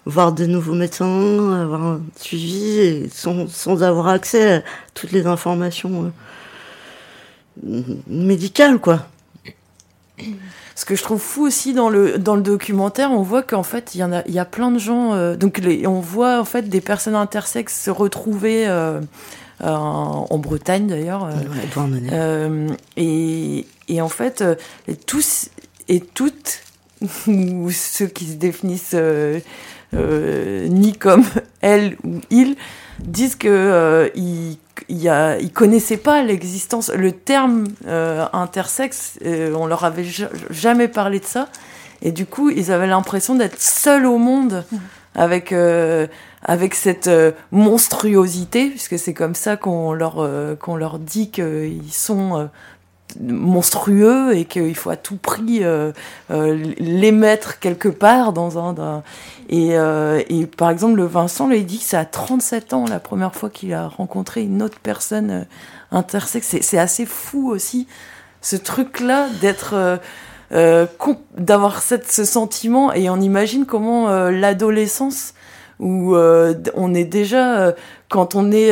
voir 0.06 0.32
des 0.32 0.46
nouveaux 0.46 0.74
médecins, 0.74 1.62
avoir 1.62 1.82
un 1.82 2.02
suivi 2.16 3.08
sans 3.10 3.82
avoir 3.82 4.08
accès 4.08 4.56
à 4.56 4.62
toutes 4.92 5.12
les 5.12 5.26
informations 5.26 6.12
médical, 7.62 8.78
quoi. 8.78 9.06
Ce 10.76 10.84
que 10.84 10.96
je 10.96 11.02
trouve 11.02 11.20
fou 11.20 11.46
aussi 11.46 11.72
dans 11.72 11.88
le, 11.88 12.18
dans 12.18 12.34
le 12.34 12.42
documentaire, 12.42 13.12
on 13.12 13.22
voit 13.22 13.42
qu'en 13.42 13.62
fait, 13.62 13.94
il 13.94 14.00
y, 14.00 14.04
en 14.04 14.12
a, 14.12 14.22
il 14.26 14.34
y 14.34 14.38
a 14.38 14.44
plein 14.44 14.72
de 14.72 14.78
gens. 14.78 15.14
Euh, 15.14 15.36
donc, 15.36 15.58
les, 15.58 15.86
on 15.86 16.00
voit 16.00 16.40
en 16.40 16.44
fait 16.44 16.68
des 16.68 16.80
personnes 16.80 17.14
intersexes 17.14 17.80
se 17.80 17.90
retrouver 17.90 18.66
euh, 18.66 19.00
en, 19.60 20.38
Bretagne 20.38 20.88
d'ailleurs. 20.88 21.28
Euh, 22.12 22.68
et, 22.96 23.66
et 23.88 24.00
en 24.00 24.08
fait, 24.08 24.44
et 24.88 24.96
tous 24.96 25.48
et 25.88 26.00
toutes, 26.00 26.60
ou 27.28 27.70
ceux 27.70 28.06
qui 28.06 28.26
se 28.26 28.34
définissent 28.34 28.96
ni 29.92 30.92
comme 30.94 31.24
elle 31.60 31.96
ou 32.02 32.20
il, 32.30 32.56
disent 33.00 33.36
que 33.36 34.10
ils 34.14 34.58
il, 34.88 35.08
a, 35.08 35.38
ils 35.38 35.52
connaissaient 35.52 35.96
pas 35.96 36.22
l'existence, 36.22 36.90
le 36.90 37.12
terme 37.12 37.64
euh, 37.86 38.26
intersexe, 38.32 39.18
euh, 39.24 39.54
on 39.54 39.66
leur 39.66 39.84
avait 39.84 40.06
jamais 40.50 40.88
parlé 40.88 41.20
de 41.20 41.24
ça. 41.24 41.48
Et 42.02 42.12
du 42.12 42.26
coup, 42.26 42.50
ils 42.50 42.70
avaient 42.70 42.86
l'impression 42.86 43.34
d'être 43.34 43.60
seuls 43.60 44.04
au 44.04 44.18
monde 44.18 44.64
mmh. 44.70 44.76
avec, 45.14 45.52
euh, 45.52 46.06
avec 46.42 46.74
cette 46.74 47.08
monstruosité, 47.50 48.68
puisque 48.68 48.98
c'est 48.98 49.14
comme 49.14 49.34
ça 49.34 49.56
qu'on 49.56 49.92
leur, 49.92 50.28
qu'on 50.58 50.76
leur 50.76 50.98
dit 50.98 51.30
qu'ils 51.30 51.92
sont 51.92 52.50
monstrueux 53.20 54.36
et 54.36 54.44
qu'il 54.44 54.74
faut 54.74 54.90
à 54.90 54.96
tout 54.96 55.16
prix 55.16 55.60
euh, 55.62 55.92
euh, 56.30 56.56
les 56.78 57.12
mettre 57.12 57.58
quelque 57.60 57.88
part 57.88 58.32
dans 58.32 58.58
un. 58.58 58.72
d'un- 58.72 59.02
Et, 59.48 59.76
euh, 59.78 60.22
et 60.28 60.46
par 60.46 60.70
exemple, 60.70 60.94
le 60.96 61.04
Vincent 61.06 61.48
lui 61.48 61.62
dit 61.64 61.78
que 61.78 61.84
c'est 61.84 61.96
à 61.96 62.04
37 62.04 62.72
ans 62.72 62.86
la 62.88 63.00
première 63.00 63.34
fois 63.34 63.50
qu'il 63.50 63.72
a 63.74 63.88
rencontré 63.88 64.42
une 64.42 64.62
autre 64.62 64.78
personne 64.82 65.30
euh, 65.30 65.44
intersexe. 65.92 66.56
C'est, 66.60 66.78
assez 66.78 67.06
fou 67.06 67.50
aussi, 67.50 67.86
ce 68.40 68.56
truc-là 68.56 69.28
d'être. 69.40 69.74
euh, 69.74 69.96
euh, 70.52 70.86
d'avoir 71.38 71.82
ce 71.82 72.24
sentiment 72.24 72.92
et 72.92 73.08
on 73.10 73.16
imagine 73.20 73.64
comment 73.66 74.08
l'adolescence 74.28 75.32
où 75.80 76.14
on 76.16 76.94
est 76.94 77.04
déjà 77.04 77.74
quand 78.08 78.34
on 78.36 78.52
est 78.52 78.70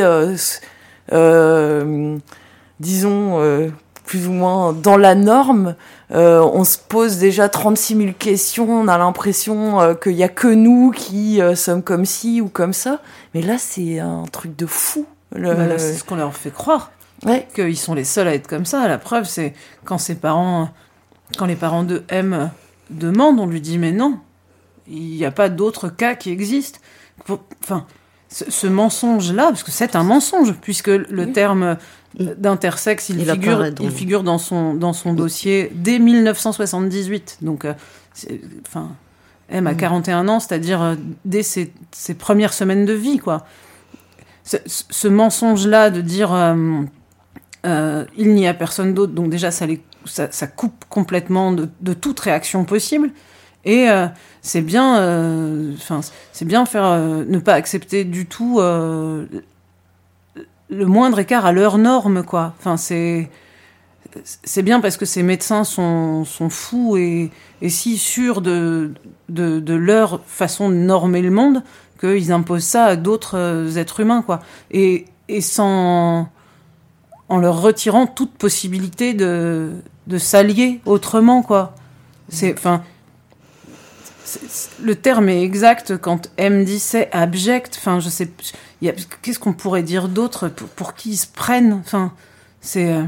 disons 2.79 3.39
euh, 3.41 3.69
plus 4.05 4.27
ou 4.27 4.31
moins 4.31 4.73
dans 4.73 4.97
la 4.97 5.15
norme 5.15 5.75
euh, 6.11 6.41
on 6.41 6.63
se 6.63 6.77
pose 6.77 7.17
déjà 7.17 7.47
36 7.49 7.95
000 7.97 8.09
questions 8.19 8.67
on 8.69 8.87
a 8.87 8.97
l'impression 8.97 9.79
euh, 9.79 9.93
qu'il 9.95 10.11
y 10.13 10.23
a 10.23 10.29
que 10.29 10.47
nous 10.47 10.91
qui 10.91 11.41
euh, 11.41 11.55
sommes 11.55 11.81
comme 11.83 12.05
ci 12.05 12.41
ou 12.41 12.49
comme 12.49 12.73
ça 12.73 12.99
mais 13.33 13.41
là 13.41 13.57
c'est 13.57 13.99
un 13.99 14.23
truc 14.31 14.55
de 14.55 14.65
fou 14.65 15.05
le- 15.35 15.53
Bah 15.53 15.77
c'est 15.79 15.93
ce 15.93 16.03
qu'on 16.03 16.15
leur 16.17 16.35
fait 16.35 16.51
croire. 16.51 16.91
ouais 17.25 17.47
qu'ils 17.55 17.77
sont 17.77 17.93
les 17.95 18.03
seuls 18.03 18.27
à 18.27 18.33
être 18.35 18.47
comme 18.47 18.65
ça. 18.65 18.87
La 18.87 18.97
preuve, 18.99 19.23
c'est 19.25 19.53
quand 19.85 19.97
ses 19.97 20.13
parents, 20.15 20.69
quand 21.39 21.45
les 21.47 21.55
parents 21.55 21.81
de 21.83 22.03
M 22.09 22.51
demandent, 22.91 23.39
on 23.39 23.47
lui 23.47 23.59
dit 23.61 23.79
mais 23.79 23.91
non, 23.91 24.19
il 24.87 25.15
n'y 25.15 25.25
a 25.25 25.31
pas 25.31 25.49
d'autres 25.49 25.89
cas 25.89 26.13
qui 26.13 26.29
existent. 26.29 26.79
Pour- 27.25 27.39
Enfin, 27.63 27.85
ce, 28.29 28.49
ce 28.51 28.67
mensonge-là, 28.67 29.45
parce 29.47 29.63
que 29.63 29.71
c'est 29.71 29.95
un 29.95 30.03
mensonge, 30.03 30.53
puisque 30.61 30.87
le 30.89 31.31
terme 31.31 31.77
d'intersexe, 32.19 33.09
il, 33.09 33.19
Il 33.19 33.29
figure, 33.29 33.65
il 33.81 33.91
figure 33.91 34.23
dans 34.23 34.37
son 34.37 34.73
dans 34.73 34.93
son 34.93 35.13
dossier 35.13 35.71
dès 35.73 35.99
1978. 35.99 37.39
Donc, 37.41 37.65
euh, 37.65 37.73
enfin. 38.67 38.91
M 39.49 39.67
a 39.67 39.75
41 39.75 40.29
ans, 40.29 40.39
c'est-à-dire 40.39 40.81
euh, 40.81 40.95
dès 41.25 41.43
ses, 41.43 41.73
ses 41.91 42.13
premières 42.13 42.53
semaines 42.53 42.85
de 42.85 42.93
vie, 42.93 43.19
quoi. 43.19 43.45
Ce, 44.45 45.07
mensonge-là 45.07 45.89
de 45.89 46.01
dire 46.01 46.33
euh, 46.33 46.81
euh, 47.65 48.05
il 48.17 48.33
n'y 48.33 48.47
a 48.47 48.53
personne 48.53 48.93
d'autre, 48.93 49.13
donc 49.13 49.29
déjà 49.29 49.51
ça, 49.51 49.65
les, 49.65 49.81
ça, 50.05 50.27
ça 50.31 50.47
coupe 50.47 50.83
complètement 50.89 51.53
de, 51.53 51.69
de 51.79 51.93
toute 51.93 52.19
réaction 52.19 52.65
possible. 52.65 53.11
Et 53.63 53.89
euh, 53.89 54.07
c'est 54.41 54.61
bien, 54.61 54.99
euh, 54.99 55.71
enfin 55.77 56.01
c'est 56.33 56.45
bien 56.45 56.65
faire 56.65 56.85
euh, 56.85 57.23
ne 57.25 57.39
pas 57.39 57.53
accepter 57.53 58.03
du 58.03 58.25
tout 58.25 58.59
euh, 58.59 59.25
le 60.73 60.85
moindre 60.85 61.19
écart 61.19 61.45
à 61.45 61.51
leur 61.51 61.77
norme, 61.77 62.23
quoi. 62.23 62.53
Enfin 62.59 62.77
c'est 62.77 63.29
c'est 64.43 64.61
bien 64.61 64.79
parce 64.79 64.97
que 64.97 65.05
ces 65.05 65.23
médecins 65.23 65.63
sont, 65.63 66.23
sont 66.25 66.49
fous 66.49 66.97
et, 66.97 67.31
et 67.61 67.69
si 67.69 67.97
sûrs 67.97 68.41
de, 68.41 68.93
de, 69.29 69.59
de 69.59 69.73
leur 69.73 70.21
façon 70.25 70.69
de 70.69 70.75
normer 70.75 71.21
le 71.21 71.31
monde 71.31 71.63
qu'ils 71.99 72.31
imposent 72.31 72.63
ça 72.63 72.85
à 72.85 72.95
d'autres 72.95 73.37
euh, 73.37 73.75
êtres 73.77 74.01
humains, 74.01 74.21
quoi. 74.21 74.41
Et, 74.71 75.05
et 75.29 75.41
sans. 75.41 76.27
en 77.29 77.37
leur 77.37 77.61
retirant 77.61 78.07
toute 78.07 78.33
possibilité 78.33 79.13
de, 79.13 79.71
de 80.07 80.17
s'allier 80.17 80.81
autrement, 80.85 81.41
quoi. 81.41 81.75
C'est. 82.29 82.53
Enfin. 82.53 82.83
Le 84.81 84.95
terme 84.95 85.29
est 85.29 85.43
exact 85.43 85.97
quand 85.97 86.29
M 86.37 86.63
dit 86.65 86.79
c'est 86.79 87.09
abject. 87.11 87.75
Enfin, 87.79 87.99
je 87.99 88.09
sais. 88.09 88.29
Qu'est-ce 89.21 89.39
qu'on 89.39 89.53
pourrait 89.53 89.83
dire 89.83 90.07
d'autre 90.09 90.47
pour, 90.49 90.67
pour 90.69 90.93
qui 90.95 91.11
ils 91.11 91.17
se 91.17 91.27
prennent? 91.27 91.73
Enfin, 91.85 92.11
c'est. 92.61 92.91
euh, 92.91 93.03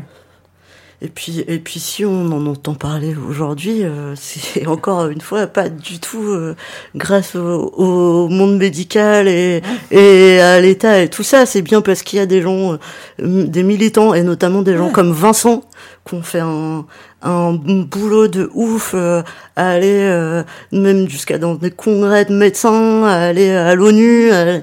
Et 1.01 1.09
puis, 1.09 1.43
et 1.47 1.59
puis 1.59 1.79
si 1.81 2.05
on 2.05 2.31
en 2.31 2.45
entend 2.47 2.73
parler 2.73 3.15
aujourd'hui, 3.15 3.83
euh, 3.83 4.15
c'est 4.15 4.65
encore 4.75 5.07
une 5.09 5.19
fois 5.19 5.45
pas 5.47 5.67
du 5.69 5.99
tout 5.99 6.23
euh, 6.23 6.55
grâce 6.95 7.35
au, 7.35 7.73
au 7.75 8.29
monde 8.29 8.57
médical 8.57 9.27
et, 9.27 9.61
et 9.91 10.39
à 10.39 10.61
l'État 10.61 11.01
et 11.03 11.09
tout 11.09 11.23
ça. 11.23 11.45
C'est 11.45 11.61
bien 11.61 11.81
parce 11.81 12.01
qu'il 12.01 12.17
y 12.17 12.21
a 12.21 12.25
des 12.25 12.41
gens, 12.41 12.77
des 13.19 13.63
militants 13.63 14.13
et 14.13 14.23
notamment 14.23 14.61
des 14.61 14.77
gens 14.77 14.85
Ouais. 14.87 14.91
comme 14.93 15.11
Vincent 15.11 15.63
qui 16.07 16.13
ont 16.15 16.23
fait 16.23 16.39
un, 16.39 16.85
un 17.25 17.53
boulot 17.53 18.27
de 18.27 18.49
ouf 18.53 18.93
euh, 18.93 19.21
à 19.55 19.69
aller 19.71 19.99
euh, 20.01 20.43
même 20.71 21.09
jusqu'à 21.09 21.37
dans 21.37 21.55
des 21.55 21.71
congrès 21.71 22.25
de 22.25 22.33
médecins, 22.33 23.03
à 23.03 23.13
aller 23.27 23.49
à 23.51 23.73
l'ONU 23.75 24.31
à- 24.31 24.61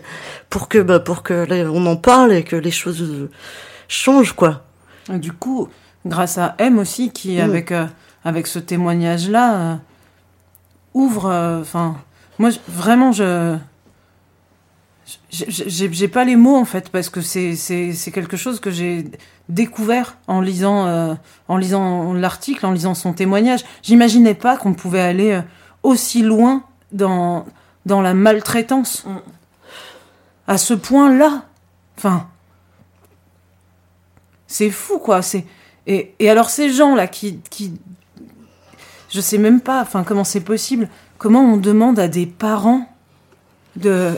pour 0.48 0.68
que 0.68 0.78
bah, 0.78 1.00
pour 1.00 1.22
que 1.22 1.46
on 1.68 1.84
en 1.86 1.96
parle 1.96 2.32
et 2.32 2.44
que 2.44 2.56
les 2.56 2.70
choses 2.70 3.02
euh, 3.02 3.30
changent 3.88 4.32
quoi. 4.34 4.62
Et 5.12 5.18
Du 5.18 5.32
coup, 5.32 5.68
grâce 6.06 6.38
à 6.38 6.54
M 6.58 6.78
aussi, 6.78 7.10
qui, 7.10 7.36
Mm. 7.36 7.40
avec, 7.40 7.72
euh, 7.72 7.86
avec 8.24 8.46
ce 8.46 8.58
témoignage-là, 8.58 9.54
euh, 9.56 9.74
ouvre. 10.94 11.58
Enfin, 11.60 11.96
moi, 12.38 12.50
vraiment, 12.68 13.12
je. 13.12 13.56
J'ai- 15.30 16.08
pas 16.08 16.24
les 16.24 16.36
mots 16.36 16.56
en 16.56 16.64
fait 16.64 16.88
parce 16.90 17.08
que 17.08 17.20
c'est 17.20 17.56
c'est 17.56 17.92
c'est 17.92 18.10
quelque 18.12 18.36
chose 18.36 18.60
que 18.60 18.70
j'ai 18.70 19.04
découvert 19.48 20.16
en 20.26 20.40
lisant 20.40 20.86
euh, 20.86 21.14
en 21.48 21.56
lisant 21.56 22.12
l'article 22.12 22.64
en 22.66 22.72
lisant 22.72 22.94
son 22.94 23.12
témoignage. 23.12 23.64
J'imaginais 23.82 24.34
pas 24.34 24.56
qu'on 24.56 24.74
pouvait 24.74 25.00
aller 25.00 25.32
euh, 25.32 25.42
aussi 25.82 26.22
loin 26.22 26.64
dans 26.92 27.46
dans 27.86 28.00
la 28.02 28.14
maltraitance. 28.14 29.04
Mm. 29.06 29.16
à 30.48 30.58
ce 30.58 30.74
point 30.74 31.12
là 31.14 31.44
enfin 31.98 32.28
c'est 34.46 34.70
fou 34.70 34.98
quoi 34.98 35.22
c'est 35.22 35.44
et, 35.86 36.14
et 36.18 36.28
alors 36.30 36.50
ces 36.50 36.70
gens 36.70 36.94
là 36.94 37.06
qui 37.06 37.40
qui 37.50 37.74
je 39.10 39.20
sais 39.20 39.38
même 39.38 39.60
pas 39.60 39.82
enfin 39.82 40.04
comment 40.04 40.24
c'est 40.24 40.40
possible? 40.40 40.88
Comment 41.18 41.40
on 41.42 41.56
demande 41.56 41.98
à 41.98 42.08
des 42.08 42.26
parents 42.26 42.88
de 43.76 44.10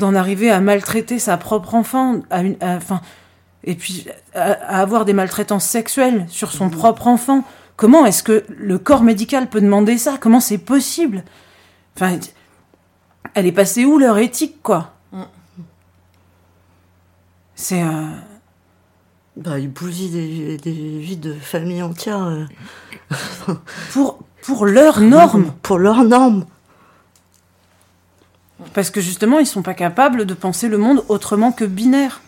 d'en 0.00 0.16
arriver 0.16 0.50
à 0.50 0.60
maltraiter 0.60 1.20
sa 1.20 1.36
propre 1.36 1.74
enfant 1.76 2.20
à 2.30 2.42
une 2.42 2.56
à- 2.60 2.74
enfin 2.76 3.00
et 3.62 3.74
puis 3.76 4.06
à, 4.34 4.50
à 4.52 4.80
avoir 4.80 5.04
des 5.04 5.12
maltraitances 5.12 5.64
sexuelles 5.66 6.26
sur 6.28 6.50
son 6.50 6.68
propre 6.70 7.06
enfant 7.06 7.44
comment 7.76 8.04
est-ce 8.06 8.22
que 8.24 8.44
le 8.48 8.78
corps 8.78 9.02
médical 9.04 9.48
peut 9.48 9.60
demander 9.60 9.96
ça? 9.98 10.16
Comment 10.20 10.40
c'est 10.40 10.58
possible? 10.58 11.22
Enfin 11.96 12.18
elle 13.34 13.46
est 13.46 13.52
passée 13.52 13.84
où 13.84 13.98
leur 13.98 14.18
éthique 14.18 14.62
quoi? 14.62 14.92
Mm. 15.12 15.22
c'est 17.54 17.82
euh, 17.82 18.06
Bah, 19.36 19.58
il 19.58 19.70
bousille 19.70 20.10
des, 20.10 20.56
des 20.56 20.98
vies 20.98 21.16
de 21.16 21.32
familles 21.34 21.82
entières. 21.82 22.24
euh, 22.24 22.44
pour 23.92 24.18
pour 24.42 24.64
leurs 24.66 25.00
normes 25.00 25.52
Pour 25.62 25.78
leurs 25.78 26.04
normes. 26.04 26.46
Parce 28.74 28.90
que 28.90 29.00
justement 29.00 29.38
ils 29.38 29.46
sont 29.46 29.62
pas 29.62 29.74
capables 29.74 30.24
de 30.24 30.34
penser 30.34 30.68
le 30.68 30.78
monde 30.78 31.04
autrement 31.08 31.52
que 31.52 31.64
binaire 31.64 32.20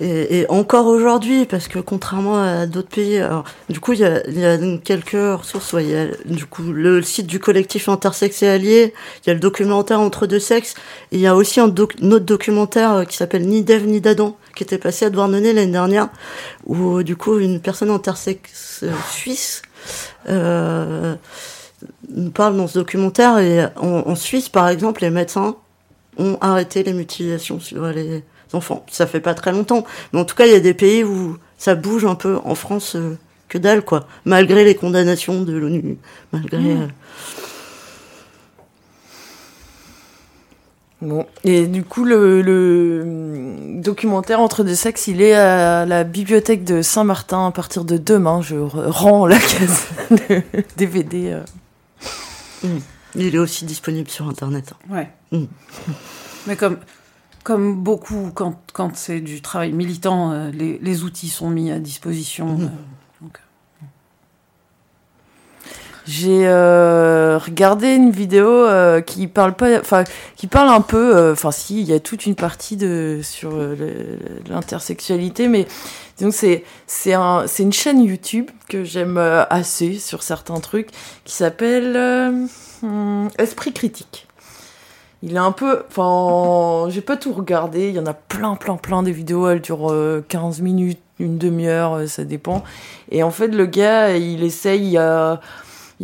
Et, 0.00 0.44
encore 0.48 0.86
aujourd'hui, 0.86 1.46
parce 1.46 1.68
que 1.68 1.78
contrairement 1.78 2.42
à 2.42 2.66
d'autres 2.66 2.88
pays, 2.88 3.18
alors, 3.18 3.44
du 3.68 3.78
coup, 3.78 3.92
il 3.92 4.00
y 4.00 4.04
a, 4.04 4.58
quelques 4.82 5.12
ressources. 5.12 5.74
il 5.78 5.88
y 5.88 5.94
a 5.94 6.06
du 6.24 6.46
coup 6.46 6.64
le 6.64 7.00
site 7.00 7.28
du 7.28 7.38
collectif 7.38 7.88
intersexe 7.88 8.42
et 8.42 8.48
allié. 8.48 8.92
Il 9.22 9.28
y 9.28 9.30
a 9.30 9.34
le 9.34 9.40
documentaire 9.40 10.00
Entre 10.00 10.26
deux 10.26 10.40
sexes. 10.40 10.74
Il 11.12 11.20
y 11.20 11.28
a 11.28 11.36
aussi 11.36 11.60
un 11.60 11.68
autre 11.68 12.18
documentaire 12.18 12.92
euh, 12.92 13.04
qui 13.04 13.16
s'appelle 13.16 13.46
Ni 13.46 13.62
d'Ève 13.62 13.86
ni 13.86 14.00
d'Adam, 14.00 14.36
qui 14.56 14.64
était 14.64 14.78
passé 14.78 15.04
à 15.04 15.10
Douarnenez 15.10 15.52
l'année 15.52 15.72
dernière, 15.72 16.08
où 16.66 17.04
du 17.04 17.14
coup 17.14 17.38
une 17.38 17.60
personne 17.60 17.90
intersexe 17.90 18.80
euh, 18.82 18.90
suisse 19.12 19.62
euh, 20.28 21.14
nous 22.14 22.30
parle 22.30 22.56
dans 22.56 22.66
ce 22.66 22.78
documentaire. 22.78 23.38
Et 23.38 23.64
en, 23.76 24.02
en 24.06 24.14
Suisse, 24.14 24.48
par 24.48 24.68
exemple, 24.68 25.02
les 25.02 25.10
médecins 25.10 25.56
ont 26.18 26.38
arrêté 26.40 26.82
les 26.82 26.92
mutilations 26.92 27.60
sur 27.60 27.86
les 27.86 28.22
enfants. 28.52 28.84
Ça 28.90 29.06
fait 29.06 29.20
pas 29.20 29.34
très 29.34 29.52
longtemps, 29.52 29.84
mais 30.12 30.20
en 30.20 30.24
tout 30.24 30.36
cas, 30.36 30.46
il 30.46 30.52
y 30.52 30.56
a 30.56 30.60
des 30.60 30.74
pays 30.74 31.02
où 31.04 31.36
ça 31.58 31.74
bouge 31.74 32.04
un 32.04 32.14
peu. 32.14 32.38
En 32.44 32.54
France, 32.54 32.94
euh, 32.96 33.16
que 33.48 33.58
dalle, 33.58 33.82
quoi. 33.82 34.06
Malgré 34.24 34.64
les 34.64 34.74
condamnations 34.74 35.42
de 35.42 35.52
l'ONU, 35.52 35.98
malgré. 36.32 36.58
euh, 36.58 36.86
Bon, 41.02 41.26
et 41.42 41.66
du 41.66 41.82
coup, 41.84 42.04
le, 42.04 42.40
le 42.40 43.80
documentaire 43.82 44.40
Entre 44.40 44.64
deux 44.64 44.74
sexes, 44.74 45.06
il 45.06 45.20
est 45.20 45.34
à 45.34 45.84
la 45.84 46.02
bibliothèque 46.02 46.64
de 46.64 46.80
Saint-Martin 46.80 47.48
à 47.48 47.50
partir 47.50 47.84
de 47.84 47.98
demain. 47.98 48.40
Je 48.40 48.56
re- 48.56 48.88
rends 48.88 49.26
la 49.26 49.38
case 49.38 49.86
de 50.10 50.42
DVD. 50.78 51.40
Euh. 52.64 52.78
il 53.14 53.34
est 53.34 53.38
aussi 53.38 53.64
disponible 53.64 54.08
sur 54.10 54.28
Internet. 54.28 54.74
Ouais. 54.88 55.10
Mm. 55.32 55.44
Mais 56.46 56.56
comme, 56.56 56.78
comme 57.42 57.82
beaucoup, 57.82 58.30
quand, 58.34 58.60
quand 58.72 58.96
c'est 58.96 59.20
du 59.20 59.40
travail 59.42 59.72
militant, 59.72 60.32
euh, 60.32 60.50
les, 60.50 60.78
les 60.78 61.02
outils 61.04 61.28
sont 61.28 61.50
mis 61.50 61.70
à 61.70 61.78
disposition. 61.78 62.56
Mhm. 62.56 62.64
euh, 62.64 62.68
donc, 63.20 63.38
j'ai 66.06 66.46
euh, 66.46 67.38
regardé 67.38 67.94
une 67.94 68.10
vidéo 68.10 68.46
euh, 68.46 69.00
qui 69.00 69.26
parle 69.26 69.54
pas, 69.54 69.80
enfin 69.80 70.04
qui 70.36 70.46
parle 70.46 70.68
un 70.68 70.82
peu, 70.82 71.16
euh, 71.16 71.32
enfin 71.32 71.50
si, 71.50 71.80
il 71.80 71.86
y 71.86 71.94
a 71.94 72.00
toute 72.00 72.26
une 72.26 72.34
partie 72.34 72.76
de 72.76 73.20
sur 73.22 73.52
euh, 73.54 74.18
l'intersexualité, 74.48 75.48
mais 75.48 75.66
donc 76.20 76.34
c'est 76.34 76.64
c'est 76.86 77.14
un 77.14 77.46
c'est 77.46 77.62
une 77.62 77.72
chaîne 77.72 78.02
YouTube 78.02 78.50
que 78.68 78.84
j'aime 78.84 79.16
euh, 79.16 79.44
assez 79.48 79.94
sur 79.94 80.22
certains 80.22 80.60
trucs 80.60 80.90
qui 81.24 81.34
s'appelle 81.34 81.94
euh, 81.96 82.46
hmm, 82.82 83.28
Esprit 83.38 83.72
critique. 83.72 84.26
Il 85.22 85.36
est 85.36 85.38
un 85.38 85.52
peu, 85.52 85.84
enfin, 85.88 86.90
j'ai 86.90 87.00
pas 87.00 87.16
tout 87.16 87.32
regardé. 87.32 87.88
Il 87.88 87.94
y 87.94 87.98
en 87.98 88.04
a 88.04 88.12
plein, 88.12 88.56
plein, 88.56 88.76
plein 88.76 89.02
des 89.02 89.10
vidéos. 89.10 89.48
Elles 89.48 89.62
durent 89.62 89.90
euh, 89.90 90.22
15 90.28 90.60
minutes, 90.60 91.00
une 91.18 91.38
demi-heure, 91.38 91.94
euh, 91.94 92.06
ça 92.06 92.24
dépend. 92.24 92.62
Et 93.10 93.22
en 93.22 93.30
fait, 93.30 93.48
le 93.48 93.64
gars, 93.64 94.18
il 94.18 94.44
essaye. 94.44 94.98
A, 94.98 95.40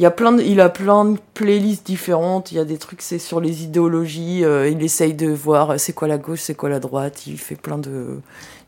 il 0.01 0.03
y 0.05 0.07
a 0.07 0.11
plein, 0.11 0.33
de, 0.33 0.43
il 0.43 0.63
a 0.63 0.71
plein 0.71 1.05
de 1.05 1.19
playlists 1.35 1.85
différentes. 1.85 2.53
Il 2.53 2.55
y 2.55 2.59
a 2.59 2.65
des 2.65 2.79
trucs, 2.79 3.03
c'est 3.03 3.19
sur 3.19 3.39
les 3.39 3.65
idéologies. 3.65 4.47
euh, 4.47 4.67
il 4.67 4.83
essaye 4.83 5.13
de 5.13 5.29
voir 5.29 5.73
euh, 5.73 5.77
c'est 5.77 5.93
quoi 5.93 6.09
la 6.09 6.17
gauche, 6.17 6.39
c'est 6.41 6.55
quoi 6.55 6.71
la 6.71 6.81
droite. 6.81 7.27
Il 7.27 7.37
fait 7.37 7.55
plein 7.55 7.77
de, 7.77 8.19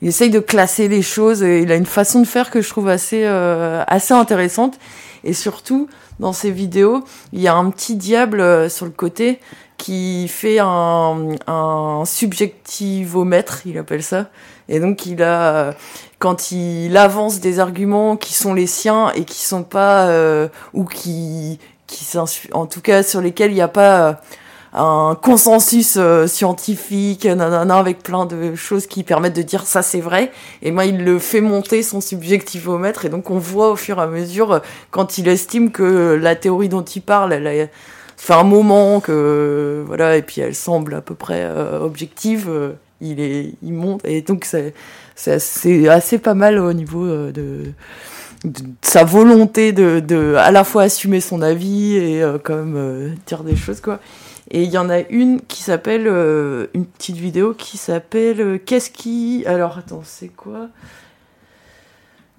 il 0.03 0.09
essaye 0.09 0.29
de 0.29 0.41
classer 0.41 0.89
les 0.89 1.01
choses. 1.01 1.41
Il 1.41 1.73
a 1.73 1.77
une 1.77 1.87
façon 1.87 2.21
de 2.21 2.27
faire 2.27 2.51
que 2.51 2.61
je 2.61 2.69
trouve 2.69 2.91
assez, 2.91 3.23
euh, 3.25 3.83
assez 3.87 4.13
intéressante. 4.13 4.79
Et 5.25 5.33
surtout, 5.33 5.89
dans 6.21 6.35
ses 6.35 6.51
vidéos, 6.51 7.03
il 7.33 7.41
y 7.41 7.49
a 7.49 7.55
un 7.55 7.71
petit 7.71 7.97
diable 7.97 8.43
euh, 8.43 8.69
sur 8.69 8.85
le 8.85 8.93
côté 8.93 9.41
qui 9.79 10.29
fait 10.29 10.59
un, 10.61 11.29
un 11.47 12.03
subjectivomètre, 12.05 13.63
il 13.65 13.79
appelle 13.79 14.03
ça. 14.03 14.29
Et 14.69 14.81
donc 14.81 15.07
il 15.07 15.23
a, 15.23 15.75
quand 16.23 16.53
il 16.53 16.97
avance 16.97 17.41
des 17.41 17.59
arguments 17.59 18.17
qui 18.17 18.33
sont 18.33 18.55
les 18.55 18.69
siens 18.69 19.11
et 19.17 19.25
qui 19.25 19.45
sont 19.45 19.65
pas, 19.65 20.07
euh, 20.07 20.47
ou 20.73 20.85
qui, 20.85 21.59
qui 21.89 22.07
en 22.53 22.67
tout 22.67 22.81
cas 22.81 23.03
sur 23.03 23.21
lesquels 23.21 23.51
il 23.51 23.55
n'y 23.55 23.61
a 23.61 23.67
pas 23.67 24.09
euh, 24.09 24.13
un 24.73 25.19
consensus 25.21 25.97
euh, 25.97 26.29
scientifique, 26.29 27.25
nanana, 27.25 27.77
avec 27.77 28.05
plein 28.05 28.25
de 28.25 28.55
choses 28.55 28.87
qui 28.87 29.03
permettent 29.03 29.35
de 29.35 29.43
dire 29.43 29.67
ça 29.67 29.83
c'est 29.83 30.01
vrai. 30.01 30.31
Et 30.63 30.71
moi 30.71 30.85
il 30.85 31.03
le 31.03 31.19
fait 31.19 31.41
monter 31.41 31.83
son 31.83 32.01
subjectivomètre 32.01 33.05
et 33.05 33.09
donc 33.09 33.29
on 33.33 33.39
voit 33.41 33.73
au 33.73 33.77
fur 33.77 33.99
et 33.99 34.03
à 34.03 34.07
mesure 34.07 34.61
quand 34.93 35.19
il 35.19 35.27
estime 35.27 35.73
que 35.73 36.15
la 36.15 36.37
théorie 36.37 36.69
dont 36.69 36.85
il 36.85 37.03
parle, 37.03 37.33
elle 37.33 37.49
a 37.49 37.67
fait 38.17 38.35
un 38.35 38.45
moment 38.45 39.01
que 39.01 39.83
voilà 39.89 40.17
et 40.17 40.23
puis 40.23 40.41
elle 40.41 40.55
semble 40.55 40.95
à 40.95 41.01
peu 41.01 41.17
près 41.17 41.43
euh, 41.43 41.81
objective 41.81 42.49
il 43.01 43.19
est 43.19 43.55
il 43.65 43.73
monte 43.73 44.05
et 44.05 44.23
donc 44.23 44.45
c'est 44.45 44.73
c'est 45.15 45.89
assez, 45.89 46.19
pas 46.19 46.35
mal 46.35 46.59
au 46.59 46.73
niveau 46.73 47.05
euh, 47.05 47.33
de, 47.33 47.73
sa 48.83 49.05
volonté 49.05 49.73
de, 49.73 50.35
à 50.37 50.51
la 50.51 50.65
fois 50.65 50.83
assumer 50.83 51.21
son 51.21 51.43
avis 51.43 51.97
et 51.97 52.23
euh, 52.23 52.39
quand 52.43 52.57
même 52.57 52.77
euh, 52.77 53.11
dire 53.27 53.45
des 53.45 53.57
choses 53.57 53.81
quoi. 53.81 54.01
Et 54.51 54.65
il 54.65 54.71
y 54.71 54.79
en 54.79 54.91
a 54.91 55.01
une 55.09 55.41
qui 55.41 55.63
s'appelle 55.63 56.07
euh, 56.07 56.67
une 56.75 56.85
petite 56.85 57.17
vidéo 57.17 57.55
qui 57.55 57.79
s'appelle 57.79 58.61
qu'est-ce 58.67 58.91
qui 58.91 59.45
alors 59.47 59.79
attends 59.79 60.03
c'est 60.05 60.29
quoi? 60.29 60.69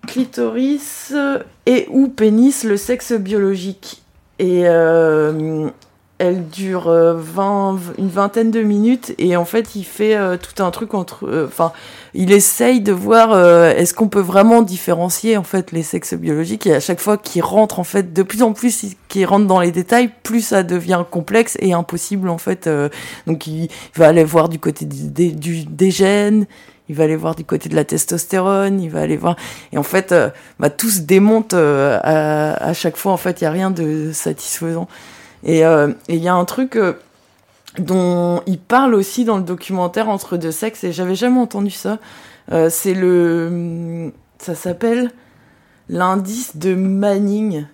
Clitoris 0.06 1.14
et 1.66 1.88
ou 1.90 2.10
pénis 2.10 2.66
le 2.66 2.76
sexe 2.76 3.14
biologique. 3.14 4.04
Et 4.38 4.66
elle 6.20 6.48
dure 6.48 6.88
euh, 6.90 7.16
20, 7.18 7.80
une 7.98 8.08
vingtaine 8.08 8.52
de 8.52 8.62
minutes 8.62 9.14
et 9.18 9.36
en 9.36 9.46
fait 9.46 9.76
il 9.76 9.84
fait 9.84 10.16
euh, 10.16 10.38
tout 10.38 10.64
un 10.64 10.70
truc 10.72 10.94
entre 10.94 11.26
euh, 11.28 11.48
enfin 11.48 11.74
il 12.14 12.32
essaye 12.32 12.82
de 12.82 12.92
voir 12.94 13.34
euh, 13.34 13.72
est-ce 13.72 13.94
qu'on 13.96 14.08
peut 14.08 14.22
vraiment 14.22 14.62
différencier 14.62 15.38
en 15.38 15.44
fait 15.44 15.72
les 15.72 15.82
sexes 15.84 16.14
biologiques 16.14 16.68
et 16.68 16.76
à 16.76 16.80
chaque 16.80 17.00
fois 17.02 17.18
qu'il 17.18 17.42
rentre 17.44 17.80
en 17.80 17.84
fait 17.84 18.14
de 18.14 18.24
plus 18.24 18.44
en 18.44 18.54
plus 18.54 18.84
il- 18.84 18.94
qu'il 19.10 19.26
rentre 19.26 19.48
dans 19.48 19.60
les 19.60 19.72
détails 19.72 20.12
plus 20.22 20.42
ça 20.42 20.62
devient 20.64 21.04
complexe 21.10 21.58
et 21.60 21.74
impossible 21.74 22.30
en 22.30 22.38
fait 22.38 22.68
euh, 22.68 22.90
donc 23.26 23.48
il 23.48 23.68
va 23.96 24.08
aller 24.08 24.24
voir 24.24 24.50
du 24.50 24.60
côté 24.60 24.86
du- 24.86 25.10
des, 25.10 25.32
du, 25.32 25.66
des 25.66 25.90
gènes 25.92 26.46
il 26.90 26.96
va 26.96 27.06
aller 27.06 27.16
voir 27.16 27.34
du 27.34 27.46
côté 27.46 27.70
de 27.70 27.76
la 27.76 27.86
testostérone, 27.86 28.80
il 28.82 28.90
va 28.92 29.00
aller 29.02 29.18
voir 29.18 29.36
et 29.72 29.78
en 29.78 29.84
fait 29.84 30.12
euh, 30.12 30.30
bah, 30.60 30.70
tout 30.70 30.90
se 30.90 31.00
démonte 31.00 31.54
euh, 31.56 31.98
à, 32.04 32.54
à 32.70 32.74
chaque 32.74 32.98
fois 32.98 33.14
en 33.14 33.18
fait 33.18 33.42
il 33.42 33.46
y 33.46 33.48
a 33.48 33.52
rien 33.52 33.72
de 33.72 34.12
satisfaisant 34.14 34.88
et 35.44 35.66
euh, 35.66 35.90
et 36.08 36.16
il 36.16 36.24
y 36.24 36.28
a 36.28 36.34
un 36.34 36.46
truc 36.46 36.76
euh, 36.76 36.94
dont 37.80 38.42
il 38.46 38.60
parle 38.60 38.94
aussi 38.96 39.26
dans 39.26 39.38
le 39.38 39.44
documentaire 39.44 40.10
entre 40.10 40.38
deux 40.38 40.52
sexes 40.52 40.84
et 40.84 40.92
j'avais 40.92 41.16
jamais 41.16 41.40
entendu 41.40 41.72
ça. 41.72 42.00
Euh, 42.52 42.70
c'est 42.70 42.94
le 42.94 44.12
ça 44.40 44.56
s'appelle 44.56 45.12
l'indice 45.90 46.58
de 46.58 46.76
Manning. 46.76 47.66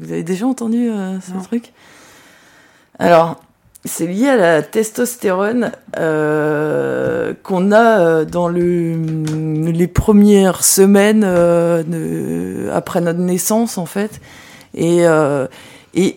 Vous 0.00 0.10
avez 0.12 0.22
déjà 0.22 0.46
entendu 0.46 0.88
euh, 0.88 1.20
ce 1.20 1.32
Non. 1.32 1.42
truc? 1.42 1.72
Alors 2.98 3.40
c'est 3.84 4.06
lié 4.06 4.28
à 4.28 4.36
la 4.36 4.62
testostérone 4.62 5.72
euh, 5.98 7.34
qu'on 7.42 7.72
a 7.72 8.24
dans 8.24 8.46
le, 8.48 8.94
les 9.72 9.88
premières 9.88 10.62
semaines 10.62 11.22
de- 11.22 12.70
après 12.72 13.00
notre 13.00 13.18
naissance 13.18 13.78
en 13.78 13.86
fait. 13.86 14.20
Et, 14.74 15.02
et 15.94 16.16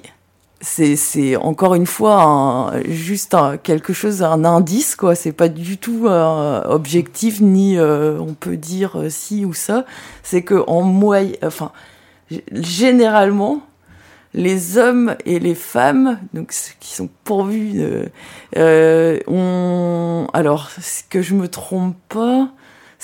c'est 0.65 1.35
encore 1.35 1.75
une 1.75 1.85
fois 1.85 2.23
un, 2.23 2.81
juste 2.83 3.35
un, 3.35 3.57
quelque 3.57 3.93
chose 3.93 4.23
un 4.23 4.43
indice 4.45 4.95
quoi. 4.95 5.15
C'est 5.15 5.31
pas 5.31 5.47
du 5.49 5.77
tout 5.77 6.07
euh, 6.07 6.61
objectif 6.65 7.39
ni 7.41 7.77
euh, 7.77 8.17
on 8.19 8.33
peut 8.33 8.57
dire 8.57 8.99
euh, 8.99 9.09
ci 9.09 9.45
ou 9.45 9.53
ça. 9.53 9.85
C'est 10.23 10.41
que 10.41 10.63
en 10.67 10.81
moyenne 10.81 11.35
enfin 11.43 11.71
généralement 12.51 13.61
les 14.33 14.77
hommes 14.77 15.15
et 15.25 15.39
les 15.39 15.55
femmes, 15.55 16.19
donc 16.33 16.51
ceux 16.51 16.73
qui 16.79 16.93
sont 16.93 17.09
pourvus, 17.23 17.73
de, 17.73 18.09
euh, 18.57 19.19
ont 19.27 20.27
alors 20.33 20.69
ce 20.71 21.03
que 21.09 21.21
je 21.21 21.33
me 21.35 21.47
trompe 21.47 21.95
pas, 22.09 22.49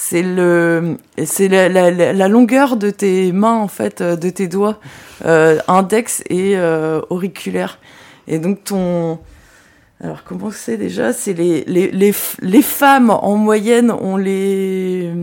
c'est 0.04 0.24
le, 0.24 0.98
c'est 1.24 1.48
la, 1.48 1.70
la, 1.70 2.28
longueur 2.28 2.76
de 2.76 2.90
tes 2.90 3.32
mains 3.32 3.58
en 3.58 3.68
fait, 3.68 4.02
euh, 4.02 4.16
de 4.16 4.32
tes 4.32 4.48
doigts, 4.48 4.80
euh, 5.26 5.60
index 5.68 6.24
et 6.28 6.58
euh, 6.58 7.02
auriculaire. 7.12 7.78
Et 8.28 8.40
donc 8.40 8.64
ton, 8.64 9.20
alors 10.04 10.24
comment 10.24 10.50
c'est 10.50 10.78
déjà? 10.78 11.14
C'est 11.14 11.34
les, 11.34 11.64
les, 11.66 11.92
les, 11.92 12.14
les 12.42 12.62
femmes 12.64 13.12
en 13.12 13.36
moyenne 13.36 13.92
ont 13.92 14.18
les 14.18 15.14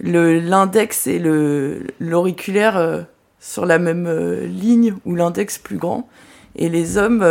le 0.00 0.40
l'index 0.40 1.06
et 1.06 1.20
le 1.20 1.86
l'auriculaire 2.00 3.06
sur 3.38 3.64
la 3.64 3.78
même 3.78 4.08
ligne 4.44 4.94
ou 5.04 5.14
l'index 5.14 5.56
plus 5.56 5.76
grand 5.76 6.08
et 6.56 6.68
les 6.68 6.98
hommes 6.98 7.24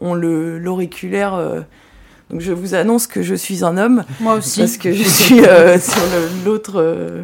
ont 0.00 0.14
le 0.14 0.58
l'auriculaire 0.58 1.64
donc 2.30 2.40
je 2.40 2.52
vous 2.52 2.74
annonce 2.74 3.06
que 3.06 3.22
je 3.22 3.34
suis 3.34 3.64
un 3.64 3.76
homme. 3.78 4.04
Moi 4.20 4.34
aussi. 4.34 4.60
parce 4.60 4.76
que 4.76 4.92
je 4.92 5.02
suis 5.04 5.44
euh, 5.44 5.78
sur 5.80 6.00
l'autre 6.44 6.74
euh, 6.80 7.22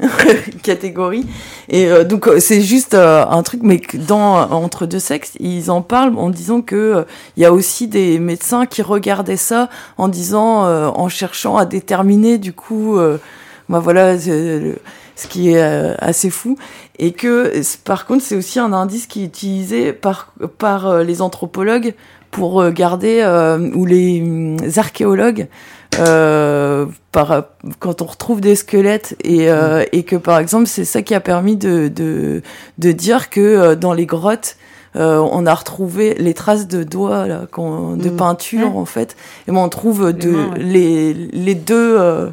catégorie. 0.62 1.26
Et 1.68 1.86
euh, 1.86 2.04
donc 2.04 2.26
euh, 2.28 2.40
c'est 2.40 2.60
juste 2.60 2.94
euh, 2.94 3.24
un 3.28 3.42
truc 3.42 3.60
mais 3.62 3.80
dans 3.94 4.34
entre 4.50 4.86
deux 4.86 4.98
sexes 4.98 5.32
ils 5.40 5.70
en 5.70 5.82
parlent 5.82 6.16
en 6.18 6.30
disant 6.30 6.60
que 6.60 6.76
euh, 6.76 7.02
il 7.36 7.42
y 7.42 7.46
a 7.46 7.52
aussi 7.52 7.88
des 7.88 8.18
médecins 8.18 8.66
qui 8.66 8.82
regardaient 8.82 9.36
ça 9.36 9.68
en 9.98 10.08
disant 10.08 10.66
euh, 10.66 10.86
en 10.88 11.08
cherchant 11.08 11.56
à 11.56 11.64
déterminer 11.64 12.38
du 12.38 12.52
coup 12.52 12.98
euh, 12.98 13.18
bah 13.68 13.78
voilà 13.80 14.14
le- 14.14 14.76
ce 15.18 15.26
qui 15.28 15.50
est 15.52 15.62
euh, 15.62 15.94
assez 15.98 16.28
fou. 16.30 16.56
Et 16.98 17.12
que 17.12 17.52
par 17.84 18.06
contre 18.06 18.22
c'est 18.24 18.36
aussi 18.36 18.58
un 18.58 18.72
indice 18.72 19.06
qui 19.06 19.22
est 19.22 19.26
utilisé 19.26 19.92
par 19.92 20.32
par 20.58 21.02
les 21.02 21.22
anthropologues 21.22 21.94
pour 22.36 22.52
regarder 22.52 23.20
euh, 23.22 23.70
ou 23.74 23.86
les 23.86 24.20
hum, 24.20 24.58
archéologues 24.76 25.46
euh, 25.98 26.84
par, 27.10 27.44
quand 27.78 28.02
on 28.02 28.04
retrouve 28.04 28.42
des 28.42 28.56
squelettes 28.56 29.16
et, 29.24 29.50
euh, 29.50 29.84
et 29.92 30.02
que 30.02 30.16
par 30.16 30.38
exemple 30.38 30.66
c'est 30.66 30.84
ça 30.84 31.00
qui 31.00 31.14
a 31.14 31.20
permis 31.20 31.56
de, 31.56 31.88
de, 31.88 32.42
de 32.76 32.92
dire 32.92 33.30
que 33.30 33.40
euh, 33.40 33.74
dans 33.74 33.94
les 33.94 34.04
grottes 34.04 34.56
euh, 34.96 35.16
on 35.32 35.46
a 35.46 35.54
retrouvé 35.54 36.14
les 36.18 36.34
traces 36.34 36.68
de 36.68 36.82
doigts 36.82 37.26
là, 37.26 37.46
de 37.46 38.10
Mm. 38.10 38.16
peinture 38.16 38.70
Mm. 38.72 38.76
en 38.76 38.84
fait 38.84 39.16
et 39.48 39.52
ben, 39.52 39.58
on 39.58 39.70
trouve 39.70 40.08
Les 40.08 40.12
de, 40.12 40.30
mains, 40.30 40.50
ouais. 40.50 40.58
les, 40.58 41.14
les 41.14 41.54
deux 41.54 41.96
euh, 41.98 42.28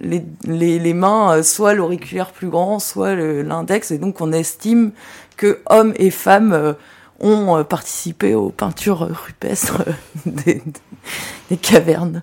les, 0.00 0.24
les, 0.44 0.80
les 0.80 0.94
mains 0.94 1.36
euh, 1.36 1.42
soit 1.44 1.74
l'auriculaire 1.74 2.32
plus 2.32 2.48
grand 2.48 2.80
soit 2.80 3.14
l'index 3.14 3.92
et 3.92 3.98
donc 3.98 4.20
on 4.20 4.32
estime 4.32 4.90
que 5.36 5.60
hommes 5.70 5.94
et 5.96 6.10
femmes 6.10 6.52
euh, 6.52 6.72
ont 7.20 7.56
euh, 7.56 7.64
participé 7.64 8.34
aux 8.34 8.50
peintures 8.50 9.00
rupestres 9.26 9.82
euh, 9.86 9.92
des, 10.26 10.62
des 11.50 11.56
cavernes. 11.56 12.22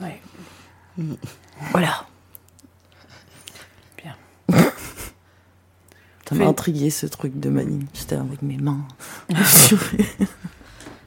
Ouais. 0.00 0.20
Voilà. 1.72 2.06
Bien. 4.02 4.14
Ça 6.28 6.34
m'a 6.36 6.46
intrigué 6.46 6.90
ce 6.90 7.06
truc 7.06 7.38
de 7.40 7.48
Manning. 7.50 7.86
J'étais 7.94 8.16
avec 8.16 8.42
mes 8.42 8.56
mains. 8.56 8.86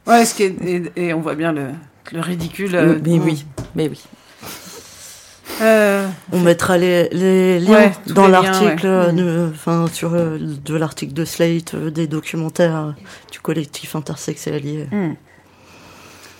Ouais, 0.05 0.25
ce 0.25 0.35
qui 0.35 0.43
est- 0.43 0.61
et, 0.97 1.07
et 1.07 1.13
on 1.13 1.21
voit 1.21 1.35
bien 1.35 1.53
le, 1.53 1.69
le 2.11 2.19
ridicule. 2.19 2.75
euh, 2.75 2.99
mais 3.01 3.19
oui, 3.19 3.45
mais 3.73 3.87
oui. 3.87 4.03
Euh, 5.61 6.07
On 6.31 6.39
mettra 6.39 6.77
les, 6.77 7.07
les 7.09 7.59
liens 7.59 7.71
Ouais, 7.71 7.91
dans 8.07 8.27
l'article, 8.27 8.85
ouais. 8.85 8.91
euh, 8.91 9.11
Mm. 9.11 9.15
de- 9.15 9.49
enfin 9.53 9.85
sur 9.91 10.13
euh, 10.13 10.37
de 10.39 10.75
l'article 10.75 11.13
de 11.13 11.25
Slate, 11.25 11.75
euh, 11.75 11.89
des 11.91 12.07
documentaires 12.07 12.95
du 13.31 13.39
collectif 13.39 13.95
intersexuel. 13.95 14.87
hmm. 14.91 15.13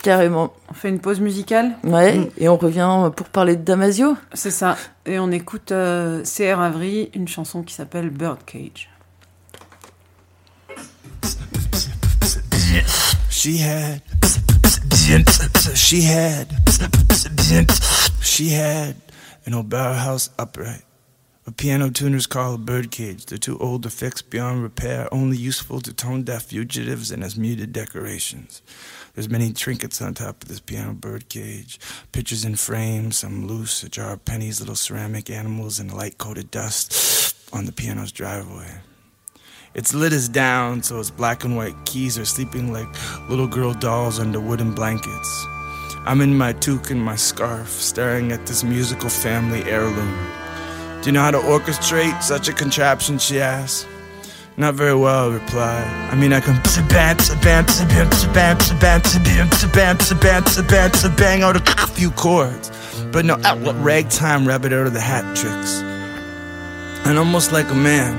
Carrément. 0.02 0.52
On 0.68 0.74
fait 0.74 0.90
une 0.90 0.98
pause 1.00 1.20
musicale 1.20 1.76
Ouais, 1.84 2.18
Mm. 2.18 2.26
et 2.38 2.48
on 2.48 2.56
revient 2.58 3.10
pour 3.16 3.28
parler 3.28 3.56
de 3.56 3.62
Damasio. 3.62 4.16
C'est 4.34 4.50
ça. 4.50 4.76
Et 5.06 5.18
on 5.18 5.30
écoute 5.30 5.72
euh, 5.72 6.22
CR 6.24 6.60
Avery, 6.60 7.10
une 7.14 7.28
chanson 7.28 7.62
qui 7.62 7.72
s'appelle 7.74 8.10
Birdcage. 8.10 8.90
She 13.30 13.58
had, 13.60 14.00
she 15.74 16.02
had, 16.04 16.46
she 18.22 18.48
had 18.52 18.96
an 19.46 19.54
old 19.54 19.68
barrel 19.68 19.94
house 19.94 20.30
upright. 20.38 20.82
A 21.46 21.52
piano 21.52 21.90
tuners 21.90 22.26
call 22.26 22.54
a 22.54 22.58
birdcage. 22.58 23.26
They're 23.26 23.36
too 23.36 23.58
old 23.58 23.82
to 23.82 23.90
fix 23.90 24.22
beyond 24.22 24.62
repair, 24.62 25.12
only 25.12 25.36
useful 25.36 25.82
to 25.82 25.92
tone 25.92 26.22
deaf 26.22 26.44
fugitives 26.44 27.10
and 27.10 27.22
as 27.22 27.36
muted 27.36 27.70
decorations. 27.70 28.62
There's 29.14 29.28
many 29.28 29.52
trinkets 29.52 30.00
on 30.00 30.14
top 30.14 30.42
of 30.42 30.48
this 30.48 30.60
piano 30.60 30.94
birdcage. 30.94 31.78
Pictures 32.12 32.46
in 32.46 32.56
frames, 32.56 33.18
some 33.18 33.46
loose, 33.46 33.82
a 33.82 33.90
jar 33.90 34.14
of 34.14 34.24
pennies, 34.24 34.60
little 34.60 34.74
ceramic 34.74 35.28
animals, 35.28 35.78
and 35.78 35.92
light 35.92 36.16
coated 36.16 36.50
dust 36.50 37.36
on 37.52 37.66
the 37.66 37.72
piano's 37.72 38.10
driveway. 38.10 38.80
Its 39.74 39.92
lid 39.92 40.14
is 40.14 40.30
down, 40.30 40.82
so 40.82 40.98
its 40.98 41.10
black 41.10 41.44
and 41.44 41.56
white 41.56 41.76
keys 41.84 42.18
are 42.18 42.24
sleeping 42.24 42.72
like 42.72 42.88
little 43.28 43.48
girl 43.48 43.74
dolls 43.74 44.18
under 44.18 44.40
wooden 44.40 44.74
blankets. 44.74 45.46
I'm 46.06 46.20
in 46.20 46.36
my 46.36 46.52
toque 46.52 46.90
and 46.90 47.02
my 47.02 47.16
scarf, 47.16 47.70
staring 47.70 48.30
at 48.30 48.46
this 48.46 48.62
musical 48.62 49.08
family 49.08 49.62
heirloom. 49.64 50.14
Do 51.00 51.06
you 51.06 51.12
know 51.12 51.22
how 51.22 51.30
to 51.30 51.38
orchestrate 51.38 52.22
such 52.22 52.46
a 52.46 52.52
contraption? 52.52 53.16
she 53.16 53.40
asks. 53.40 53.86
Not 54.58 54.74
very 54.74 54.94
well, 54.94 55.30
I 55.30 55.34
reply. 55.34 56.08
I 56.12 56.14
mean, 56.14 56.34
I 56.34 56.40
can 56.40 56.60
bang 61.16 61.42
out 61.42 61.56
a 61.56 61.86
few 61.94 62.10
chords, 62.10 62.70
but 63.10 63.24
no 63.24 63.40
outlet 63.42 63.76
ragtime 63.76 64.46
rabbit 64.46 64.74
out 64.74 64.86
of 64.86 64.92
the 64.92 65.00
hat 65.00 65.24
tricks. 65.34 65.80
And 67.06 67.18
almost 67.18 67.50
like 67.50 67.70
a 67.70 67.74
man 67.74 68.12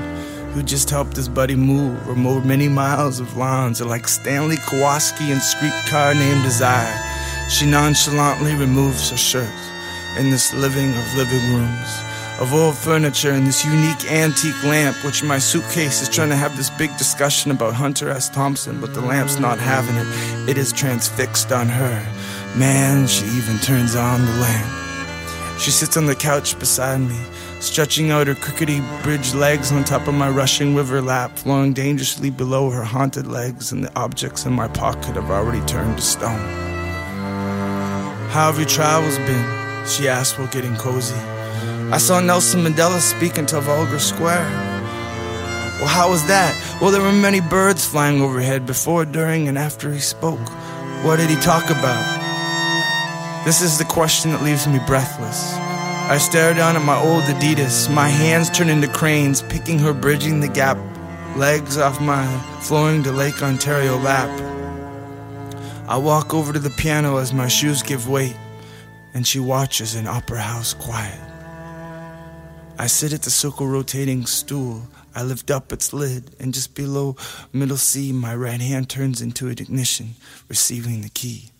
who 0.54 0.64
just 0.64 0.90
helped 0.90 1.14
his 1.14 1.28
buddy 1.28 1.54
move 1.54 2.08
or 2.08 2.16
mowed 2.16 2.44
many 2.44 2.68
miles 2.68 3.20
of 3.20 3.36
lawns, 3.36 3.80
or 3.80 3.84
like 3.84 4.08
Stanley 4.08 4.56
Kowalski 4.56 5.30
in 5.30 5.38
Streetcar 5.38 6.14
Named 6.14 6.42
Desire 6.42 7.05
she 7.48 7.66
nonchalantly 7.66 8.54
removes 8.54 9.10
her 9.10 9.16
shirt 9.16 9.52
in 10.18 10.30
this 10.30 10.52
living 10.54 10.90
of 10.90 11.14
living 11.14 11.54
rooms, 11.54 12.00
of 12.40 12.52
old 12.52 12.76
furniture 12.76 13.30
and 13.30 13.46
this 13.46 13.64
unique 13.64 14.10
antique 14.10 14.62
lamp, 14.64 14.96
which 15.04 15.22
my 15.22 15.38
suitcase 15.38 16.02
is 16.02 16.08
trying 16.08 16.30
to 16.30 16.36
have 16.36 16.56
this 16.56 16.70
big 16.70 16.90
discussion 16.96 17.50
about 17.50 17.74
Hunter 17.74 18.10
S. 18.10 18.28
Thompson, 18.28 18.80
but 18.80 18.94
the 18.94 19.00
lamp's 19.00 19.38
not 19.38 19.58
having 19.58 19.96
it. 19.96 20.48
It 20.48 20.58
is 20.58 20.72
transfixed 20.72 21.52
on 21.52 21.68
her. 21.68 22.56
Man, 22.56 23.06
she 23.06 23.26
even 23.26 23.58
turns 23.58 23.94
on 23.94 24.24
the 24.24 24.32
lamp. 24.32 25.60
She 25.60 25.70
sits 25.70 25.96
on 25.96 26.06
the 26.06 26.14
couch 26.14 26.58
beside 26.58 27.00
me, 27.00 27.18
stretching 27.60 28.10
out 28.10 28.26
her 28.26 28.34
crickety 28.34 28.80
bridge 29.02 29.34
legs 29.34 29.72
on 29.72 29.84
top 29.84 30.08
of 30.08 30.14
my 30.14 30.28
rushing 30.28 30.74
river 30.74 31.00
lap, 31.00 31.38
flowing 31.38 31.72
dangerously 31.72 32.30
below 32.30 32.70
her 32.70 32.84
haunted 32.84 33.26
legs, 33.26 33.72
and 33.72 33.84
the 33.84 33.98
objects 33.98 34.44
in 34.44 34.52
my 34.52 34.68
pocket 34.68 35.14
have 35.14 35.30
already 35.30 35.64
turned 35.66 35.96
to 35.96 36.02
stone. 36.02 36.75
How 38.28 38.52
have 38.52 38.58
your 38.58 38.68
travels 38.68 39.18
been? 39.18 39.86
She 39.86 40.08
asked 40.08 40.38
while 40.38 40.48
getting 40.48 40.76
cozy. 40.76 41.14
I 41.92 41.98
saw 41.98 42.20
Nelson 42.20 42.64
Mandela 42.64 43.00
speak 43.00 43.38
in 43.38 43.46
Trafalgar 43.46 43.98
Square. 43.98 44.44
Well, 45.78 45.86
how 45.86 46.10
was 46.10 46.26
that? 46.26 46.52
Well, 46.80 46.90
there 46.90 47.00
were 47.00 47.12
many 47.12 47.40
birds 47.40 47.86
flying 47.86 48.20
overhead 48.20 48.66
before, 48.66 49.04
during, 49.04 49.46
and 49.48 49.56
after 49.56 49.92
he 49.92 50.00
spoke. 50.00 50.48
What 51.04 51.16
did 51.16 51.30
he 51.30 51.36
talk 51.36 51.70
about? 51.70 53.44
This 53.44 53.62
is 53.62 53.78
the 53.78 53.84
question 53.84 54.32
that 54.32 54.42
leaves 54.42 54.66
me 54.66 54.80
breathless. 54.86 55.54
I 55.54 56.18
stare 56.18 56.52
down 56.52 56.76
at 56.76 56.84
my 56.84 56.98
old 56.98 57.24
Adidas, 57.24 57.92
my 57.92 58.08
hands 58.08 58.50
turn 58.50 58.68
into 58.68 58.88
cranes, 58.88 59.42
picking 59.42 59.78
her 59.78 59.92
bridging 59.92 60.40
the 60.40 60.48
gap, 60.48 60.78
legs 61.36 61.78
off 61.78 62.00
my 62.00 62.26
flowing 62.60 63.02
to 63.04 63.12
Lake 63.12 63.42
Ontario 63.42 63.96
lap. 63.98 64.30
I 65.88 65.96
walk 65.98 66.34
over 66.34 66.52
to 66.52 66.58
the 66.58 66.70
piano 66.70 67.18
as 67.18 67.32
my 67.32 67.46
shoes 67.46 67.80
give 67.80 68.08
weight, 68.08 68.36
and 69.14 69.24
she 69.24 69.38
watches 69.38 69.94
in 69.94 70.08
opera 70.08 70.40
house 70.40 70.74
quiet. 70.74 71.20
I 72.76 72.88
sit 72.88 73.12
at 73.12 73.22
the 73.22 73.30
circle 73.30 73.68
rotating 73.68 74.26
stool. 74.26 74.82
I 75.14 75.22
lift 75.22 75.48
up 75.50 75.72
its 75.72 75.92
lid, 75.92 76.34
and 76.40 76.52
just 76.52 76.74
below 76.74 77.14
middle 77.52 77.76
C, 77.76 78.10
my 78.12 78.34
right 78.34 78.60
hand 78.60 78.88
turns 78.88 79.22
into 79.22 79.46
an 79.46 79.58
ignition, 79.60 80.16
receiving 80.48 81.02
the 81.02 81.08
key. 81.08 81.50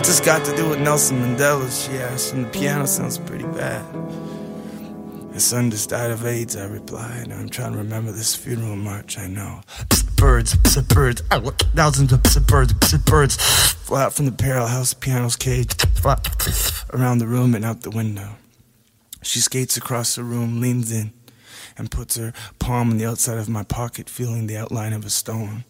What's 0.00 0.08
this 0.08 0.20
got 0.20 0.46
to 0.46 0.56
do 0.56 0.66
with 0.66 0.80
Nelson 0.80 1.18
Mandela? 1.18 1.68
She 1.68 1.98
asked, 1.98 2.32
and 2.32 2.46
the 2.46 2.48
piano 2.48 2.86
sounds 2.86 3.18
pretty 3.18 3.44
bad. 3.44 3.84
His 5.34 5.44
son 5.44 5.70
just 5.70 5.90
died 5.90 6.10
of 6.10 6.24
AIDS, 6.24 6.56
I 6.56 6.64
replied. 6.64 7.30
I'm 7.30 7.50
trying 7.50 7.72
to 7.72 7.78
remember 7.78 8.10
this 8.10 8.34
funeral 8.34 8.76
march, 8.76 9.18
I 9.18 9.26
know. 9.26 9.60
Birds, 10.16 10.56
birds, 10.84 11.20
thousands 11.74 12.14
of 12.14 12.46
birds, 12.46 12.72
birds 13.04 13.36
fly 13.36 14.04
out 14.04 14.14
from 14.14 14.24
the 14.24 14.30
barrel 14.30 14.68
house 14.68 14.94
piano's 14.94 15.36
cage, 15.36 15.74
fly 15.96 16.16
around 16.94 17.18
the 17.18 17.26
room 17.26 17.54
and 17.54 17.62
out 17.62 17.82
the 17.82 17.90
window. 17.90 18.36
She 19.20 19.40
skates 19.40 19.76
across 19.76 20.14
the 20.14 20.24
room, 20.24 20.62
leans 20.62 20.90
in, 20.90 21.12
and 21.76 21.90
puts 21.90 22.16
her 22.16 22.32
palm 22.58 22.88
on 22.88 22.96
the 22.96 23.04
outside 23.04 23.36
of 23.36 23.50
my 23.50 23.64
pocket, 23.64 24.08
feeling 24.08 24.46
the 24.46 24.56
outline 24.56 24.94
of 24.94 25.04
a 25.04 25.10
stone. 25.10 25.64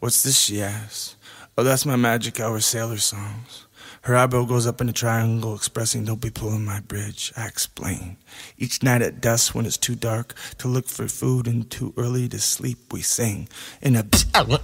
What's 0.00 0.24
this? 0.24 0.36
she 0.36 0.60
asks. 0.60 1.14
Oh, 1.56 1.62
that's 1.62 1.86
my 1.86 1.94
magic 1.94 2.40
hour 2.40 2.58
sailor 2.58 2.98
songs. 2.98 3.66
Her 4.08 4.16
eyebrow 4.16 4.44
goes 4.46 4.66
up 4.66 4.80
in 4.80 4.88
a 4.88 4.92
triangle 4.94 5.54
expressing 5.54 6.06
don't 6.06 6.18
be 6.18 6.30
pulling 6.30 6.64
my 6.64 6.80
bridge. 6.80 7.30
I 7.36 7.46
explain. 7.46 8.16
Each 8.58 8.82
night 8.82 9.02
at 9.02 9.20
dusk 9.20 9.54
when 9.54 9.66
it's 9.66 9.76
too 9.76 9.94
dark 9.94 10.34
to 10.58 10.68
look 10.68 10.88
for 10.88 11.08
food 11.08 11.46
and 11.46 11.70
too 11.70 11.94
early 11.96 12.28
to 12.28 12.38
sleep, 12.38 12.92
we 12.92 13.02
sing 13.02 13.48
in 13.80 13.96
a 13.96 14.04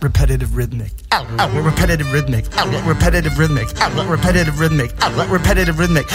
repetitive 0.00 0.56
rhythmic. 0.56 0.92
Repetitive 1.12 2.12
rhythmic. 2.12 2.44
Repetitive 2.86 3.38
rhythmic. 3.38 3.68
Repetitive 4.08 4.58
rhythmic. 4.58 4.90
Repetitive 5.30 5.78
rhythmic. 5.78 6.10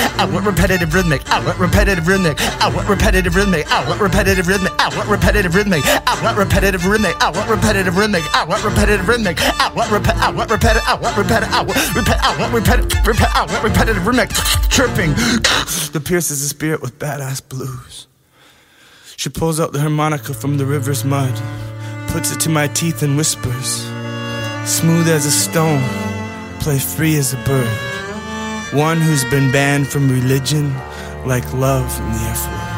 Repetitive 0.50 0.94
rhythmic. 0.94 1.22
Repetitive 1.60 2.04
rhythmic. 2.04 2.40
Repetitive 2.90 3.36
rhythmic. 3.36 3.60
Repetitive 3.98 4.46
rhythmic. 4.46 4.76
Repetitive 5.18 5.56
rhythmic. 5.56 5.86
Repetitive 6.36 6.86
rhythmic. 6.86 7.14
Repetitive 7.44 7.98
rhythmic. 7.98 8.26
Repetitive 8.64 9.08
rhythmic. 9.08 9.40
Repetitive 9.76 11.50
repetitive 12.54 12.90
repetitive 13.64 14.08
rhythmic 14.08 14.30
chirping 14.70 15.12
that 15.14 16.02
pierces 16.06 16.42
the 16.42 16.48
spirit 16.48 16.82
with 16.82 16.98
badass 17.00 17.39
blues. 17.42 18.08
She 19.16 19.30
pulls 19.30 19.60
out 19.60 19.74
the 19.74 19.80
harmonica 19.80 20.34
from 20.34 20.58
the 20.58 20.66
river's 20.66 21.04
mud, 21.04 21.34
puts 22.08 22.32
it 22.32 22.40
to 22.42 22.50
my 22.50 22.68
teeth 22.68 23.04
and 23.04 23.18
whispers, 23.18 23.84
smooth 24.66 25.08
as 25.08 25.26
a 25.26 25.32
stone, 25.32 25.84
play 26.60 26.80
free 26.80 27.18
as 27.18 27.34
a 27.34 27.38
bird. 27.44 27.68
One 28.74 29.02
who's 29.02 29.24
been 29.26 29.52
banned 29.52 29.88
from 29.88 30.10
religion 30.10 30.74
like 31.26 31.52
love 31.54 32.00
in 32.00 32.12
the 32.14 32.20
F 32.20 32.48
word. 32.48 32.69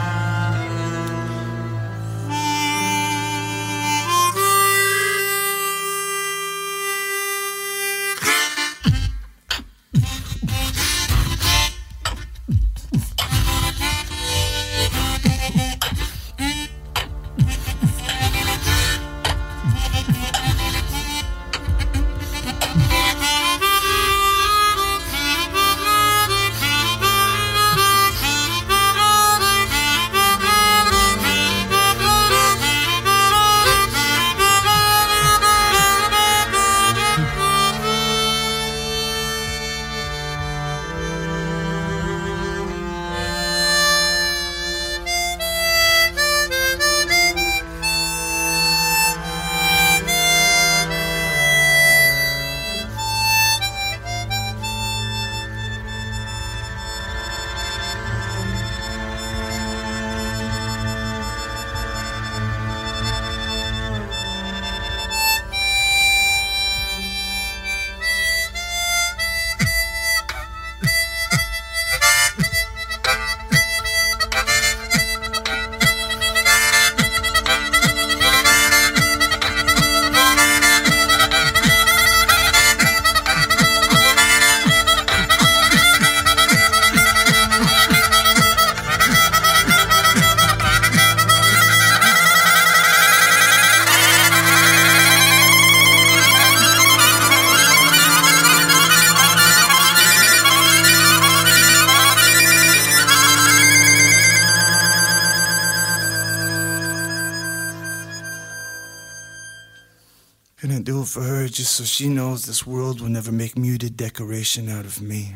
So 111.81 111.85
she 111.85 112.07
knows 112.07 112.45
this 112.45 112.67
world 112.67 113.01
will 113.01 113.09
never 113.09 113.31
make 113.31 113.57
muted 113.57 113.97
decoration 113.97 114.69
out 114.69 114.85
of 114.85 115.01
me. 115.01 115.33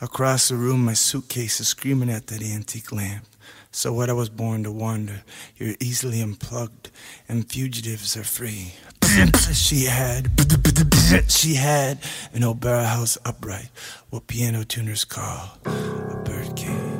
Across 0.00 0.48
the 0.48 0.54
room, 0.54 0.86
my 0.86 0.94
suitcase 0.94 1.60
is 1.60 1.68
screaming 1.68 2.08
at 2.08 2.28
that 2.28 2.42
antique 2.42 2.92
lamp. 2.92 3.26
So 3.72 3.92
what 3.92 4.08
I 4.08 4.14
was 4.14 4.30
born 4.30 4.64
to 4.64 4.72
wander, 4.72 5.22
you're 5.58 5.74
easily 5.80 6.22
unplugged, 6.22 6.90
and 7.28 7.46
fugitives 7.46 8.16
are 8.16 8.24
free. 8.24 8.72
she 9.52 9.84
had, 9.84 10.30
she 11.30 11.56
had 11.56 11.98
an 12.32 12.50
barrel 12.54 12.86
house 12.86 13.18
upright, 13.26 13.68
what 14.08 14.28
piano 14.28 14.64
tuners 14.64 15.04
call 15.04 15.58
a 15.66 16.22
birdcage. 16.24 16.91